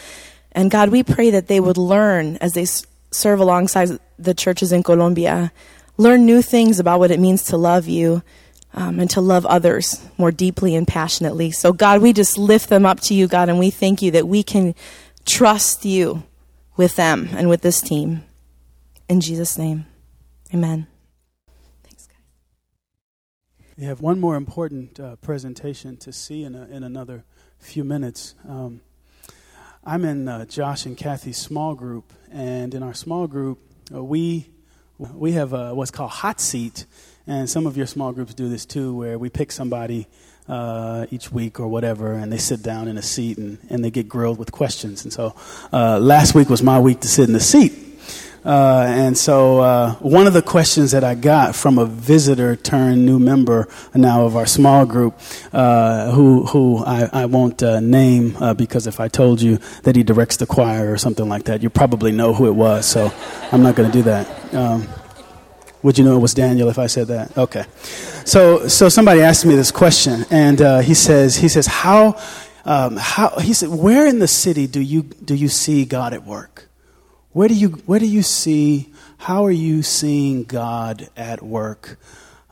And 0.53 0.71
God, 0.71 0.89
we 0.91 1.03
pray 1.03 1.31
that 1.31 1.47
they 1.47 1.61
would 1.61 1.77
learn 1.77 2.37
as 2.39 2.55
they 2.55 2.67
serve 3.11 3.41
alongside 3.41 3.91
the 4.19 4.35
churches 4.35 4.73
in 4.73 4.83
Colombia, 4.83 5.53
learn 5.97 6.27
new 6.27 6.43
things 6.43 6.79
about 6.79 6.99
what 6.99 7.11
it 7.11 7.21
means 7.21 7.45
to 7.45 7.57
love 7.57 7.87
you 7.87 8.23
um, 8.75 9.01
and 9.01 9.11
to 9.11 9.21
love 9.21 9.47
others 9.47 10.01
more 10.17 10.31
deeply 10.31 10.75
and 10.75 10.87
passionately. 10.87 11.51
So, 11.51 11.73
God, 11.73 12.03
we 12.03 12.13
just 12.13 12.39
lift 12.39 12.69
them 12.69 12.87
up 12.87 13.01
to 13.01 13.15
you, 13.15 13.27
God, 13.27 13.49
and 13.49 13.59
we 13.59 13.71
thank 13.71 14.03
you 14.03 14.11
that 14.13 14.29
we 14.29 14.43
can 14.43 14.75
trust 15.25 15.85
you 15.85 16.23
with 16.77 16.97
them 16.97 17.29
and 17.33 17.49
with 17.49 17.63
this 17.63 17.81
team. 17.81 18.25
In 19.09 19.21
Jesus' 19.21 19.59
name, 19.59 19.87
amen. 20.55 20.87
Thanks, 21.83 22.07
guys. 22.07 22.17
We 23.77 23.85
have 23.85 24.01
one 24.01 24.21
more 24.21 24.37
important 24.37 25.01
uh, 25.01 25.17
presentation 25.17 25.97
to 25.99 26.13
see 26.13 26.45
in, 26.45 26.55
a, 26.55 26.67
in 26.67 26.85
another 26.85 27.25
few 27.59 27.83
minutes. 27.83 28.35
Um, 28.49 28.81
I'm 29.91 30.05
in 30.05 30.29
uh, 30.29 30.45
Josh 30.45 30.87
and 30.87 30.97
Kathy's 30.97 31.37
small 31.37 31.75
group, 31.75 32.13
and 32.31 32.77
in 32.77 32.83
our 32.85 32.95
small 32.95 33.27
group, 33.27 33.59
uh, 33.93 34.01
we 34.01 34.49
we 35.01 35.33
have 35.33 35.53
uh, 35.53 35.73
what's 35.73 35.91
called 35.91 36.13
hot 36.13 36.41
seat, 36.41 36.87
and 37.27 37.51
some 37.51 37.67
of 37.67 37.77
your 37.77 37.89
small 37.89 38.13
groups 38.13 38.33
do 38.33 38.49
this 38.49 38.65
too, 38.65 38.95
where 38.95 39.19
we 39.19 39.31
pick 39.31 39.51
somebody 39.51 40.07
uh, 40.49 41.07
each 41.11 41.33
week 41.33 41.59
or 41.59 41.67
whatever, 41.67 42.13
and 42.13 42.31
they 42.33 42.39
sit 42.39 42.63
down 42.63 42.87
in 42.87 42.99
a 42.99 43.03
seat 43.03 43.37
and, 43.37 43.59
and 43.69 43.85
they 43.85 43.91
get 43.91 44.09
grilled 44.09 44.39
with 44.39 44.53
questions. 44.53 45.03
And 45.03 45.13
so 45.13 45.35
uh, 45.73 45.99
last 45.99 46.37
week 46.37 46.49
was 46.49 46.63
my 46.63 46.79
week 46.79 47.01
to 47.01 47.09
sit 47.09 47.27
in 47.27 47.33
the 47.33 47.41
seat. 47.41 47.73
Uh, 48.45 48.87
and 48.89 49.19
so 49.19 49.61
uh, 49.61 49.95
one 49.97 50.27
of 50.27 50.33
the 50.33 50.43
questions 50.43 50.93
that 50.93 51.05
I 51.05 51.15
got 51.15 51.55
from 51.55 51.79
a 51.79 51.85
visitor 51.85 52.57
turned 52.57 53.05
new 53.05 53.19
member 53.19 53.69
now 53.95 54.25
of 54.25 54.37
our 54.37 54.47
small 54.47 54.87
group, 54.87 55.19
uh, 55.53 56.11
who 56.13 56.47
who 56.47 56.79
I, 56.79 57.09
I 57.13 57.27
won't 57.27 57.63
uh, 57.63 57.81
name 57.81 58.37
uh, 58.41 58.55
because 58.55 58.87
if 58.87 58.99
I 58.99 59.09
told 59.09 59.43
you 59.43 59.59
that 59.83 59.95
he 59.95 60.03
directs 60.03 60.39
the 60.39 60.47
choir 60.47 60.91
or 60.91 60.97
something 60.97 61.29
like 61.29 61.45
that, 61.45 61.63
you 61.63 61.69
probably 61.71 62.13
know 62.13 62.33
who 62.33 62.47
it 62.47 62.55
was. 62.55 62.87
So 62.87 63.13
I'm 63.53 63.63
not 63.63 63.75
going 63.75 63.91
to 63.91 63.97
do 63.97 64.03
that. 64.05 64.55
Um, 64.55 64.89
would 65.83 65.99
you 65.99 66.05
know 66.05 66.17
it 66.17 66.21
was 66.21 66.35
Daniel 66.35 66.69
if 66.69 66.79
I 66.79 66.87
said 66.87 67.09
that? 67.09 67.37
Okay. 67.37 67.65
So 68.25 68.69
so 68.69 68.89
somebody 68.89 69.21
asked 69.21 69.45
me 69.45 69.55
this 69.55 69.71
question, 69.71 70.25
and 70.31 70.61
uh, 70.63 70.79
he 70.81 70.95
says 70.95 71.37
he 71.37 71.49
says 71.49 71.67
how 71.67 72.19
um, 72.65 72.97
how 72.97 73.39
he 73.39 73.53
said 73.53 73.69
where 73.69 74.07
in 74.07 74.19
the 74.19 74.29
city 74.29 74.67
do 74.67 74.81
you 74.81 75.03
do 75.03 75.35
you 75.35 75.49
see 75.49 75.85
God 75.85 76.15
at 76.15 76.25
work? 76.25 76.70
Where 77.33 77.47
do 77.47 77.55
you 77.55 77.69
where 77.87 78.01
do 78.01 78.07
you 78.07 78.23
see 78.23 78.93
how 79.19 79.45
are 79.45 79.53
you 79.53 79.85
seeing 79.85 80.43
God 80.43 81.09
at 81.17 81.43
work 81.43 81.97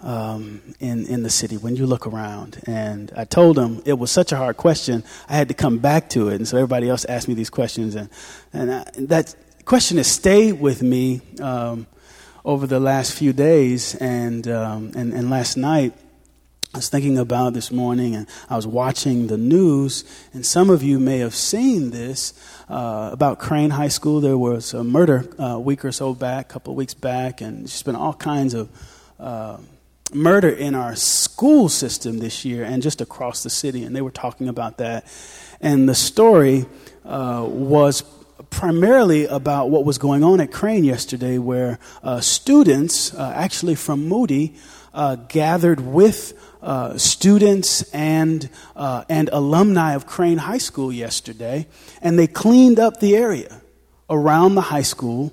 um, 0.01 0.62
in 0.79 1.05
in 1.07 1.24
the 1.24 1.31
city 1.31 1.57
when 1.57 1.74
you 1.74 1.85
look 1.85 2.07
around? 2.07 2.62
And 2.64 3.11
I 3.16 3.24
told 3.24 3.59
him 3.59 3.83
it 3.85 3.95
was 3.95 4.12
such 4.12 4.31
a 4.31 4.37
hard 4.37 4.57
question. 4.57 5.03
I 5.29 5.35
had 5.35 5.49
to 5.49 5.55
come 5.55 5.79
back 5.79 6.09
to 6.11 6.29
it, 6.29 6.37
and 6.37 6.47
so 6.47 6.59
everybody 6.59 6.89
else 6.89 7.05
asked 7.07 7.26
me 7.26 7.35
these 7.35 7.51
questions, 7.51 7.97
and 7.97 8.09
and, 8.53 8.72
I, 8.72 8.89
and 8.95 9.09
that 9.09 9.35
question 9.64 9.97
has 9.97 10.07
stayed 10.07 10.61
with 10.61 10.81
me 10.81 11.22
um, 11.41 11.89
over 12.45 12.68
the 12.68 12.79
last 12.79 13.14
few 13.14 13.33
days, 13.33 13.97
and 13.97 14.47
um, 14.47 14.93
and 14.95 15.12
and 15.12 15.29
last 15.29 15.57
night. 15.57 15.93
I 16.79 16.81
was 16.81 16.89
thinking 16.91 17.18
about 17.18 17.55
this 17.55 17.72
morning 17.72 18.14
and 18.14 18.29
I 18.49 18.55
was 18.55 18.64
watching 18.64 19.26
the 19.26 19.37
news, 19.37 20.05
and 20.33 20.47
some 20.47 20.70
of 20.70 20.81
you 20.81 21.01
may 21.01 21.18
have 21.18 21.35
seen 21.35 21.91
this 21.91 22.33
uh, 22.68 23.11
about 23.12 23.41
Crane 23.41 23.70
High 23.70 23.89
School. 23.89 24.20
There 24.20 24.39
was 24.39 24.74
a 24.74 24.85
murder 24.85 25.29
uh, 25.41 25.45
a 25.45 25.59
week 25.59 25.85
or 25.85 25.91
so 25.91 26.14
back, 26.14 26.49
a 26.49 26.53
couple 26.53 26.74
of 26.74 26.76
weeks 26.76 26.95
back, 26.95 27.41
and 27.41 27.62
there's 27.62 27.83
been 27.83 27.97
all 27.97 28.14
kinds 28.14 28.55
of 28.55 28.68
uh, 29.18 29.57
murder 30.14 30.51
in 30.51 30.76
our 30.76 30.95
school 30.95 31.68
system 31.68 32.20
this 32.20 32.45
year 32.45 32.62
and 32.62 32.81
just 32.81 33.01
across 33.01 33.43
the 33.43 33.51
city. 33.51 33.83
And 33.83 33.97
they 33.97 34.01
were 34.01 34.12
talking 34.12 34.47
about 34.47 34.79
that. 34.79 35.05
And 35.61 35.89
the 35.89 35.97
story 35.97 36.66
uh, 37.05 37.45
was 37.45 38.05
primarily 38.51 39.26
about 39.26 39.68
what 39.68 39.85
was 39.85 39.99
going 39.99 40.22
on 40.22 40.41
at 40.41 40.53
Crane 40.53 40.85
yesterday, 40.85 41.39
where 41.39 41.81
uh, 42.05 42.20
students, 42.20 43.12
uh, 43.14 43.33
actually 43.35 43.74
from 43.74 44.09
Moody, 44.09 44.55
uh, 44.95 45.16
gathered 45.16 45.80
with 45.80 46.32
uh, 46.62 46.99
students 46.99 47.82
and 47.93 48.49
uh, 48.74 49.05
and 49.09 49.28
alumni 49.32 49.95
of 49.95 50.07
Crane 50.07 50.39
High 50.39 50.59
School 50.59 50.93
yesterday, 50.93 51.66
and 52.03 52.18
they 52.18 52.26
cleaned 52.26 52.78
up 52.78 53.01
the 53.01 53.16
area 53.16 53.61
around 54.11 54.55
the 54.55 54.62
high 54.62 54.82
school. 54.82 55.32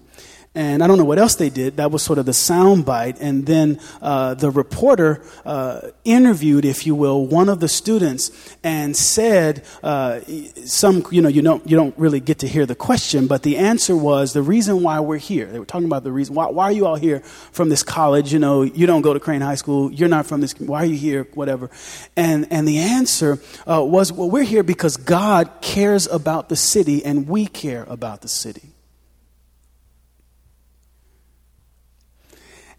And 0.55 0.81
I 0.81 0.87
don't 0.87 0.97
know 0.97 1.05
what 1.05 1.19
else 1.19 1.35
they 1.35 1.49
did. 1.49 1.77
That 1.77 1.91
was 1.91 2.01
sort 2.01 2.17
of 2.17 2.25
the 2.25 2.31
soundbite. 2.31 3.17
And 3.19 3.45
then 3.45 3.79
uh, 4.01 4.35
the 4.35 4.49
reporter 4.49 5.21
uh, 5.45 5.81
interviewed, 6.05 6.63
if 6.63 6.87
you 6.87 6.95
will, 6.95 7.27
one 7.27 7.49
of 7.49 7.59
the 7.59 7.67
students 7.67 8.31
and 8.63 8.95
said 8.95 9.65
uh, 9.83 10.21
some, 10.65 11.05
you 11.11 11.21
know, 11.21 11.27
you 11.27 11.41
don't, 11.41 11.69
you 11.69 11.75
don't 11.75 11.97
really 11.99 12.21
get 12.21 12.39
to 12.39 12.47
hear 12.47 12.65
the 12.65 12.75
question, 12.75 13.27
but 13.27 13.43
the 13.43 13.57
answer 13.57 13.97
was 13.97 14.31
the 14.31 14.41
reason 14.41 14.81
why 14.81 15.01
we're 15.01 15.17
here. 15.17 15.45
They 15.45 15.59
were 15.59 15.65
talking 15.65 15.87
about 15.87 16.05
the 16.05 16.11
reason 16.13 16.35
why, 16.35 16.47
why 16.47 16.65
are 16.65 16.71
you 16.71 16.85
all 16.85 16.95
here 16.95 17.19
from 17.51 17.67
this 17.67 17.83
college? 17.83 18.31
You 18.31 18.39
know, 18.39 18.61
you 18.61 18.87
don't 18.87 19.01
go 19.01 19.13
to 19.13 19.19
Crane 19.19 19.41
High 19.41 19.55
School. 19.55 19.91
You're 19.91 20.09
not 20.09 20.25
from 20.25 20.39
this. 20.39 20.53
Why 20.57 20.83
are 20.83 20.85
you 20.85 20.97
here? 20.97 21.27
Whatever. 21.33 21.69
And 22.15 22.47
and 22.49 22.67
the 22.67 22.77
answer 22.77 23.39
uh, 23.67 23.83
was, 23.83 24.11
well, 24.11 24.29
we're 24.29 24.43
here 24.43 24.63
because 24.63 24.95
God 24.95 25.51
cares 25.61 26.07
about 26.07 26.47
the 26.47 26.55
city 26.55 27.03
and 27.03 27.27
we 27.27 27.45
care 27.45 27.83
about 27.89 28.21
the 28.21 28.29
city. 28.29 28.74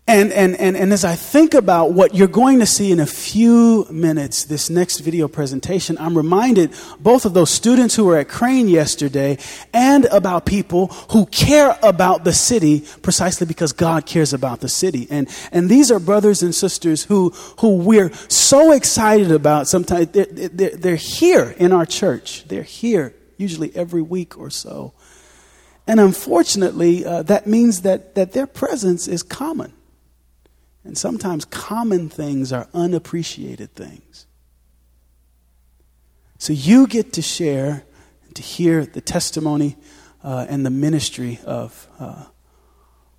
And, 0.09 0.32
and, 0.32 0.54
and, 0.61 0.76
and 0.76 0.92
as 0.92 1.04
I 1.04 1.16
think 1.16 1.52
about 1.54 1.92
what 1.92 2.14
you're 2.14 2.28
going 2.28 2.61
to 2.61 2.66
see 2.66 2.92
in 2.92 3.00
a 3.00 3.07
few 3.07 3.88
minutes, 3.90 4.44
this 4.44 4.70
next 4.70 5.00
video 5.00 5.26
presentation, 5.26 5.98
I'm 5.98 6.16
reminded 6.16 6.72
both 7.00 7.24
of 7.24 7.34
those 7.34 7.50
students 7.50 7.96
who 7.96 8.04
were 8.04 8.16
at 8.16 8.28
Crane 8.28 8.68
yesterday 8.68 9.38
and 9.74 10.04
about 10.04 10.46
people 10.46 10.86
who 11.11 11.26
care 11.26 11.76
about 11.82 12.22
the 12.22 12.32
city 12.32 12.84
precisely 13.02 13.48
because 13.48 13.72
God 13.72 14.07
cares 14.07 14.32
about 14.32 14.61
the 14.61 14.68
city. 14.68 15.09
And, 15.11 15.28
and 15.50 15.68
these 15.68 15.90
are 15.90 15.98
brothers 15.98 16.40
and 16.40 16.54
sisters 16.54 17.02
who, 17.02 17.30
who 17.59 17.74
we're 17.78 18.12
so 18.28 18.70
excited 18.70 19.32
about. 19.32 19.66
Sometimes 19.66 20.12
they're, 20.12 20.26
they're, 20.26 20.76
they're 20.76 20.94
here 20.94 21.52
in 21.59 21.72
our 21.72 21.84
church. 21.84 22.44
They're 22.46 22.62
here 22.62 23.12
usually 23.38 23.74
every 23.74 24.02
week 24.02 24.38
or 24.38 24.50
so. 24.50 24.92
And 25.88 25.98
unfortunately, 25.98 27.04
uh, 27.04 27.24
that 27.24 27.48
means 27.48 27.82
that, 27.82 28.14
that 28.14 28.30
their 28.30 28.46
presence 28.46 29.09
is 29.09 29.24
common. 29.24 29.72
And 30.87 30.97
sometimes 30.97 31.45
common 31.45 32.09
things 32.09 32.53
are 32.53 32.68
unappreciated 32.72 33.74
things. 33.74 34.26
So 36.39 36.53
you 36.53 36.87
get 36.87 37.12
to 37.14 37.22
share, 37.22 37.84
and 38.24 38.37
to 38.37 38.43
hear 38.43 38.87
the 38.87 39.01
testimony 39.01 39.76
uh, 40.22 40.47
and 40.49 40.64
the 40.64 40.70
ministry 40.70 41.41
of 41.45 41.89
uh, 41.99 42.26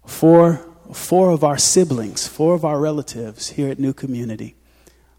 four, 0.05 0.65
four 0.93 1.31
of 1.31 1.43
our 1.43 1.57
siblings, 1.57 2.25
four 2.25 2.53
of 2.53 2.63
our 2.63 2.79
relatives 2.79 3.49
here 3.49 3.69
at 3.69 3.79
New 3.79 3.93
Community. 3.93 4.55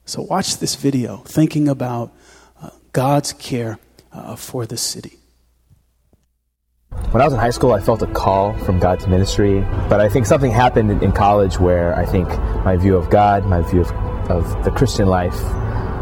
So 0.07 0.23
watch 0.23 0.57
this 0.57 0.75
video 0.75 1.19
thinking 1.19 1.69
about 1.69 2.15
uh, 2.63 2.71
God's 2.93 3.35
care 3.35 3.79
uh, 4.11 4.37
for 4.37 4.65
the 4.65 4.79
city. 4.79 5.18
When 7.11 7.23
I 7.23 7.25
was 7.25 7.33
in 7.33 7.41
high 7.41 7.49
school, 7.49 7.73
I 7.73 7.81
felt 7.81 8.03
a 8.03 8.07
call 8.07 8.53
from 8.59 8.79
God 8.79 9.01
to 9.01 9.09
ministry, 9.09 9.61
but 9.89 9.99
I 9.99 10.11
think 10.11 10.27
something 10.27 10.51
happened 10.51 11.03
in, 11.03 11.11
college 11.13 11.59
where 11.59 11.97
I 11.97 12.05
think 12.05 12.29
my 12.67 12.77
view 12.77 12.97
of 12.99 13.09
God, 13.09 13.47
my 13.47 13.63
view 13.63 13.81
of, 13.81 13.91
of 14.31 14.65
the 14.65 14.71
Christian 14.71 15.09
life, 15.09 15.43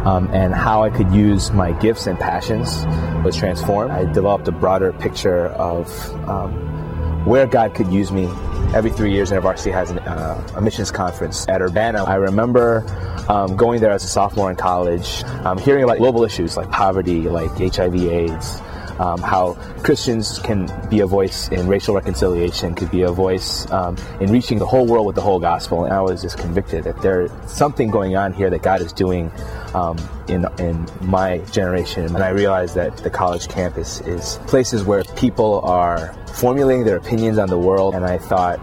um, 0.05 0.29
and 0.33 0.53
how 0.53 0.83
I 0.83 0.91
could 0.91 1.13
use 1.13 1.53
my 1.53 1.71
gifts 1.71 2.09
and 2.09 2.19
passions 2.19 2.85
was 3.25 3.37
transformed. 3.37 3.93
I 3.93 4.05
developed 4.05 4.49
a 4.49 4.53
broader 4.53 4.93
picture 4.93 5.47
of 5.47 5.89
um, 6.29 7.25
where 7.25 7.47
God 7.47 7.73
could 7.73 7.93
use 7.93 8.11
me. 8.11 8.27
Every 8.75 8.91
three 8.91 9.13
years, 9.13 9.31
InterVarsity 9.31 9.73
has 9.73 9.93
an, 9.93 10.01
uh, 10.01 10.45
a 10.57 10.61
missions 10.61 10.91
conference 10.91 11.49
at 11.49 11.63
Urbana. 11.63 12.03
I 12.03 12.17
remember 12.17 12.85
um, 13.29 13.57
going 13.57 13.81
there 13.81 13.93
as 13.93 14.03
a 14.03 14.09
sophomore 14.09 14.51
in 14.51 14.57
college, 14.57 15.23
um, 15.45 15.57
hearing 15.57 15.85
about 15.85 15.99
global 15.99 16.25
issues 16.25 16.57
like 16.57 16.69
poverty, 16.73 17.23
like 17.29 17.51
HIV/AIDS 17.53 18.61
um, 18.99 19.21
how 19.21 19.55
Christians 19.83 20.39
can 20.39 20.71
be 20.89 21.01
a 21.01 21.07
voice 21.07 21.49
in 21.49 21.67
racial 21.67 21.95
reconciliation, 21.95 22.75
could 22.75 22.91
be 22.91 23.03
a 23.03 23.11
voice 23.11 23.71
um, 23.71 23.97
in 24.21 24.31
reaching 24.31 24.59
the 24.59 24.67
whole 24.67 24.87
world 24.87 25.07
with 25.07 25.15
the 25.15 25.23
whole 25.23 25.39
gospel. 25.39 25.85
And 25.85 25.93
I 25.93 26.01
was 26.01 26.23
just 26.23 26.39
convicted 26.39 26.85
that 26.85 27.01
there's 27.03 27.31
something 27.47 27.91
going 27.91 28.17
on 28.17 28.33
here 28.33 28.51
that 28.51 28.63
God 28.63 28.81
is 28.81 28.93
doing 28.93 29.31
um, 29.75 29.99
in, 30.29 30.47
in 30.59 30.87
my 31.03 31.39
generation. 31.53 32.05
And 32.05 32.19
I 32.19 32.31
realized 32.31 32.75
that 32.77 32.97
the 32.99 33.11
college 33.11 33.49
campus 33.49 34.01
is 34.03 34.39
places 34.47 34.85
where 34.85 35.05
people 35.17 35.61
are 35.61 36.15
formulating 36.35 36.85
their 36.85 36.97
opinions 36.97 37.39
on 37.39 37.49
the 37.49 37.59
world. 37.59 37.95
And 37.95 38.05
I 38.05 38.19
thought 38.19 38.61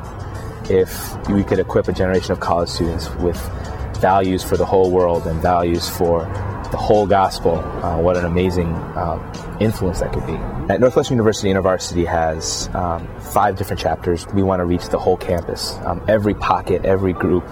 if 0.69 1.15
we 1.29 1.43
could 1.43 1.59
equip 1.59 1.87
a 1.87 1.93
generation 1.93 2.31
of 2.31 2.39
college 2.39 2.69
students 2.69 3.09
with 3.15 3.37
values 3.99 4.43
for 4.43 4.57
the 4.57 4.65
whole 4.65 4.91
world 4.91 5.27
and 5.27 5.41
values 5.41 5.87
for 5.87 6.25
the 6.73 6.77
whole 6.77 7.05
gospel, 7.05 7.59
uh, 7.59 7.99
what 7.99 8.17
an 8.17 8.25
amazing 8.25 8.73
uh, 8.97 9.57
influence 9.59 9.99
that 9.99 10.11
could 10.11 10.25
be. 10.25 10.33
At 10.73 10.79
Northwestern 10.79 11.13
University, 11.13 11.49
InterVarsity 11.49 12.07
has 12.07 12.67
um, 12.73 13.07
five 13.19 13.55
different 13.57 13.79
chapters. 13.79 14.25
We 14.33 14.41
want 14.41 14.59
to 14.59 14.65
reach 14.65 14.89
the 14.89 14.97
whole 14.97 15.15
campus, 15.15 15.75
um, 15.85 16.03
every 16.07 16.33
pocket, 16.33 16.83
every 16.83 17.13
group, 17.13 17.43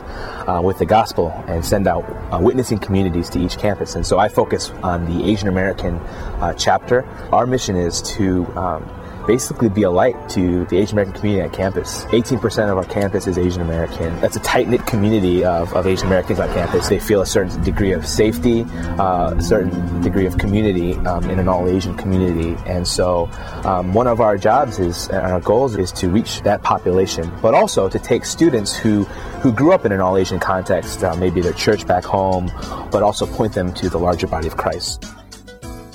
uh, 0.47 0.59
with 0.63 0.79
the 0.79 0.87
gospel 0.87 1.29
and 1.47 1.63
send 1.63 1.87
out 1.87 2.03
uh, 2.33 2.39
witnessing 2.41 2.79
communities 2.79 3.29
to 3.29 3.39
each 3.39 3.59
campus. 3.59 3.93
And 3.93 4.03
so 4.03 4.17
I 4.17 4.27
focus 4.27 4.71
on 4.81 5.05
the 5.05 5.29
Asian 5.29 5.49
American 5.49 5.97
uh, 6.41 6.53
chapter. 6.55 7.05
Our 7.31 7.45
mission 7.45 7.75
is 7.75 8.01
to 8.13 8.47
um, 8.57 9.00
basically 9.27 9.69
be 9.69 9.83
a 9.83 9.89
light 9.91 10.29
to 10.29 10.65
the 10.65 10.77
Asian 10.77 10.95
American 10.95 11.13
community 11.13 11.47
at 11.47 11.53
campus. 11.53 12.05
18% 12.05 12.71
of 12.71 12.77
our 12.77 12.85
campus 12.85 13.27
is 13.27 13.37
Asian 13.37 13.61
American. 13.61 14.19
That's 14.19 14.35
a 14.35 14.39
tight 14.39 14.67
knit 14.67 14.85
community 14.85 15.43
of, 15.43 15.73
of 15.73 15.87
Asian 15.87 16.07
Americans 16.07 16.39
on 16.39 16.47
campus. 16.53 16.89
They 16.89 16.99
feel 16.99 17.21
a 17.21 17.25
certain 17.25 17.61
degree 17.63 17.91
of 17.91 18.05
safety, 18.05 18.63
uh, 18.99 19.35
a 19.37 19.41
certain 19.41 20.01
degree 20.01 20.25
of 20.25 20.37
community 20.37 20.93
um, 21.05 21.29
in 21.29 21.39
an 21.39 21.47
all 21.47 21.67
Asian 21.67 21.95
community. 21.95 22.55
And 22.65 22.87
so, 22.87 23.29
um, 23.63 23.93
one 23.93 24.07
of 24.07 24.21
our 24.21 24.37
jobs 24.37 24.79
is, 24.79 25.07
and 25.09 25.31
our 25.31 25.41
goals 25.41 25.75
is 25.75 25.91
to 25.93 26.09
reach 26.09 26.41
that 26.41 26.63
population, 26.63 27.31
but 27.41 27.53
also 27.53 27.89
to 27.89 27.99
take 27.99 28.25
students 28.25 28.75
who, 28.75 29.03
who 29.41 29.51
grew 29.51 29.73
up 29.73 29.85
in 29.85 29.91
an 29.91 30.01
all 30.01 30.17
Asian 30.17 30.39
context, 30.39 31.03
uh, 31.03 31.15
maybe 31.15 31.41
their 31.41 31.53
church 31.53 31.85
back 31.85 32.03
home, 32.03 32.51
but 32.91 33.03
also 33.03 33.25
point 33.25 33.53
them 33.53 33.73
to 33.73 33.89
the 33.89 33.97
larger 33.97 34.27
body 34.27 34.47
of 34.47 34.57
Christ. 34.57 35.05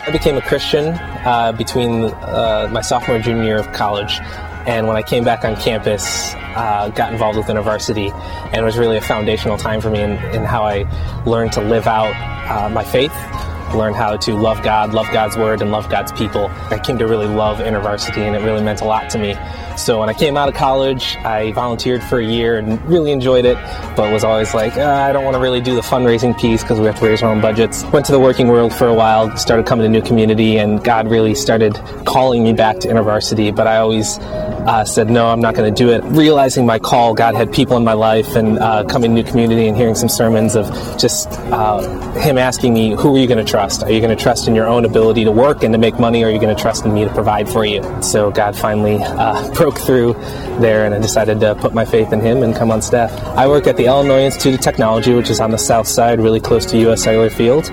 I 0.07 0.13
became 0.13 0.37
a 0.37 0.41
Christian 0.41 0.95
uh, 1.25 1.51
between 1.51 2.05
uh, 2.05 2.69
my 2.71 2.81
sophomore 2.81 3.17
and 3.17 3.25
junior 3.25 3.43
year 3.43 3.59
of 3.59 3.73
college. 3.73 4.21
And 4.65 4.87
when 4.87 4.97
I 4.97 5.03
came 5.03 5.25
back 5.25 5.45
on 5.45 5.57
campus, 5.57 6.33
uh, 6.55 6.91
got 6.95 7.13
involved 7.13 7.37
with 7.37 7.49
InterVarsity, 7.49 8.13
and 8.13 8.55
it 8.55 8.63
was 8.63 8.79
really 8.79 8.99
a 8.99 9.01
foundational 9.01 9.57
time 9.59 9.81
for 9.81 9.91
me 9.91 10.01
in, 10.01 10.13
in 10.33 10.45
how 10.45 10.63
I 10.63 10.85
learned 11.27 11.53
to 11.55 11.61
live 11.61 11.89
out 11.89 12.15
uh, 12.49 12.69
my 12.69 12.85
faith, 12.85 13.13
learn 13.75 13.95
how 13.95 14.17
to 14.17 14.35
love 14.35 14.63
God, 14.63 14.93
love 14.93 15.07
God's 15.13 15.37
Word, 15.37 15.63
and 15.63 15.71
love 15.71 15.89
God's 15.89 16.13
people. 16.13 16.49
I 16.71 16.79
came 16.79 16.99
to 16.99 17.07
really 17.07 17.27
love 17.27 17.59
InterVarsity, 17.59 18.19
and 18.19 18.37
it 18.37 18.41
really 18.41 18.63
meant 18.63 18.81
a 18.81 18.85
lot 18.85 19.11
to 19.11 19.19
me. 19.19 19.37
So 19.77 20.01
when 20.01 20.09
I 20.09 20.15
came 20.15 20.37
out 20.37 20.49
of 20.49 20.55
college, 20.55 21.17
I 21.19 21.53
volunteered 21.53 22.03
for 22.03 22.19
a 22.19 22.25
year 22.25 22.59
and 22.59 22.83
really 22.87 23.13
enjoyed 23.13 23.45
it, 23.45 23.57
but 23.97 24.11
was 24.13 24.25
always 24.25 24.55
like, 24.55 24.77
uh, 24.77 24.85
I 24.85 25.13
don't 25.13 25.25
want 25.25 25.35
to 25.35 25.41
really 25.41 25.61
do 25.61 25.75
the 25.75 25.83
fundraising 25.83 26.39
piece 26.39 26.63
because 26.63 26.81
we 26.81 26.87
have 26.87 26.99
to 26.99 27.07
raise 27.07 27.23
our 27.23 27.31
own 27.31 27.41
budgets. 27.41 27.85
Went 27.85 28.07
to 28.07 28.13
the 28.13 28.21
working 28.21 28.49
world 28.49 28.73
for 28.73 28.89
a 28.89 28.95
while, 28.95 29.37
started 29.37 29.67
coming 29.67 29.85
to 29.85 29.91
new 29.91 30.03
community, 30.03 30.59
and 30.59 30.83
God 30.83 31.09
really 31.09 31.35
started 31.35 31.75
calling 32.07 32.43
me 32.43 32.53
back 32.53 32.79
to 32.81 32.89
InterVarsity, 32.89 33.55
but 33.55 33.67
I 33.67 33.79
always 33.79 34.19
uh, 34.67 34.85
said, 34.85 35.09
no, 35.09 35.29
I'm 35.29 35.41
not 35.41 35.55
going 35.55 35.73
to 35.73 35.85
do 35.85 35.91
it. 35.91 36.03
Realizing 36.05 36.67
my 36.67 36.79
call, 36.79 37.15
God 37.15 37.35
had 37.35 37.53
people 37.53 37.77
in 37.77 37.85
my 37.85 37.93
life 37.93 38.35
and 38.37 38.59
uh, 38.59 38.85
coming 38.85 39.15
to 39.15 39.23
new 39.23 39.29
community 39.29 39.69
and 39.69 39.77
hearing 39.77 39.95
some 39.95 40.09
sermons 40.09 40.57
of 40.57 40.67
just 40.99 41.29
uh, 41.53 41.81
Him 42.21 42.37
asking 42.37 42.75
me, 42.75 42.95
who 42.95 43.15
are 43.15 43.19
you 43.19 43.27
going 43.27 43.45
to 43.45 43.51
trust? 43.51 43.83
Are 43.85 43.91
you 43.91 44.01
going 44.01 44.17
to 44.17 44.23
trust 44.23 44.49
in 44.49 44.55
your 44.55 44.67
own 44.67 44.85
ability 44.85 45.25
to 45.25 45.31
work 45.31 45.63
and 45.63 45.73
to 45.73 45.79
make 45.79 45.99
money, 45.99 46.23
or 46.25 46.29
are 46.29 46.31
you 46.31 46.41
going 46.41 46.55
to 46.55 46.61
trust 46.61 46.85
in 46.85 46.93
me 46.93 47.05
to 47.05 47.13
provide 47.13 47.49
for 47.49 47.65
you? 47.65 47.83
So 48.03 48.31
God 48.31 48.57
finally 48.57 48.99
uh, 49.03 49.49
broke 49.55 49.79
through 49.79 50.15
there, 50.59 50.85
and 50.85 50.95
I 50.95 50.99
decided 50.99 51.41
to 51.41 51.55
put 51.55 51.73
my 51.73 51.85
faith 51.85 52.13
in 52.13 52.21
Him 52.21 52.43
and 52.43 52.55
come 52.55 52.71
on 52.71 52.83
staff. 52.83 53.13
I 53.37 53.47
work 53.47 53.67
at 53.67 53.77
the 53.77 53.87
Illinois 53.87 54.23
Institute 54.23 54.55
of 54.55 54.61
Technology, 54.61 55.15
which 55.15 55.31
is 55.31 55.41
on 55.41 55.51
the 55.51 55.59
south 55.59 55.87
side, 55.87 56.21
really 56.21 56.41
close 56.41 56.67
to 56.67 56.79
U.S. 56.79 57.03
Cellular 57.03 57.31
Field. 57.31 57.71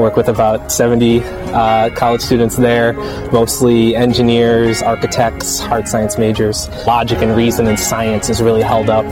Work 0.00 0.16
with 0.16 0.28
about 0.28 0.72
70 0.72 1.20
uh, 1.22 1.90
college 1.90 2.22
students 2.22 2.56
there, 2.56 2.94
mostly 3.32 3.94
engineers, 3.94 4.80
architects, 4.80 5.60
hard 5.60 5.86
science 5.86 6.16
majors. 6.16 6.70
Logic 6.86 7.18
and 7.20 7.36
reason 7.36 7.66
and 7.66 7.78
science 7.78 8.30
is 8.30 8.40
really 8.40 8.62
held 8.62 8.88
up 8.88 9.04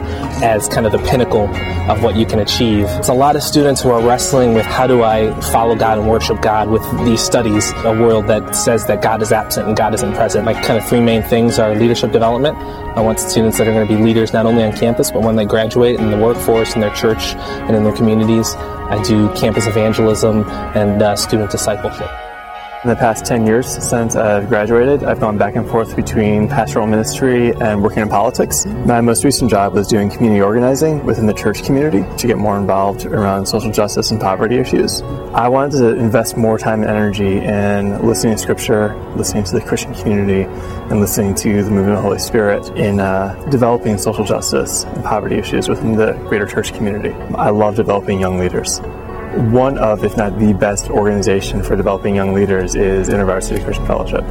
as 0.43 0.67
kind 0.67 0.87
of 0.87 0.93
the 0.93 0.99
pinnacle 1.11 1.47
of 1.91 2.03
what 2.03 2.17
you 2.17 2.25
can 2.25 2.39
achieve. 2.39 2.87
It's 2.89 3.11
a 3.11 3.15
lot 3.15 3.37
of 3.37 3.43
students 3.43 3.83
who 3.83 3.91
are 3.91 4.01
wrestling 4.01 4.55
with 4.55 4.65
how 4.65 4.87
do 4.87 5.03
I 5.03 5.39
follow 5.53 5.77
God 5.77 5.99
and 5.99 6.09
worship 6.09 6.41
God 6.41 6.71
with 6.71 6.83
these 7.05 7.21
studies, 7.21 7.71
a 7.85 7.93
world 7.93 8.27
that 8.29 8.57
says 8.57 8.87
that 8.87 9.03
God 9.03 9.21
is 9.21 9.31
absent 9.31 9.69
and 9.69 9.77
God 9.77 9.93
isn't 9.93 10.15
present. 10.15 10.47
My 10.47 10.55
kind 10.55 10.79
of 10.79 10.89
three 10.89 11.03
main 11.03 11.23
things 11.23 11.59
are 11.59 11.75
leadership 11.75 12.13
development. 12.13 12.57
I 12.97 13.01
want 13.01 13.21
students 13.21 13.59
that 13.59 13.69
are 13.69 13.73
going 13.73 13.87
to 13.87 13.97
be 13.97 14.03
leaders 14.03 14.33
not 14.33 14.47
only 14.47 14.65
on 14.65 14.73
campus, 14.77 15.11
but 15.11 15.23
when 15.23 15.37
they 15.37 15.45
graduate 15.45 16.01
in 16.01 16.11
the 16.11 16.19
workforce, 16.19 16.75
in 16.75 16.81
their 16.81 16.95
church, 16.95 17.35
and 17.35 17.77
in 17.77 17.85
their 17.85 17.95
communities. 17.95 18.55
I 18.57 19.03
do 19.03 19.33
campus 19.35 19.67
evangelism 19.67 20.49
and 20.75 21.03
uh, 21.03 21.15
student 21.15 21.51
discipleship. 21.51 22.28
In 22.85 22.91
the 22.91 22.95
past 22.95 23.27
10 23.27 23.45
years 23.45 23.67
since 23.67 24.15
I've 24.15 24.49
graduated, 24.49 25.03
I've 25.03 25.19
gone 25.19 25.37
back 25.37 25.57
and 25.57 25.69
forth 25.69 25.97
between 25.97 26.47
pastoral 26.47 26.87
ministry 26.87 27.53
and 27.57 27.83
working 27.83 28.03
in 28.03 28.09
politics. 28.09 28.67
My 28.67 29.01
most 29.01 29.25
recent 29.25 29.51
job 29.51 29.75
was 29.75 29.89
doing 29.89 30.09
community 30.09 30.41
organizing 30.41 31.05
within 31.05 31.27
the 31.27 31.35
church 31.35 31.65
community 31.65 32.05
to 32.19 32.27
get 32.29 32.39
more 32.39 32.57
involved 32.57 33.05
around 33.05 33.47
social 33.47 33.73
justice 33.73 34.13
and 34.13 34.21
poverty 34.21 34.59
issues. 34.59 35.03
I 35.35 35.49
wanted 35.49 35.79
to 35.79 35.97
invest 35.97 36.37
more 36.37 36.57
time 36.57 36.83
and 36.83 36.91
energy 36.91 37.39
in 37.39 38.01
listening 38.07 38.37
to 38.37 38.39
scripture, 38.39 38.95
listening 39.17 39.43
to 39.43 39.55
the 39.55 39.61
Christian 39.61 39.93
community, 39.95 40.43
and 40.43 41.01
listening 41.01 41.35
to 41.35 41.65
the 41.65 41.71
movement 41.73 41.91
of 41.91 41.97
the 41.97 42.03
Holy 42.03 42.21
Spirit 42.21 42.69
in 42.79 43.01
uh, 43.01 43.35
developing 43.51 43.99
social 43.99 44.25
justice 44.25 44.85
and 44.85 45.03
poverty 45.03 45.35
issues 45.35 45.69
within 45.69 45.97
the 45.97 46.13
greater 46.29 46.47
church 46.47 46.73
community. 46.75 47.11
I 47.35 47.51
love 47.51 47.75
developing 47.75 48.21
young 48.21 48.39
leaders 48.39 48.81
one 49.53 49.79
of, 49.79 50.05
if 50.05 50.17
not 50.17 50.39
the 50.39 50.53
best 50.53 50.91
organization 50.91 51.63
for 51.63 51.77
developing 51.77 52.15
young 52.15 52.33
leaders 52.33 52.75
is 52.75 53.09
InterVarsity 53.09 53.65
Christian 53.65 53.87
Fellowship. 53.87 54.25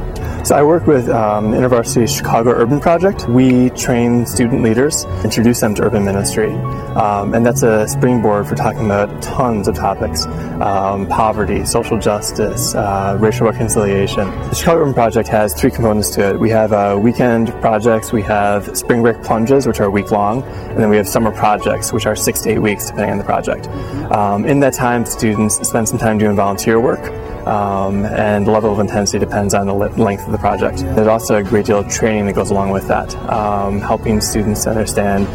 So 0.46 0.54
I 0.54 0.62
work 0.62 0.86
with 0.86 1.08
um, 1.10 1.52
InterVarsity 1.52 2.08
Chicago 2.16 2.50
Urban 2.50 2.80
Project. 2.80 3.28
We 3.28 3.70
train 3.70 4.24
student 4.24 4.62
leaders, 4.62 5.04
introduce 5.24 5.60
them 5.60 5.74
to 5.74 5.82
urban 5.82 6.04
ministry, 6.04 6.52
um, 6.94 7.34
and 7.34 7.44
that's 7.44 7.62
a 7.62 7.86
springboard 7.86 8.46
for 8.46 8.54
talking 8.54 8.86
about 8.86 9.22
tons 9.22 9.68
of 9.68 9.74
topics: 9.74 10.24
um, 10.60 11.06
poverty, 11.06 11.64
social 11.64 11.98
justice, 11.98 12.74
uh, 12.74 13.16
racial 13.20 13.46
reconciliation. 13.46 14.30
The 14.48 14.54
Chicago 14.54 14.82
Urban 14.82 14.94
Project 14.94 15.28
has 15.28 15.52
three 15.54 15.70
components 15.70 16.10
to 16.10 16.30
it. 16.30 16.40
We 16.40 16.50
have 16.50 16.72
uh, 16.72 16.98
weekend 17.00 17.52
projects, 17.60 18.12
we 18.12 18.22
have 18.22 18.76
spring 18.76 19.02
break 19.02 19.22
plunges, 19.22 19.66
which 19.66 19.80
are 19.80 19.90
week 19.90 20.10
long, 20.10 20.42
and 20.42 20.78
then 20.78 20.88
we 20.88 20.96
have 20.96 21.08
summer 21.08 21.30
projects, 21.30 21.92
which 21.92 22.06
are 22.06 22.16
six 22.16 22.40
to 22.42 22.50
eight 22.50 22.58
weeks, 22.58 22.86
depending 22.86 23.10
on 23.10 23.18
the 23.18 23.24
project. 23.24 23.66
Um, 24.12 24.46
in 24.46 24.60
that 24.60 24.72
time, 24.72 24.87
students 25.06 25.66
spend 25.68 25.88
some 25.88 25.98
time 25.98 26.18
doing 26.18 26.34
volunteer 26.34 26.80
work, 26.80 27.10
um, 27.46 28.04
and 28.06 28.46
the 28.46 28.50
level 28.50 28.72
of 28.72 28.80
intensity 28.80 29.18
depends 29.18 29.54
on 29.54 29.66
the 29.66 29.74
length 29.74 30.24
of 30.26 30.32
the 30.32 30.38
project. 30.38 30.78
There's 30.78 31.06
also 31.06 31.36
a 31.36 31.42
great 31.42 31.66
deal 31.66 31.78
of 31.78 31.88
training 31.88 32.26
that 32.26 32.34
goes 32.34 32.50
along 32.50 32.70
with 32.70 32.88
that, 32.88 33.14
um, 33.30 33.80
helping 33.80 34.20
students 34.20 34.66
understand 34.66 35.26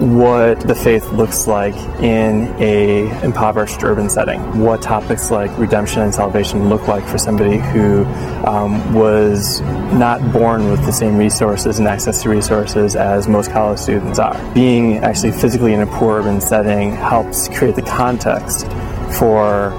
what 0.00 0.60
the 0.60 0.74
faith 0.74 1.04
looks 1.10 1.48
like 1.48 1.74
in 2.00 2.54
a 2.60 3.08
impoverished 3.24 3.82
urban 3.82 4.08
setting. 4.08 4.60
What 4.60 4.80
topics 4.80 5.30
like 5.30 5.56
redemption 5.58 6.02
and 6.02 6.14
salvation 6.14 6.68
look 6.68 6.86
like 6.86 7.04
for 7.04 7.18
somebody 7.18 7.58
who 7.58 8.04
um, 8.46 8.94
was 8.94 9.60
not 9.92 10.20
born 10.32 10.70
with 10.70 10.84
the 10.86 10.92
same 10.92 11.16
resources 11.16 11.80
and 11.80 11.88
access 11.88 12.22
to 12.22 12.28
resources 12.28 12.94
as 12.94 13.26
most 13.26 13.50
college 13.50 13.80
students 13.80 14.18
are. 14.18 14.38
Being 14.54 14.98
actually 14.98 15.32
physically 15.32 15.72
in 15.74 15.80
a 15.80 15.86
poor 15.86 16.20
urban 16.20 16.40
setting 16.40 16.92
helps 16.92 17.48
create 17.48 17.74
the 17.74 17.82
context 17.82 18.66
for 19.12 19.72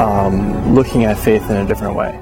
um, 0.00 0.74
looking 0.74 1.04
at 1.04 1.18
faith 1.18 1.48
in 1.50 1.56
a 1.56 1.66
different 1.66 1.96
way. 1.96 2.18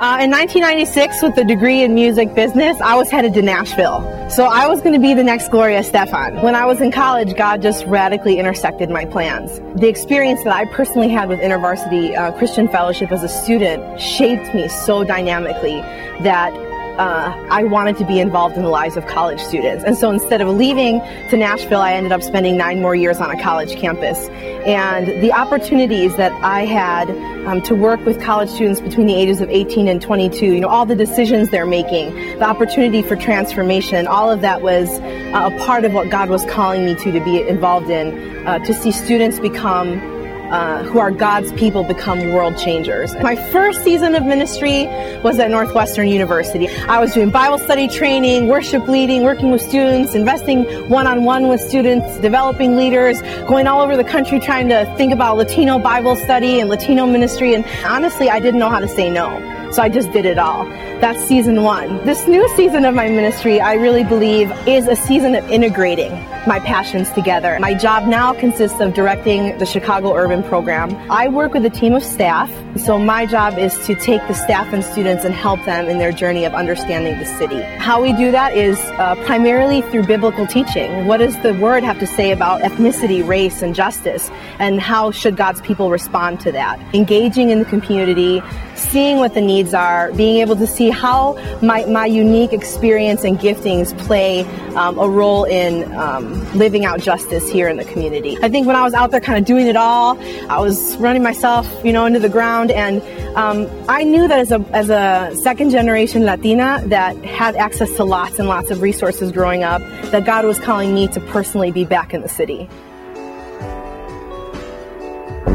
Uh, 0.00 0.16
in 0.22 0.30
1996, 0.30 1.20
with 1.22 1.36
a 1.36 1.44
degree 1.44 1.82
in 1.82 1.92
music 1.94 2.34
business, 2.34 2.80
I 2.80 2.94
was 2.94 3.10
headed 3.10 3.34
to 3.34 3.42
Nashville. 3.42 4.00
So 4.30 4.46
I 4.46 4.66
was 4.66 4.80
going 4.80 4.94
to 4.94 4.98
be 4.98 5.12
the 5.12 5.22
next 5.22 5.50
Gloria 5.50 5.80
Estefan. 5.80 6.42
When 6.42 6.54
I 6.54 6.64
was 6.64 6.80
in 6.80 6.90
college, 6.90 7.36
God 7.36 7.60
just 7.60 7.84
radically 7.84 8.38
intersected 8.38 8.88
my 8.88 9.04
plans. 9.04 9.60
The 9.78 9.88
experience 9.88 10.42
that 10.44 10.54
I 10.54 10.64
personally 10.64 11.10
had 11.10 11.28
with 11.28 11.40
InterVarsity 11.40 12.16
uh, 12.16 12.32
Christian 12.32 12.66
Fellowship 12.66 13.12
as 13.12 13.22
a 13.22 13.28
student 13.28 14.00
shaped 14.00 14.54
me 14.54 14.68
so 14.68 15.04
dynamically 15.04 15.82
that 16.22 16.54
uh, 17.00 17.46
I 17.50 17.64
wanted 17.64 17.96
to 17.96 18.04
be 18.04 18.20
involved 18.20 18.56
in 18.56 18.62
the 18.62 18.68
lives 18.68 18.98
of 18.98 19.06
college 19.06 19.40
students. 19.40 19.82
And 19.84 19.96
so 19.96 20.10
instead 20.10 20.42
of 20.42 20.48
leaving 20.48 21.00
to 21.30 21.36
Nashville, 21.38 21.80
I 21.80 21.94
ended 21.94 22.12
up 22.12 22.22
spending 22.22 22.58
nine 22.58 22.82
more 22.82 22.94
years 22.94 23.18
on 23.18 23.30
a 23.30 23.42
college 23.42 23.74
campus. 23.76 24.28
And 24.66 25.06
the 25.22 25.32
opportunities 25.32 26.14
that 26.18 26.30
I 26.44 26.66
had 26.66 27.08
um, 27.46 27.62
to 27.62 27.74
work 27.74 28.04
with 28.04 28.20
college 28.20 28.50
students 28.50 28.82
between 28.82 29.06
the 29.06 29.14
ages 29.14 29.40
of 29.40 29.48
18 29.48 29.88
and 29.88 30.02
22, 30.02 30.44
you 30.44 30.60
know, 30.60 30.68
all 30.68 30.84
the 30.84 30.94
decisions 30.94 31.48
they're 31.48 31.64
making, 31.64 32.14
the 32.38 32.44
opportunity 32.44 33.00
for 33.00 33.16
transformation, 33.16 34.06
all 34.06 34.30
of 34.30 34.42
that 34.42 34.60
was 34.60 34.90
uh, 35.00 35.48
a 35.50 35.64
part 35.64 35.86
of 35.86 35.94
what 35.94 36.10
God 36.10 36.28
was 36.28 36.44
calling 36.44 36.84
me 36.84 36.94
to 36.96 37.10
to 37.12 37.20
be 37.24 37.48
involved 37.48 37.88
in, 37.88 38.46
uh, 38.46 38.58
to 38.58 38.74
see 38.74 38.92
students 38.92 39.40
become 39.40 40.19
uh, 40.50 40.82
who 40.84 40.98
are 40.98 41.10
God's 41.10 41.52
people 41.52 41.84
become 41.84 42.32
world 42.32 42.58
changers. 42.58 43.14
My 43.16 43.36
first 43.50 43.82
season 43.84 44.14
of 44.14 44.24
ministry 44.24 44.86
was 45.22 45.38
at 45.38 45.50
Northwestern 45.50 46.08
University. 46.08 46.68
I 46.68 46.98
was 46.98 47.12
doing 47.14 47.30
Bible 47.30 47.58
study 47.58 47.88
training, 47.88 48.48
worship 48.48 48.88
leading, 48.88 49.22
working 49.22 49.50
with 49.50 49.62
students, 49.62 50.14
investing 50.14 50.64
one 50.88 51.06
on 51.06 51.24
one 51.24 51.48
with 51.48 51.60
students, 51.60 52.18
developing 52.18 52.76
leaders, 52.76 53.20
going 53.46 53.66
all 53.66 53.80
over 53.80 53.96
the 53.96 54.04
country 54.04 54.40
trying 54.40 54.68
to 54.68 54.84
think 54.96 55.12
about 55.12 55.36
Latino 55.36 55.78
Bible 55.78 56.16
study 56.16 56.60
and 56.60 56.68
Latino 56.68 57.06
ministry. 57.06 57.54
And 57.54 57.64
honestly, 57.84 58.28
I 58.30 58.40
didn't 58.40 58.60
know 58.60 58.70
how 58.70 58.80
to 58.80 58.88
say 58.88 59.10
no. 59.10 59.59
So 59.72 59.82
I 59.82 59.88
just 59.88 60.10
did 60.10 60.26
it 60.26 60.36
all. 60.36 60.64
That's 61.00 61.22
season 61.26 61.62
one. 61.62 62.04
This 62.04 62.26
new 62.26 62.48
season 62.56 62.84
of 62.84 62.94
my 62.94 63.08
ministry, 63.08 63.60
I 63.60 63.74
really 63.74 64.02
believe, 64.02 64.50
is 64.66 64.88
a 64.88 64.96
season 64.96 65.36
of 65.36 65.48
integrating 65.48 66.10
my 66.46 66.58
passions 66.58 67.10
together. 67.12 67.56
My 67.60 67.74
job 67.74 68.08
now 68.08 68.32
consists 68.32 68.80
of 68.80 68.94
directing 68.94 69.56
the 69.58 69.66
Chicago 69.66 70.14
Urban 70.14 70.42
Program. 70.42 70.94
I 71.10 71.28
work 71.28 71.52
with 71.52 71.64
a 71.64 71.70
team 71.70 71.94
of 71.94 72.02
staff, 72.02 72.50
so 72.78 72.98
my 72.98 73.26
job 73.26 73.58
is 73.58 73.72
to 73.86 73.94
take 73.94 74.26
the 74.26 74.34
staff 74.34 74.72
and 74.72 74.82
students 74.82 75.24
and 75.24 75.34
help 75.34 75.64
them 75.66 75.88
in 75.88 75.98
their 75.98 76.12
journey 76.12 76.44
of 76.44 76.54
understanding 76.54 77.18
the 77.18 77.26
city. 77.38 77.60
How 77.78 78.02
we 78.02 78.12
do 78.14 78.32
that 78.32 78.56
is 78.56 78.78
uh, 78.98 79.14
primarily 79.24 79.82
through 79.82 80.06
biblical 80.06 80.46
teaching. 80.46 81.06
What 81.06 81.18
does 81.18 81.38
the 81.42 81.54
Word 81.54 81.84
have 81.84 82.00
to 82.00 82.06
say 82.06 82.32
about 82.32 82.62
ethnicity, 82.62 83.26
race, 83.26 83.62
and 83.62 83.74
justice? 83.74 84.30
And 84.58 84.80
how 84.80 85.10
should 85.10 85.36
God's 85.36 85.60
people 85.60 85.90
respond 85.90 86.40
to 86.40 86.52
that? 86.52 86.80
Engaging 86.94 87.50
in 87.50 87.60
the 87.60 87.64
community, 87.66 88.42
seeing 88.80 89.18
what 89.18 89.34
the 89.34 89.40
needs 89.40 89.74
are, 89.74 90.12
being 90.12 90.36
able 90.36 90.56
to 90.56 90.66
see 90.66 90.90
how 90.90 91.34
my, 91.62 91.84
my 91.86 92.06
unique 92.06 92.52
experience 92.52 93.24
and 93.24 93.38
giftings 93.38 93.96
play 94.06 94.44
um, 94.74 94.98
a 94.98 95.08
role 95.08 95.44
in 95.44 95.90
um, 95.92 96.44
living 96.56 96.84
out 96.84 97.00
justice 97.00 97.48
here 97.48 97.68
in 97.68 97.76
the 97.76 97.84
community. 97.84 98.36
I 98.42 98.48
think 98.48 98.66
when 98.66 98.76
I 98.76 98.82
was 98.82 98.94
out 98.94 99.10
there 99.10 99.20
kind 99.20 99.38
of 99.38 99.44
doing 99.44 99.66
it 99.66 99.76
all, 99.76 100.18
I 100.48 100.58
was 100.58 100.96
running 100.96 101.22
myself, 101.22 101.66
you 101.84 101.92
know, 101.92 102.06
into 102.06 102.18
the 102.18 102.28
ground, 102.28 102.70
and 102.70 103.02
um, 103.36 103.68
I 103.88 104.04
knew 104.04 104.26
that 104.26 104.38
as 104.38 104.50
a, 104.50 104.60
as 104.72 104.90
a 104.90 105.34
second 105.36 105.70
generation 105.70 106.24
Latina 106.24 106.82
that 106.86 107.16
had 107.24 107.56
access 107.56 107.94
to 107.96 108.04
lots 108.04 108.38
and 108.38 108.48
lots 108.48 108.70
of 108.70 108.82
resources 108.82 109.30
growing 109.32 109.62
up, 109.62 109.82
that 110.10 110.24
God 110.24 110.44
was 110.44 110.58
calling 110.58 110.94
me 110.94 111.06
to 111.08 111.20
personally 111.20 111.70
be 111.70 111.84
back 111.84 112.12
in 112.14 112.22
the 112.22 112.28
city. 112.28 112.68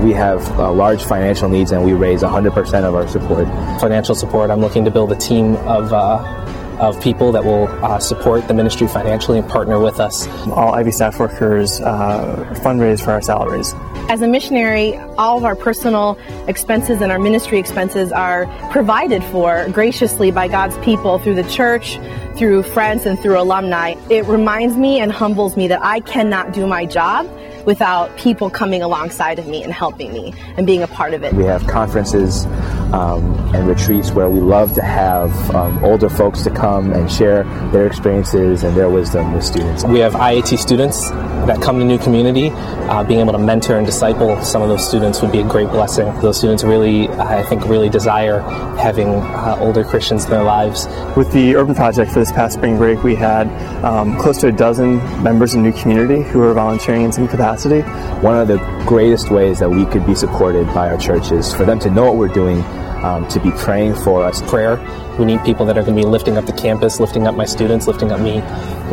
We 0.06 0.14
have 0.14 0.48
uh, 0.60 0.72
large 0.72 1.04
financial 1.04 1.50
needs 1.50 1.72
and 1.72 1.84
we 1.84 1.94
raise 1.94 2.22
100% 2.22 2.84
of 2.84 2.94
our 2.94 3.08
support. 3.08 3.48
Financial 3.82 4.14
support. 4.14 4.52
I'm 4.52 4.62
looking 4.62 4.86
to 4.86 4.92
build 4.92 5.12
a 5.12 5.16
team 5.16 5.56
of 5.56 5.92
uh, 5.92 6.46
of 6.80 7.02
people 7.02 7.32
that 7.32 7.44
will 7.44 7.68
uh, 7.84 7.98
support 7.98 8.48
the 8.48 8.54
ministry 8.54 8.88
financially 8.88 9.40
and 9.40 9.50
partner 9.50 9.80
with 9.80 10.00
us. 10.00 10.28
All 10.50 10.78
IV 10.78 10.94
staff 10.94 11.20
workers 11.20 11.82
uh, 11.82 12.54
fundraise 12.64 13.04
for 13.04 13.12
our 13.12 13.22
salaries. 13.22 13.74
As 14.08 14.22
a 14.22 14.28
missionary, 14.28 14.96
all 15.18 15.40
of 15.40 15.44
our 15.44 15.56
personal 15.56 16.20
expenses 16.48 17.02
and 17.02 17.12
our 17.12 17.18
ministry 17.18 17.58
expenses 17.58 18.12
are 18.12 18.46
provided 18.70 19.24
for 19.24 19.68
graciously 19.72 20.30
by 20.30 20.48
God's 20.48 20.78
people 20.86 21.18
through 21.18 21.36
the 21.36 21.50
church, 21.50 21.98
through 22.38 22.64
friends, 22.64 23.06
and 23.06 23.20
through 23.20 23.40
alumni. 23.40 23.96
It 24.10 24.26
reminds 24.26 24.76
me 24.78 25.00
and 25.00 25.12
humbles 25.12 25.56
me 25.56 25.68
that 25.70 25.84
I 25.84 26.00
cannot 26.02 26.54
do 26.54 26.68
my 26.68 26.86
job 26.86 27.30
without 27.66 28.16
people 28.18 28.50
coming 28.50 28.82
alongside 28.82 29.40
of 29.40 29.48
me 29.48 29.64
and 29.64 29.74
helping 29.74 30.14
me 30.14 30.34
and 30.58 30.68
being 30.68 30.84
a 30.84 30.88
part 30.88 31.14
of 31.14 31.24
it. 31.24 31.34
We 31.34 31.46
have 31.46 31.66
conferences 31.68 32.46
um, 32.94 33.24
and 33.56 33.68
retreats 33.68 34.12
where 34.12 34.30
we 34.30 34.40
love 34.40 34.74
to 34.74 34.82
have 34.82 35.32
um, 35.56 35.84
older 35.84 36.10
folks 36.10 36.44
to 36.44 36.50
come 36.50 36.94
and 36.94 37.12
share 37.12 37.44
their 37.72 37.88
experiences 37.88 38.64
and 38.64 38.76
their 38.76 38.90
wisdom 38.90 39.34
with 39.34 39.44
students. 39.44 39.84
We 39.84 40.00
have 40.00 40.14
IIT 40.14 40.58
students 40.60 41.10
that 41.10 41.62
come 41.62 41.80
to 41.80 41.86
New 41.86 41.98
Community. 41.98 42.50
Uh, 42.50 43.04
being 43.04 43.20
able 43.20 43.32
to 43.32 43.40
mentor 43.40 43.78
and 43.78 43.86
disciple 43.86 44.40
some 44.44 44.62
of 44.62 44.70
those 44.70 44.88
students 44.88 45.22
would 45.22 45.32
be 45.32 45.40
a 45.40 45.48
great 45.48 45.70
blessing. 45.70 46.06
Those 46.22 46.38
students 46.38 46.64
really, 46.64 47.10
I 47.10 47.44
think, 47.44 47.66
really 47.66 47.90
desire 47.90 48.42
having 48.78 49.08
uh, 49.08 49.58
older 49.60 49.84
Christians 49.84 50.26
in 50.26 50.32
their 50.32 50.44
lives. 50.44 50.88
With 51.16 51.32
the 51.32 51.56
Urban 51.56 51.76
Project 51.76 52.12
for 52.12 52.20
this 52.20 52.32
past 52.32 52.56
spring 52.56 52.78
break, 52.78 53.04
we 53.04 53.16
had 53.16 53.48
um, 53.84 54.18
close 54.18 54.38
to 54.42 54.48
a 54.48 54.52
dozen 54.52 54.98
members 55.24 55.54
of 55.54 55.62
New 55.62 55.74
Community 55.74 56.22
who 56.22 56.40
were 56.40 56.54
volunteering 56.54 57.04
in 57.04 57.12
some 57.12 57.28
capacity. 57.28 57.82
One 58.22 58.38
of 58.38 58.48
the 58.48 58.58
greatest 58.86 59.32
ways 59.32 59.60
that 59.60 59.70
we 59.70 59.86
could 59.86 60.06
be 60.06 60.16
supported 60.16 60.68
by 60.68 60.90
our 60.90 60.98
churches 60.98 61.54
for 61.54 61.66
them 61.66 61.80
to 61.80 61.90
know 61.90 62.06
what 62.06 62.18
we're 62.18 62.28
doing, 62.28 62.64
um, 63.06 63.28
to 63.28 63.40
be 63.40 63.52
praying 63.52 63.94
for 63.94 64.24
us. 64.24 64.42
Prayer. 64.50 64.78
We 65.20 65.26
need 65.26 65.44
people 65.44 65.66
that 65.68 65.78
are 65.78 65.84
going 65.84 65.96
to 65.96 66.02
be 66.02 66.08
lifting 66.08 66.38
up 66.38 66.46
the 66.46 66.54
campus, 66.54 67.00
lifting 67.00 67.28
up 67.28 67.36
my 67.36 67.46
students, 67.46 67.88
lifting 67.88 68.12
up 68.12 68.20
me, 68.20 68.42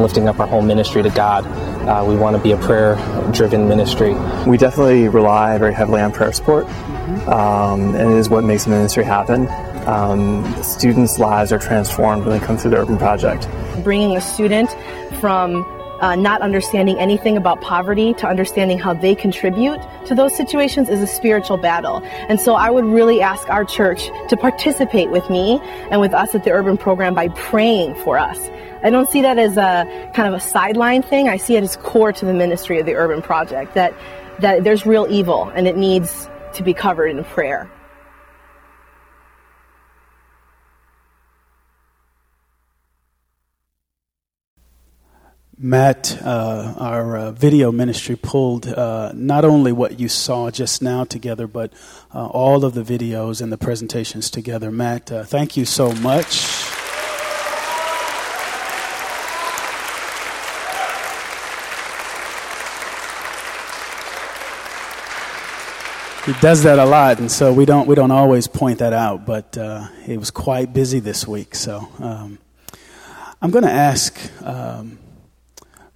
lifting 0.01 0.29
up 0.29 0.39
our 0.39 0.47
whole 0.47 0.63
ministry 0.63 1.03
to 1.03 1.11
God. 1.11 1.47
Uh, 1.89 2.05
we 2.07 2.15
want 2.15 2.37
to 2.37 2.43
be 2.43 2.53
a 2.53 2.59
prayer 2.59 2.95
driven 3.33 3.69
ministry. 3.69 4.15
We 4.47 4.59
definitely 4.59 5.09
rely 5.09 5.57
very 5.59 5.75
heavily 5.75 6.01
on 6.03 6.13
prayer 6.13 6.33
support, 6.33 6.67
um, 7.27 7.95
and 7.97 8.13
it 8.13 8.19
is 8.19 8.29
what 8.29 8.45
makes 8.45 8.65
the 8.65 8.71
ministry 8.71 9.03
happen. 9.03 9.49
Um, 9.89 10.45
students' 10.63 11.19
lives 11.19 11.51
are 11.51 11.59
transformed 11.59 12.25
when 12.25 12.39
they 12.39 12.45
come 12.45 12.57
through 12.57 12.71
the 12.73 12.79
Urban 12.79 12.99
Project. 12.99 13.49
Bringing 13.83 14.17
a 14.17 14.21
student 14.21 14.71
from 15.21 15.65
uh, 16.03 16.17
not 16.17 16.43
understanding 16.43 16.99
anything 16.99 17.37
about 17.37 17.61
poverty 17.61 18.13
to 18.15 18.27
understanding 18.27 18.79
how 18.79 18.93
they 18.93 19.15
contribute 19.15 19.81
to 20.05 20.15
those 20.15 20.37
situations 20.37 20.89
is 20.89 21.01
a 21.01 21.07
spiritual 21.07 21.57
battle. 21.57 22.03
And 22.29 22.39
so 22.39 22.55
I 22.55 22.71
would 22.71 22.85
really 22.85 23.23
ask 23.23 23.49
our 23.49 23.65
church 23.65 24.11
to 24.29 24.37
participate 24.37 25.11
with 25.11 25.31
me 25.31 25.61
and 25.91 26.01
with 26.01 26.13
us 26.13 26.35
at 26.35 26.45
the 26.45 26.51
Urban 26.51 26.77
Program 26.77 27.15
by 27.15 27.29
praying 27.29 27.95
for 28.03 28.19
us. 28.19 28.51
I 28.83 28.91
don't 28.91 29.09
see 29.09 29.23
that 29.23 29.39
as 29.39 29.57
a 29.57 30.11
kind 30.13 30.27
of 30.27 30.35
a 30.35 30.41
sideline 30.41 31.03
thing. 31.03 31.29
I 31.29 31.37
see 31.37 31.57
it 31.57 31.63
as 31.63 31.77
core 31.77 32.13
to 32.13 32.25
the 32.25 32.35
ministry 32.35 32.81
of 32.81 32.87
the 32.87 32.97
Urban 32.97 33.23
Project 33.23 33.75
that 33.75 33.95
that 34.41 34.65
there's 34.65 34.85
real 34.85 35.07
evil 35.09 35.53
and 35.55 35.69
it 35.69 35.77
needs 35.77 36.29
to 36.55 36.65
be 36.65 36.75
covered 36.75 37.07
in 37.09 37.23
prayer. 37.23 37.71
Matt, 45.65 46.19
uh, 46.21 46.75
our 46.77 47.17
uh, 47.17 47.31
video 47.31 47.71
ministry, 47.71 48.17
pulled 48.17 48.67
uh, 48.67 49.13
not 49.15 49.45
only 49.45 49.71
what 49.71 50.01
you 50.01 50.09
saw 50.09 50.51
just 50.51 50.83
now 50.83 51.05
together, 51.05 51.47
but 51.47 51.73
uh, 52.13 52.27
all 52.27 52.65
of 52.65 52.75
the 52.75 52.83
videos 52.83 53.41
and 53.41 53.53
the 53.53 53.57
presentations 53.57 54.29
together. 54.29 54.73
Matt, 54.73 55.13
uh, 55.13 55.23
thank 55.23 55.57
you 55.57 55.65
so 55.65 55.93
much. 55.93 56.43
He 66.27 66.33
does 66.41 66.65
that 66.65 66.81
a 66.81 66.85
lot, 66.85 67.21
and 67.21 67.31
so 67.31 67.53
we 67.53 67.67
don't 67.67 67.87
we 67.87 67.95
don't 67.95 68.11
always 68.11 68.49
point 68.49 68.81
that 68.81 68.93
out. 68.93 69.25
But 69.25 69.57
uh, 69.57 69.87
he 70.03 70.17
was 70.17 70.33
quite 70.33 70.73
busy 70.73 70.99
this 70.99 71.29
week, 71.29 71.55
so 71.55 71.89
um, 72.01 72.39
I'm 73.41 73.53
going 73.53 73.65
to 73.65 73.71
ask. 73.71 74.19
Um, 74.43 74.99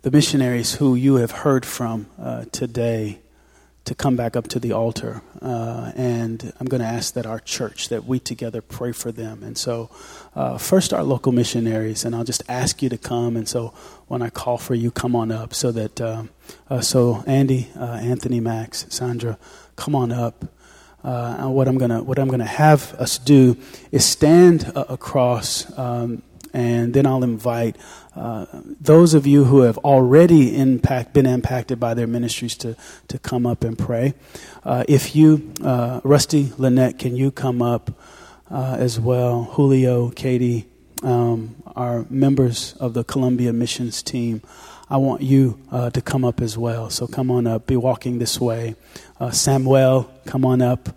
the 0.07 0.13
missionaries 0.13 0.77
who 0.77 0.95
you 0.95 1.17
have 1.17 1.33
heard 1.33 1.67
from 1.67 2.07
uh, 2.23 2.45
today 2.53 3.19
to 3.85 3.93
come 3.93 4.15
back 4.15 4.37
up 4.37 4.47
to 4.47 4.61
the 4.61 4.71
altar. 4.71 5.21
Uh, 5.43 5.91
and 5.97 6.53
I'm 6.61 6.69
going 6.69 6.81
to 6.81 6.87
ask 6.87 7.15
that 7.15 7.27
our 7.27 7.41
church, 7.41 7.89
that 7.89 8.05
we 8.05 8.21
together 8.21 8.63
pray 8.63 8.93
for 8.93 9.11
them. 9.11 9.43
And 9.43 9.59
so, 9.59 9.91
uh, 10.37 10.59
first, 10.59 10.93
our 10.95 11.03
local 11.03 11.33
missionaries, 11.33 12.05
and 12.05 12.15
I'll 12.15 12.23
just 12.23 12.45
ask 12.49 12.83
you 12.83 12.89
to 12.89 12.97
come. 12.97 13.37
And 13.37 13.49
so, 13.49 13.75
when 14.07 14.23
I 14.23 14.31
call 14.31 14.59
for 14.59 14.77
you, 14.77 14.93
come 14.93 15.17
on 15.17 15.33
up 15.33 15.53
so 15.53 15.73
that, 15.73 16.01
um, 16.01 16.31
uh, 16.71 16.83
so 16.83 17.25
Andy, 17.27 17.69
uh, 17.77 17.99
Anthony, 18.01 18.39
Max, 18.39 18.87
Sandra, 18.89 19.37
come 19.75 19.97
on 19.97 20.13
up. 20.13 20.45
Uh, 21.03 21.37
and 21.41 21.55
what 21.55 21.67
I'm 21.67 21.79
gonna 21.79 22.03
what 22.03 22.19
I'm 22.19 22.29
gonna 22.29 22.45
have 22.45 22.95
us 22.95 23.19
do 23.19 23.57
is 23.93 24.05
stand 24.05 24.73
across, 24.75 25.67
um, 25.77 26.23
and 26.57 26.95
then 26.95 27.05
I'll 27.05 27.23
invite 27.23 27.77
uh, 28.15 28.47
those 28.81 29.13
of 29.13 29.27
you 29.27 29.45
who 29.45 29.61
have 29.61 29.77
already 29.79 30.57
impact, 30.57 31.13
been 31.13 31.27
impacted 31.27 31.79
by 31.79 31.93
their 31.93 32.07
ministries 32.07 32.57
to, 32.57 32.77
to 33.09 33.19
come 33.19 33.45
up 33.45 33.63
and 33.63 33.79
pray. 33.79 34.15
Uh, 34.65 34.83
if 34.89 35.15
you, 35.15 35.53
uh, 35.63 36.01
Rusty, 36.03 36.55
Lynette, 36.57 36.99
can 36.99 37.15
you 37.15 37.31
come 37.31 37.61
up 37.61 37.91
uh, 38.51 38.77
as 38.79 38.99
well? 38.99 39.45
Julio, 39.53 40.09
Katie, 40.09 40.65
um, 41.03 41.57
are 41.77 42.07
members 42.09 42.73
of 42.81 42.95
the 42.95 43.05
Colombia 43.05 43.53
missions 43.53 44.03
team. 44.03 44.41
I 44.89 44.97
want 44.97 45.21
you 45.21 45.61
uh, 45.71 45.91
to 45.91 46.01
come 46.01 46.25
up 46.25 46.41
as 46.41 46.57
well. 46.57 46.89
So 46.89 47.07
come 47.07 47.31
on 47.31 47.47
up. 47.47 47.67
Be 47.67 47.77
walking 47.77 48.19
this 48.19 48.41
way. 48.41 48.77
Samuel, 49.31 50.11
come 50.25 50.47
on 50.47 50.63
up. 50.63 50.89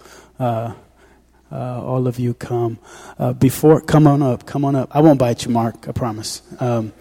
Uh, 1.51 1.83
all 1.83 2.07
of 2.07 2.19
you 2.19 2.33
come. 2.33 2.77
Uh, 3.17 3.33
before, 3.33 3.81
come 3.81 4.05
on 4.05 4.21
up, 4.21 4.45
come 4.45 4.63
on 4.63 4.75
up. 4.75 4.95
I 4.95 5.01
won't 5.01 5.17
bite 5.17 5.45
you, 5.45 5.51
Mark, 5.51 5.87
I 5.87 5.91
promise. 5.91 6.41
Um, 6.59 6.93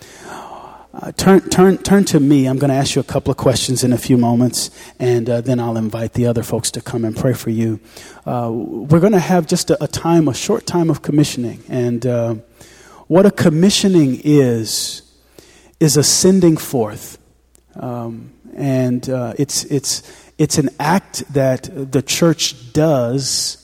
uh, 0.94 1.12
turn, 1.12 1.40
turn, 1.50 1.76
turn 1.78 2.04
to 2.04 2.18
me. 2.18 2.46
I'm 2.46 2.58
going 2.58 2.70
to 2.70 2.76
ask 2.76 2.94
you 2.94 3.00
a 3.00 3.04
couple 3.04 3.30
of 3.30 3.36
questions 3.36 3.84
in 3.84 3.92
a 3.92 3.98
few 3.98 4.16
moments, 4.16 4.70
and 4.98 5.28
uh, 5.28 5.42
then 5.42 5.60
I'll 5.60 5.76
invite 5.76 6.14
the 6.14 6.26
other 6.26 6.42
folks 6.42 6.70
to 6.72 6.80
come 6.80 7.04
and 7.04 7.14
pray 7.14 7.34
for 7.34 7.50
you. 7.50 7.78
we're 8.24 9.00
going 9.00 9.12
to 9.12 9.20
have 9.20 9.46
just 9.46 9.70
a, 9.70 9.84
a, 9.84 9.86
time, 9.86 10.28
a 10.28 10.34
short 10.34 10.66
time 10.66 10.88
of 10.88 11.02
commissioning. 11.02 11.62
And 11.68 12.42
what 13.06 13.26
a 13.26 13.30
commissioning 13.30 14.20
is, 14.24 15.02
is 15.78 15.96
a 15.96 16.02
sending 16.02 16.56
forth. 16.56 17.18
Um, 17.74 18.32
and 18.54 19.06
it's, 19.38 19.64
it's, 19.64 20.02
It's 20.38 20.56
an 20.56 20.70
act 20.78 21.24
that 21.34 21.68
the 21.92 22.00
church 22.00 22.72
does 22.72 23.57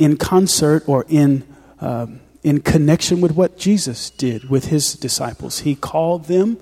in 0.00 0.16
concert 0.16 0.82
or 0.88 1.04
in, 1.08 1.46
um, 1.80 2.20
in 2.42 2.62
connection 2.62 3.20
with 3.20 3.32
what 3.32 3.58
Jesus 3.58 4.08
did 4.08 4.48
with 4.48 4.68
his 4.68 4.94
disciples. 4.94 5.60
He 5.60 5.76
called 5.76 6.24
them 6.24 6.58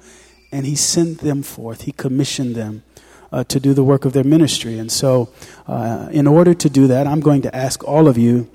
and 0.50 0.66
he 0.66 0.74
sent 0.74 1.18
them 1.20 1.42
forth, 1.42 1.82
he 1.82 1.92
commissioned 1.92 2.54
them. 2.54 2.82
Uh, 3.30 3.44
to 3.44 3.60
do 3.60 3.74
the 3.74 3.84
work 3.84 4.06
of 4.06 4.14
their 4.14 4.24
ministry. 4.24 4.78
And 4.78 4.90
so, 4.90 5.28
uh, 5.66 6.08
in 6.10 6.26
order 6.26 6.54
to 6.54 6.70
do 6.70 6.86
that, 6.86 7.06
I'm 7.06 7.20
going 7.20 7.42
to 7.42 7.54
ask 7.54 7.84
all 7.84 8.08
of 8.08 8.16
you 8.16 8.48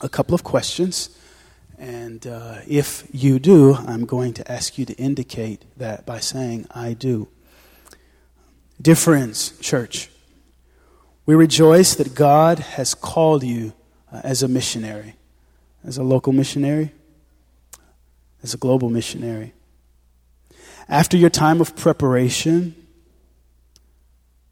a 0.00 0.08
couple 0.08 0.34
of 0.34 0.42
questions. 0.42 1.16
And 1.78 2.26
uh, 2.26 2.56
if 2.66 3.06
you 3.12 3.38
do, 3.38 3.74
I'm 3.74 4.04
going 4.04 4.34
to 4.34 4.50
ask 4.50 4.76
you 4.76 4.84
to 4.86 4.94
indicate 4.94 5.62
that 5.76 6.04
by 6.04 6.18
saying, 6.18 6.66
I 6.72 6.94
do. 6.94 7.28
Dear 8.80 8.96
friends, 8.96 9.56
church, 9.60 10.10
we 11.24 11.36
rejoice 11.36 11.94
that 11.94 12.16
God 12.16 12.58
has 12.58 12.94
called 12.94 13.44
you 13.44 13.72
Uh, 14.12 14.20
as 14.24 14.42
a 14.42 14.48
missionary, 14.48 15.14
as 15.84 15.96
a 15.96 16.02
local 16.02 16.32
missionary, 16.32 16.92
as 18.42 18.52
a 18.52 18.58
global 18.58 18.90
missionary. 18.90 19.54
After 20.88 21.16
your 21.16 21.30
time 21.30 21.60
of 21.60 21.74
preparation, 21.76 22.74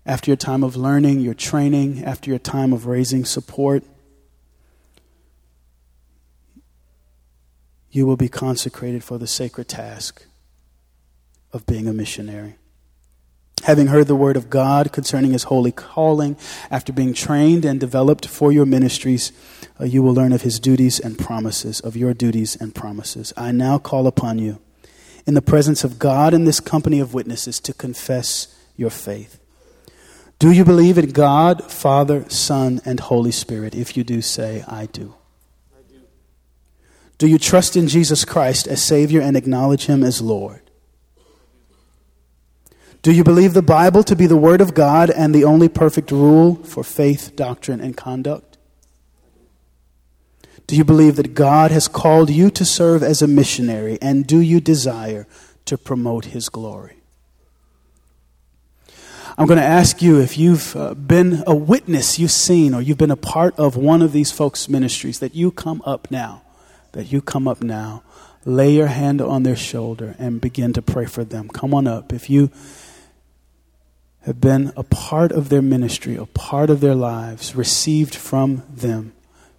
after 0.06 0.30
your 0.30 0.36
time 0.36 0.64
of 0.64 0.76
learning, 0.76 1.20
your 1.20 1.34
training, 1.34 2.04
after 2.04 2.30
your 2.30 2.38
time 2.38 2.72
of 2.72 2.86
raising 2.86 3.26
support, 3.26 3.84
you 7.90 8.06
will 8.06 8.16
be 8.16 8.28
consecrated 8.28 9.04
for 9.04 9.18
the 9.18 9.26
sacred 9.26 9.68
task 9.68 10.24
of 11.52 11.66
being 11.66 11.86
a 11.86 11.92
missionary. 11.92 12.54
Having 13.64 13.88
heard 13.88 14.06
the 14.06 14.16
word 14.16 14.36
of 14.36 14.48
God 14.48 14.92
concerning 14.92 15.32
his 15.32 15.44
holy 15.44 15.72
calling, 15.72 16.36
after 16.70 16.92
being 16.92 17.12
trained 17.12 17.64
and 17.64 17.78
developed 17.78 18.26
for 18.26 18.50
your 18.50 18.64
ministries, 18.64 19.32
uh, 19.78 19.84
you 19.84 20.02
will 20.02 20.14
learn 20.14 20.32
of 20.32 20.42
his 20.42 20.58
duties 20.58 20.98
and 20.98 21.18
promises, 21.18 21.80
of 21.80 21.96
your 21.96 22.14
duties 22.14 22.56
and 22.56 22.74
promises. 22.74 23.32
I 23.36 23.52
now 23.52 23.78
call 23.78 24.06
upon 24.06 24.38
you, 24.38 24.60
in 25.26 25.34
the 25.34 25.42
presence 25.42 25.84
of 25.84 25.98
God 25.98 26.32
and 26.32 26.46
this 26.46 26.60
company 26.60 27.00
of 27.00 27.12
witnesses, 27.12 27.60
to 27.60 27.74
confess 27.74 28.54
your 28.76 28.90
faith. 28.90 29.38
Do 30.38 30.50
you 30.50 30.64
believe 30.64 30.96
in 30.96 31.10
God, 31.10 31.70
Father, 31.70 32.24
Son, 32.30 32.80
and 32.86 32.98
Holy 32.98 33.30
Spirit? 33.30 33.74
If 33.74 33.94
you 33.94 34.04
do, 34.04 34.22
say, 34.22 34.64
I 34.66 34.86
do. 34.86 35.14
Do 37.18 37.26
you 37.26 37.36
trust 37.38 37.76
in 37.76 37.88
Jesus 37.88 38.24
Christ 38.24 38.66
as 38.66 38.82
Savior 38.82 39.20
and 39.20 39.36
acknowledge 39.36 39.84
Him 39.84 40.02
as 40.02 40.22
Lord? 40.22 40.69
Do 43.02 43.12
you 43.12 43.24
believe 43.24 43.54
the 43.54 43.62
Bible 43.62 44.02
to 44.04 44.14
be 44.14 44.26
the 44.26 44.36
Word 44.36 44.60
of 44.60 44.74
God 44.74 45.08
and 45.08 45.34
the 45.34 45.44
only 45.44 45.70
perfect 45.70 46.10
rule 46.10 46.56
for 46.56 46.84
faith, 46.84 47.34
doctrine, 47.34 47.80
and 47.80 47.96
conduct? 47.96 48.58
Do 50.66 50.76
you 50.76 50.84
believe 50.84 51.16
that 51.16 51.34
God 51.34 51.70
has 51.70 51.88
called 51.88 52.28
you 52.28 52.50
to 52.50 52.64
serve 52.64 53.02
as 53.02 53.22
a 53.22 53.26
missionary, 53.26 53.98
and 54.02 54.26
do 54.26 54.38
you 54.38 54.60
desire 54.60 55.26
to 55.64 55.78
promote 55.78 56.26
His 56.26 56.50
glory? 56.50 56.96
I'm 59.38 59.46
going 59.46 59.58
to 59.58 59.64
ask 59.64 60.02
you 60.02 60.20
if 60.20 60.36
you've 60.36 60.76
uh, 60.76 60.92
been 60.92 61.42
a 61.46 61.54
witness, 61.54 62.18
you've 62.18 62.30
seen, 62.30 62.74
or 62.74 62.82
you've 62.82 62.98
been 62.98 63.10
a 63.10 63.16
part 63.16 63.58
of 63.58 63.76
one 63.76 64.02
of 64.02 64.12
these 64.12 64.30
folks' 64.30 64.68
ministries, 64.68 65.20
that 65.20 65.34
you 65.34 65.50
come 65.50 65.80
up 65.86 66.10
now, 66.10 66.42
that 66.92 67.10
you 67.10 67.22
come 67.22 67.48
up 67.48 67.62
now, 67.62 68.02
lay 68.44 68.70
your 68.70 68.88
hand 68.88 69.22
on 69.22 69.42
their 69.42 69.56
shoulder, 69.56 70.14
and 70.18 70.42
begin 70.42 70.74
to 70.74 70.82
pray 70.82 71.06
for 71.06 71.24
them. 71.24 71.48
Come 71.48 71.72
on 71.72 71.86
up. 71.86 72.12
If 72.12 72.28
you 72.28 72.50
have 74.22 74.40
been 74.40 74.72
a 74.76 74.82
part 74.82 75.32
of 75.32 75.48
their 75.48 75.62
ministry, 75.62 76.16
a 76.16 76.26
part 76.26 76.70
of 76.70 76.80
their 76.80 76.94
lives, 76.94 77.54
received 77.54 78.14
from 78.14 78.62
them, 78.68 79.12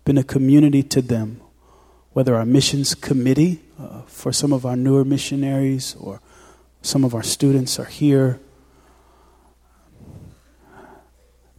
been 0.05 0.17
a 0.17 0.23
community 0.23 0.83
to 0.83 1.01
them, 1.01 1.41
whether 2.13 2.35
our 2.35 2.45
missions 2.45 2.93
committee 2.93 3.61
uh, 3.79 4.01
for 4.03 4.31
some 4.31 4.53
of 4.53 4.65
our 4.65 4.75
newer 4.75 5.03
missionaries 5.03 5.95
or 5.99 6.21
some 6.81 7.03
of 7.03 7.15
our 7.15 7.23
students 7.23 7.79
are 7.79 7.85
here 7.85 8.39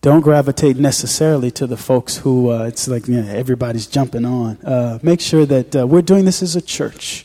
don't 0.03 0.22
gravitate 0.22 0.76
necessarily 0.78 1.53
to 1.53 1.64
the 1.64 1.76
folks 1.76 2.18
who 2.18 2.50
uh, 2.50 2.64
it's 2.64 2.88
like 2.88 3.07
you 3.07 3.22
know, 3.22 3.32
everybody's 3.32 3.86
jumping 3.86 4.24
on. 4.24 4.59
Uh, 4.62 4.98
make 5.00 5.20
sure 5.20 5.46
that 5.46 5.76
uh, 5.76 5.86
we're 5.86 6.03
doing 6.03 6.24
this 6.24 6.42
as 6.42 6.57
a 6.57 6.61
church. 6.61 7.24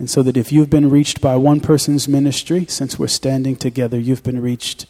And 0.00 0.10
so 0.10 0.20
that 0.24 0.36
if 0.36 0.50
you've 0.50 0.68
been 0.68 0.90
reached 0.90 1.20
by 1.20 1.36
one 1.36 1.60
person's 1.60 2.08
ministry, 2.08 2.66
since 2.66 2.98
we're 2.98 3.06
standing 3.06 3.54
together, 3.54 4.00
you've 4.00 4.24
been 4.24 4.42
reached 4.42 4.86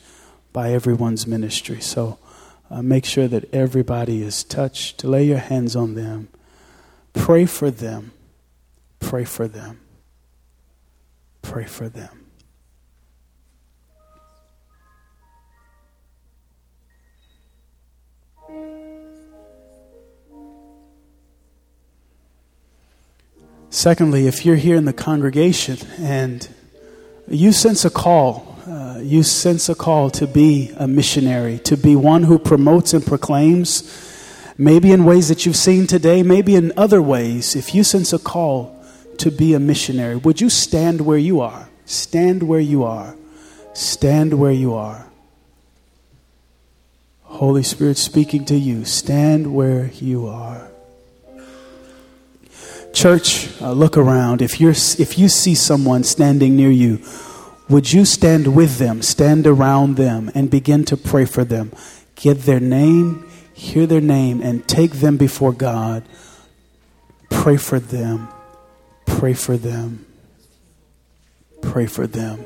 by 0.52 0.72
everyone's 0.72 1.26
ministry. 1.26 1.80
So 1.80 2.18
uh, 2.70 2.82
make 2.82 3.04
sure 3.04 3.28
that 3.28 3.52
everybody 3.54 4.22
is 4.22 4.44
touched. 4.44 5.04
Lay 5.04 5.24
your 5.24 5.38
hands 5.38 5.76
on 5.76 5.94
them. 5.94 6.28
Pray 7.12 7.46
for 7.46 7.70
them. 7.70 8.12
Pray 9.00 9.24
for 9.24 9.46
them. 9.48 9.80
Pray 11.42 11.64
for 11.64 11.88
them. 11.88 12.22
Secondly, 23.68 24.26
if 24.26 24.44
you're 24.44 24.56
here 24.56 24.76
in 24.76 24.84
the 24.84 24.92
congregation 24.92 25.78
and 25.98 26.46
you 27.26 27.52
sense 27.52 27.86
a 27.86 27.90
call, 27.90 28.51
uh, 28.66 29.00
you 29.02 29.22
sense 29.22 29.68
a 29.68 29.74
call 29.74 30.10
to 30.10 30.26
be 30.26 30.72
a 30.76 30.86
missionary, 30.86 31.58
to 31.60 31.76
be 31.76 31.96
one 31.96 32.24
who 32.24 32.38
promotes 32.38 32.94
and 32.94 33.04
proclaims, 33.04 33.82
maybe 34.56 34.92
in 34.92 35.04
ways 35.04 35.28
that 35.28 35.44
you've 35.44 35.56
seen 35.56 35.86
today, 35.86 36.22
maybe 36.22 36.54
in 36.54 36.72
other 36.76 37.02
ways, 37.02 37.56
if 37.56 37.74
you 37.74 37.82
sense 37.82 38.12
a 38.12 38.18
call 38.18 38.78
to 39.18 39.30
be 39.30 39.54
a 39.54 39.60
missionary, 39.60 40.16
would 40.16 40.40
you 40.40 40.48
stand 40.48 41.00
where 41.00 41.18
you 41.18 41.40
are? 41.40 41.68
Stand 41.86 42.42
where 42.44 42.60
you 42.60 42.84
are. 42.84 43.16
Stand 43.74 44.38
where 44.38 44.52
you 44.52 44.74
are. 44.74 45.06
Holy 47.22 47.62
Spirit 47.62 47.96
speaking 47.96 48.44
to 48.44 48.54
you, 48.54 48.84
stand 48.84 49.54
where 49.54 49.90
you 49.94 50.26
are. 50.26 50.68
Church, 52.92 53.48
uh, 53.60 53.72
look 53.72 53.96
around. 53.96 54.42
If, 54.42 54.60
you're, 54.60 54.72
if 54.72 55.18
you 55.18 55.28
see 55.28 55.54
someone 55.54 56.04
standing 56.04 56.56
near 56.56 56.70
you, 56.70 57.00
would 57.68 57.92
you 57.92 58.04
stand 58.04 58.54
with 58.54 58.78
them, 58.78 59.02
stand 59.02 59.46
around 59.46 59.96
them, 59.96 60.30
and 60.34 60.50
begin 60.50 60.84
to 60.86 60.96
pray 60.96 61.24
for 61.24 61.44
them? 61.44 61.72
Get 62.16 62.42
their 62.42 62.60
name, 62.60 63.28
hear 63.54 63.86
their 63.86 64.00
name, 64.00 64.40
and 64.40 64.66
take 64.68 64.92
them 64.94 65.16
before 65.16 65.52
God. 65.52 66.04
Pray 67.30 67.56
for 67.56 67.80
them. 67.80 68.28
Pray 69.06 69.34
for 69.34 69.56
them. 69.56 70.04
Pray 71.60 71.86
for 71.86 72.06
them. 72.06 72.44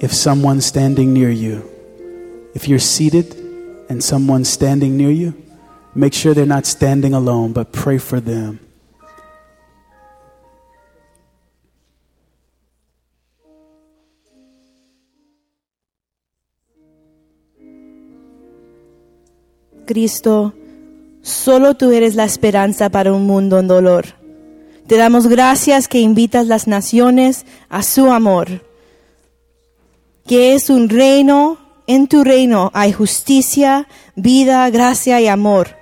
If 0.00 0.12
someone's 0.12 0.66
standing 0.66 1.12
near 1.12 1.30
you, 1.30 1.70
if 2.54 2.68
you're 2.68 2.78
seated 2.78 3.34
and 3.88 4.02
someone's 4.02 4.48
standing 4.48 4.96
near 4.96 5.10
you, 5.10 5.44
Make 5.94 6.12
sure 6.12 6.34
they're 6.34 6.44
not 6.44 6.66
standing 6.66 7.14
alone, 7.14 7.52
but 7.52 7.72
pray 7.72 7.98
for 7.98 8.18
them. 8.18 8.58
Cristo, 19.84 20.54
solo 21.22 21.74
tú 21.74 21.92
eres 21.92 22.14
la 22.14 22.24
esperanza 22.24 22.90
para 22.90 23.12
un 23.12 23.26
mundo 23.26 23.58
en 23.58 23.68
dolor. 23.68 24.06
Te 24.86 24.96
damos 24.96 25.26
gracias 25.26 25.88
que 25.88 26.00
invitas 26.00 26.46
las 26.46 26.66
naciones 26.66 27.46
a 27.70 27.82
su 27.82 28.12
amor, 28.12 28.62
que 30.26 30.54
es 30.54 30.68
un 30.68 30.88
reino, 30.88 31.58
en 31.86 32.06
tu 32.06 32.24
reino 32.24 32.70
hay 32.74 32.92
justicia, 32.92 33.88
vida, 34.14 34.68
gracia 34.70 35.20
y 35.20 35.28
amor. 35.28 35.76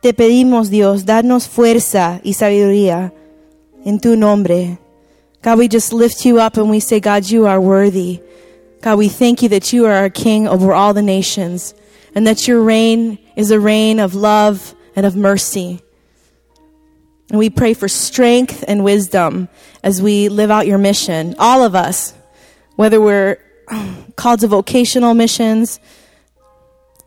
Te 0.00 0.14
pedimos, 0.14 0.70
Dios, 0.70 1.06
danos 1.06 1.48
fuerza 1.48 2.20
y 2.22 2.34
sabiduría 2.34 3.12
en 3.84 3.98
tu 3.98 4.16
nombre. 4.16 4.78
God, 5.42 5.58
we 5.58 5.68
just 5.68 5.92
lift 5.92 6.24
you 6.24 6.38
up 6.38 6.56
and 6.56 6.70
we 6.70 6.80
say, 6.80 7.00
God, 7.00 7.24
you 7.24 7.46
are 7.46 7.60
worthy. 7.60 8.20
God, 8.82 8.98
we 8.98 9.08
thank 9.08 9.42
you 9.42 9.48
that 9.48 9.72
you 9.72 9.86
are 9.86 9.94
our 9.94 10.10
King 10.10 10.46
over 10.46 10.72
all 10.72 10.92
the 10.92 11.02
nations 11.02 11.74
and 12.14 12.26
that 12.26 12.48
your 12.48 12.62
reign 12.62 13.18
is 13.36 13.50
a 13.50 13.60
reign 13.60 14.00
of 14.00 14.14
love 14.14 14.74
and 14.96 15.06
of 15.06 15.16
mercy. 15.16 15.80
And 17.30 17.38
we 17.38 17.50
pray 17.50 17.74
for 17.74 17.88
strength 17.88 18.64
and 18.66 18.84
wisdom 18.84 19.48
as 19.82 20.00
we 20.00 20.28
live 20.28 20.50
out 20.50 20.66
your 20.66 20.78
mission. 20.78 21.34
All 21.38 21.62
of 21.62 21.74
us, 21.74 22.14
whether 22.76 23.00
we're 23.00 23.38
called 24.16 24.40
to 24.40 24.48
vocational 24.48 25.14
missions, 25.14 25.78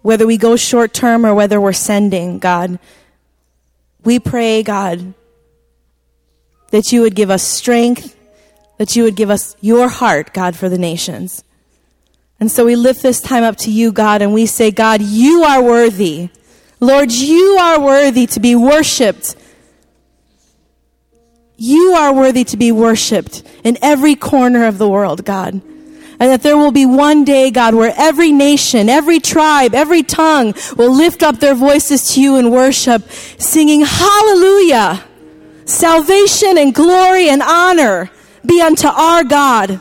whether 0.02 0.26
we 0.26 0.38
go 0.38 0.56
short 0.56 0.94
term 0.94 1.26
or 1.26 1.34
whether 1.34 1.60
we're 1.60 1.74
sending, 1.74 2.40
God. 2.40 2.80
We 4.04 4.20
pray, 4.20 4.64
God, 4.64 5.14
that 6.72 6.92
you 6.92 7.02
would 7.02 7.16
give 7.16 7.30
us 7.30 7.44
strength, 7.44 8.16
that 8.78 8.96
you 8.96 9.04
would 9.04 9.16
give 9.16 9.30
us 9.30 9.56
your 9.62 9.90
heart, 9.90 10.34
God, 10.34 10.56
for 10.56 10.70
the 10.70 10.78
nations. 10.78 11.44
And 12.42 12.52
so 12.52 12.66
we 12.66 12.76
lift 12.76 13.04
this 13.04 13.22
time 13.22 13.44
up 13.44 13.56
to 13.58 13.72
you, 13.72 13.92
God, 13.92 14.24
and 14.24 14.34
we 14.34 14.48
say, 14.48 14.72
God, 14.72 15.00
you 15.00 15.44
are 15.44 15.62
worthy. 15.62 16.30
Lord, 16.80 17.12
you 17.12 17.58
are 17.62 17.80
worthy 17.80 18.26
to 18.26 18.40
be 18.40 18.56
worshiped. 18.56 19.36
You 21.56 21.94
are 21.94 22.12
worthy 22.12 22.44
to 22.46 22.58
be 22.58 22.72
worshiped 22.72 23.44
in 23.64 23.78
every 23.84 24.16
corner 24.16 24.66
of 24.66 24.80
the 24.80 24.90
world, 24.90 25.24
God. 25.24 25.54
And 25.54 26.32
that 26.32 26.42
there 26.42 26.58
will 26.58 26.72
be 26.72 26.88
one 26.88 27.26
day, 27.26 27.52
God, 27.52 27.76
where 27.76 27.94
every 27.96 28.32
nation, 28.32 28.90
every 28.90 29.20
tribe, 29.20 29.76
every 29.76 30.02
tongue 30.02 30.56
will 30.76 30.92
lift 30.92 31.22
up 31.22 31.40
their 31.40 31.54
voices 31.54 32.16
to 32.16 32.22
you 32.22 32.38
in 32.38 32.50
worship, 32.50 33.08
singing, 33.38 33.82
Hallelujah! 33.86 35.04
Salvation 35.66 36.58
and 36.58 36.74
glory 36.74 37.30
and 37.30 37.44
honor 37.44 38.10
be 38.44 38.60
unto 38.62 38.88
our 38.88 39.24
God. 39.24 39.80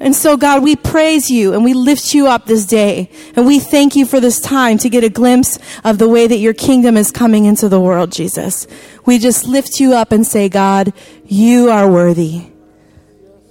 And 0.00 0.14
so, 0.14 0.36
God, 0.36 0.62
we 0.62 0.76
praise 0.76 1.28
you 1.28 1.54
and 1.54 1.64
we 1.64 1.74
lift 1.74 2.14
you 2.14 2.28
up 2.28 2.46
this 2.46 2.64
day. 2.64 3.10
And 3.34 3.46
we 3.46 3.58
thank 3.58 3.96
you 3.96 4.06
for 4.06 4.20
this 4.20 4.40
time 4.40 4.78
to 4.78 4.88
get 4.88 5.02
a 5.02 5.08
glimpse 5.08 5.58
of 5.84 5.98
the 5.98 6.08
way 6.08 6.26
that 6.26 6.38
your 6.38 6.54
kingdom 6.54 6.96
is 6.96 7.10
coming 7.10 7.46
into 7.46 7.68
the 7.68 7.80
world, 7.80 8.12
Jesus. 8.12 8.66
We 9.06 9.18
just 9.18 9.46
lift 9.46 9.80
you 9.80 9.94
up 9.94 10.12
and 10.12 10.26
say, 10.26 10.48
God, 10.48 10.92
you 11.24 11.70
are 11.70 11.90
worthy. 11.90 12.46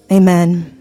Amen. 0.10 0.77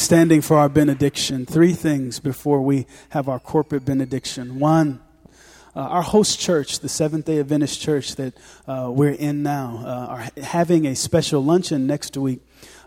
Standing 0.00 0.40
for 0.40 0.56
our 0.56 0.68
benediction. 0.68 1.44
Three 1.44 1.74
things 1.74 2.20
before 2.20 2.62
we 2.62 2.86
have 3.10 3.28
our 3.28 3.38
corporate 3.38 3.84
benediction. 3.84 4.58
One, 4.58 5.00
uh, 5.76 5.80
our 5.80 6.02
host 6.02 6.40
church, 6.40 6.80
the 6.80 6.88
Seventh 6.88 7.26
day 7.26 7.38
Adventist 7.38 7.80
church 7.80 8.16
that 8.16 8.34
uh, 8.66 8.90
we're 8.90 9.10
in 9.10 9.42
now, 9.42 9.82
uh, 9.84 10.06
are 10.12 10.42
having 10.42 10.86
a 10.86 10.96
special 10.96 11.44
luncheon 11.44 11.86
next 11.86 12.16
week 12.16 12.40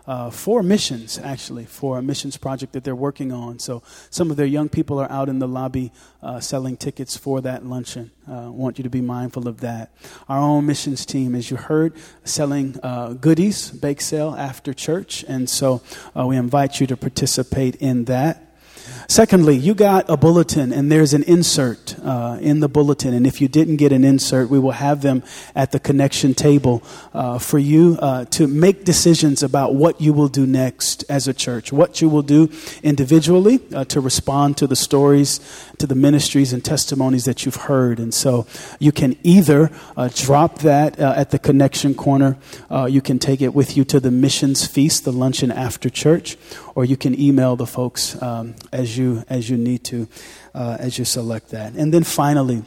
uh, 0.06 0.30
for 0.30 0.62
missions, 0.62 1.18
actually, 1.18 1.64
for 1.64 1.98
a 1.98 2.02
missions 2.02 2.36
project 2.36 2.72
that 2.72 2.84
they're 2.84 2.94
working 2.94 3.32
on. 3.32 3.58
So 3.58 3.82
some 4.10 4.30
of 4.30 4.36
their 4.36 4.46
young 4.46 4.68
people 4.68 4.98
are 4.98 5.10
out 5.10 5.28
in 5.28 5.38
the 5.38 5.48
lobby 5.48 5.92
uh, 6.22 6.40
selling 6.40 6.76
tickets 6.76 7.16
for 7.16 7.40
that 7.40 7.64
luncheon. 7.64 8.10
I 8.26 8.44
uh, 8.44 8.50
want 8.50 8.78
you 8.78 8.84
to 8.84 8.90
be 8.90 9.00
mindful 9.00 9.48
of 9.48 9.60
that. 9.60 9.94
Our 10.28 10.38
own 10.38 10.66
missions 10.66 11.06
team, 11.06 11.34
as 11.34 11.50
you 11.50 11.56
heard, 11.56 11.94
selling 12.24 12.78
uh, 12.82 13.14
goodies, 13.14 13.70
bake 13.70 14.00
sale 14.00 14.34
after 14.38 14.72
church. 14.74 15.24
And 15.28 15.48
so 15.48 15.82
uh, 16.16 16.26
we 16.26 16.36
invite 16.36 16.80
you 16.80 16.86
to 16.86 16.96
participate 16.96 17.76
in 17.76 18.04
that. 18.04 18.43
Secondly, 19.08 19.56
you 19.56 19.74
got 19.74 20.08
a 20.08 20.16
bulletin, 20.16 20.72
and 20.72 20.90
there's 20.90 21.12
an 21.12 21.22
insert 21.24 21.96
uh, 22.02 22.38
in 22.40 22.60
the 22.60 22.68
bulletin. 22.68 23.12
And 23.12 23.26
if 23.26 23.40
you 23.40 23.48
didn't 23.48 23.76
get 23.76 23.92
an 23.92 24.02
insert, 24.04 24.48
we 24.48 24.58
will 24.58 24.72
have 24.72 25.02
them 25.02 25.22
at 25.54 25.72
the 25.72 25.80
connection 25.80 26.34
table 26.34 26.82
uh, 27.12 27.38
for 27.38 27.58
you 27.58 27.98
uh, 28.00 28.24
to 28.26 28.46
make 28.46 28.84
decisions 28.84 29.42
about 29.42 29.74
what 29.74 30.00
you 30.00 30.12
will 30.12 30.28
do 30.28 30.46
next 30.46 31.04
as 31.08 31.28
a 31.28 31.34
church, 31.34 31.72
what 31.72 32.00
you 32.00 32.08
will 32.08 32.22
do 32.22 32.50
individually 32.82 33.60
uh, 33.74 33.84
to 33.84 34.00
respond 34.00 34.56
to 34.56 34.66
the 34.66 34.76
stories, 34.76 35.40
to 35.78 35.86
the 35.86 35.94
ministries 35.94 36.52
and 36.52 36.64
testimonies 36.64 37.24
that 37.24 37.44
you've 37.44 37.56
heard. 37.56 37.98
And 37.98 38.12
so 38.12 38.46
you 38.78 38.92
can 38.92 39.16
either 39.22 39.70
uh, 39.96 40.08
drop 40.14 40.60
that 40.60 40.98
uh, 40.98 41.12
at 41.16 41.30
the 41.30 41.38
connection 41.38 41.94
corner, 41.94 42.36
you 42.88 43.00
can 43.00 43.18
take 43.18 43.40
it 43.40 43.54
with 43.54 43.76
you 43.76 43.84
to 43.84 44.00
the 44.00 44.10
missions 44.10 44.66
feast, 44.66 45.04
the 45.04 45.12
luncheon 45.12 45.50
after 45.50 45.88
church, 45.88 46.36
or 46.74 46.84
you 46.84 46.96
can 46.96 47.18
email 47.18 47.56
the 47.56 47.66
folks 47.66 48.20
um, 48.22 48.54
as 48.72 48.96
you 48.96 49.24
as 49.28 49.48
you 49.48 49.56
need 49.56 49.84
to 49.84 50.08
uh, 50.54 50.76
as 50.78 50.98
you 50.98 51.04
select 51.04 51.50
that. 51.50 51.74
And 51.74 51.92
then 51.92 52.04
finally, 52.04 52.62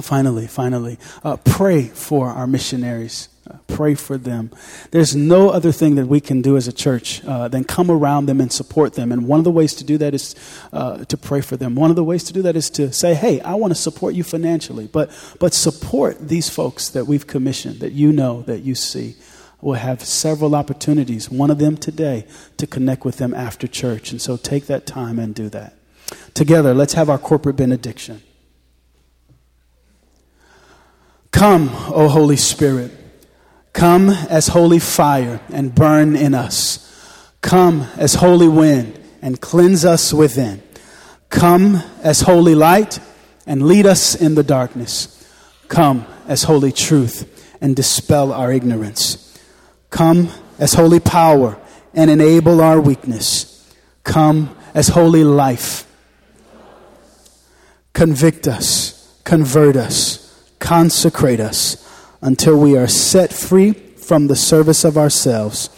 finally, 0.00 0.46
finally, 0.46 0.98
uh, 1.22 1.36
pray 1.38 1.84
for 1.88 2.28
our 2.28 2.46
missionaries. 2.46 3.28
Uh, 3.50 3.58
pray 3.66 3.94
for 3.94 4.16
them. 4.16 4.50
There's 4.90 5.14
no 5.14 5.50
other 5.50 5.70
thing 5.70 5.96
that 5.96 6.06
we 6.06 6.18
can 6.18 6.40
do 6.40 6.56
as 6.56 6.66
a 6.66 6.72
church 6.72 7.22
uh, 7.26 7.46
than 7.48 7.62
come 7.62 7.90
around 7.90 8.24
them 8.24 8.40
and 8.40 8.50
support 8.50 8.94
them. 8.94 9.12
And 9.12 9.28
one 9.28 9.38
of 9.38 9.44
the 9.44 9.50
ways 9.50 9.74
to 9.74 9.84
do 9.84 9.98
that 9.98 10.14
is 10.14 10.34
uh, 10.72 11.04
to 11.04 11.16
pray 11.18 11.42
for 11.42 11.58
them. 11.58 11.74
One 11.74 11.90
of 11.90 11.96
the 11.96 12.04
ways 12.04 12.24
to 12.24 12.32
do 12.32 12.40
that 12.40 12.56
is 12.56 12.70
to 12.70 12.90
say, 12.90 13.12
"Hey, 13.12 13.40
I 13.40 13.54
want 13.56 13.72
to 13.72 13.78
support 13.78 14.14
you 14.14 14.24
financially, 14.24 14.86
but 14.86 15.10
but 15.40 15.52
support 15.52 16.26
these 16.26 16.48
folks 16.48 16.88
that 16.90 17.06
we've 17.06 17.26
commissioned, 17.26 17.80
that 17.80 17.92
you 17.92 18.12
know, 18.12 18.42
that 18.42 18.60
you 18.60 18.74
see." 18.74 19.14
We'll 19.64 19.76
have 19.76 20.04
several 20.04 20.54
opportunities, 20.54 21.30
one 21.30 21.50
of 21.50 21.58
them 21.58 21.78
today, 21.78 22.26
to 22.58 22.66
connect 22.66 23.02
with 23.06 23.16
them 23.16 23.32
after 23.32 23.66
church. 23.66 24.10
And 24.10 24.20
so 24.20 24.36
take 24.36 24.66
that 24.66 24.84
time 24.84 25.18
and 25.18 25.34
do 25.34 25.48
that. 25.48 25.74
Together, 26.34 26.74
let's 26.74 26.92
have 26.92 27.08
our 27.08 27.16
corporate 27.16 27.56
benediction. 27.56 28.22
Come, 31.30 31.70
O 31.86 32.08
Holy 32.08 32.36
Spirit. 32.36 32.92
Come 33.72 34.10
as 34.10 34.48
holy 34.48 34.78
fire 34.78 35.40
and 35.48 35.74
burn 35.74 36.14
in 36.14 36.34
us. 36.34 37.26
Come 37.40 37.86
as 37.96 38.16
holy 38.16 38.48
wind 38.48 39.00
and 39.22 39.40
cleanse 39.40 39.86
us 39.86 40.12
within. 40.12 40.62
Come 41.30 41.82
as 42.02 42.20
holy 42.20 42.54
light 42.54 42.98
and 43.46 43.66
lead 43.66 43.86
us 43.86 44.14
in 44.14 44.34
the 44.34 44.44
darkness. 44.44 45.26
Come 45.68 46.04
as 46.28 46.42
holy 46.42 46.70
truth 46.70 47.56
and 47.62 47.74
dispel 47.74 48.30
our 48.30 48.52
ignorance. 48.52 49.23
Come 49.94 50.28
as 50.58 50.74
holy 50.74 50.98
power 50.98 51.56
and 51.94 52.10
enable 52.10 52.60
our 52.60 52.80
weakness. 52.80 53.72
Come 54.02 54.56
as 54.74 54.88
holy 54.88 55.22
life. 55.22 55.86
Convict 57.92 58.48
us, 58.48 59.20
convert 59.22 59.76
us, 59.76 60.50
consecrate 60.58 61.38
us 61.38 61.76
until 62.20 62.58
we 62.58 62.76
are 62.76 62.88
set 62.88 63.32
free 63.32 63.72
from 63.72 64.26
the 64.26 64.34
service 64.34 64.82
of 64.82 64.98
ourselves 64.98 65.70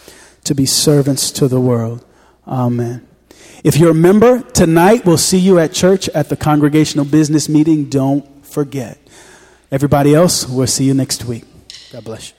to 0.45 0.55
be 0.55 0.65
servants 0.65 1.29
to 1.29 1.47
the 1.47 1.61
world. 1.61 2.03
Amen. 2.47 3.07
If 3.63 3.77
you're 3.77 3.91
a 3.91 3.93
member, 3.93 4.41
tonight 4.41 5.05
we'll 5.05 5.19
see 5.19 5.37
you 5.37 5.59
at 5.59 5.73
church 5.73 6.09
at 6.09 6.29
the 6.29 6.35
congregational 6.35 7.05
business 7.05 7.47
meeting. 7.47 7.85
Don't 7.87 8.25
forget. 8.43 8.97
Everybody 9.71 10.15
else, 10.15 10.47
we'll 10.47 10.65
see 10.65 10.85
you 10.85 10.95
next 10.95 11.23
week. 11.25 11.43
God 11.91 12.03
bless 12.03 12.31
you. 12.31 12.36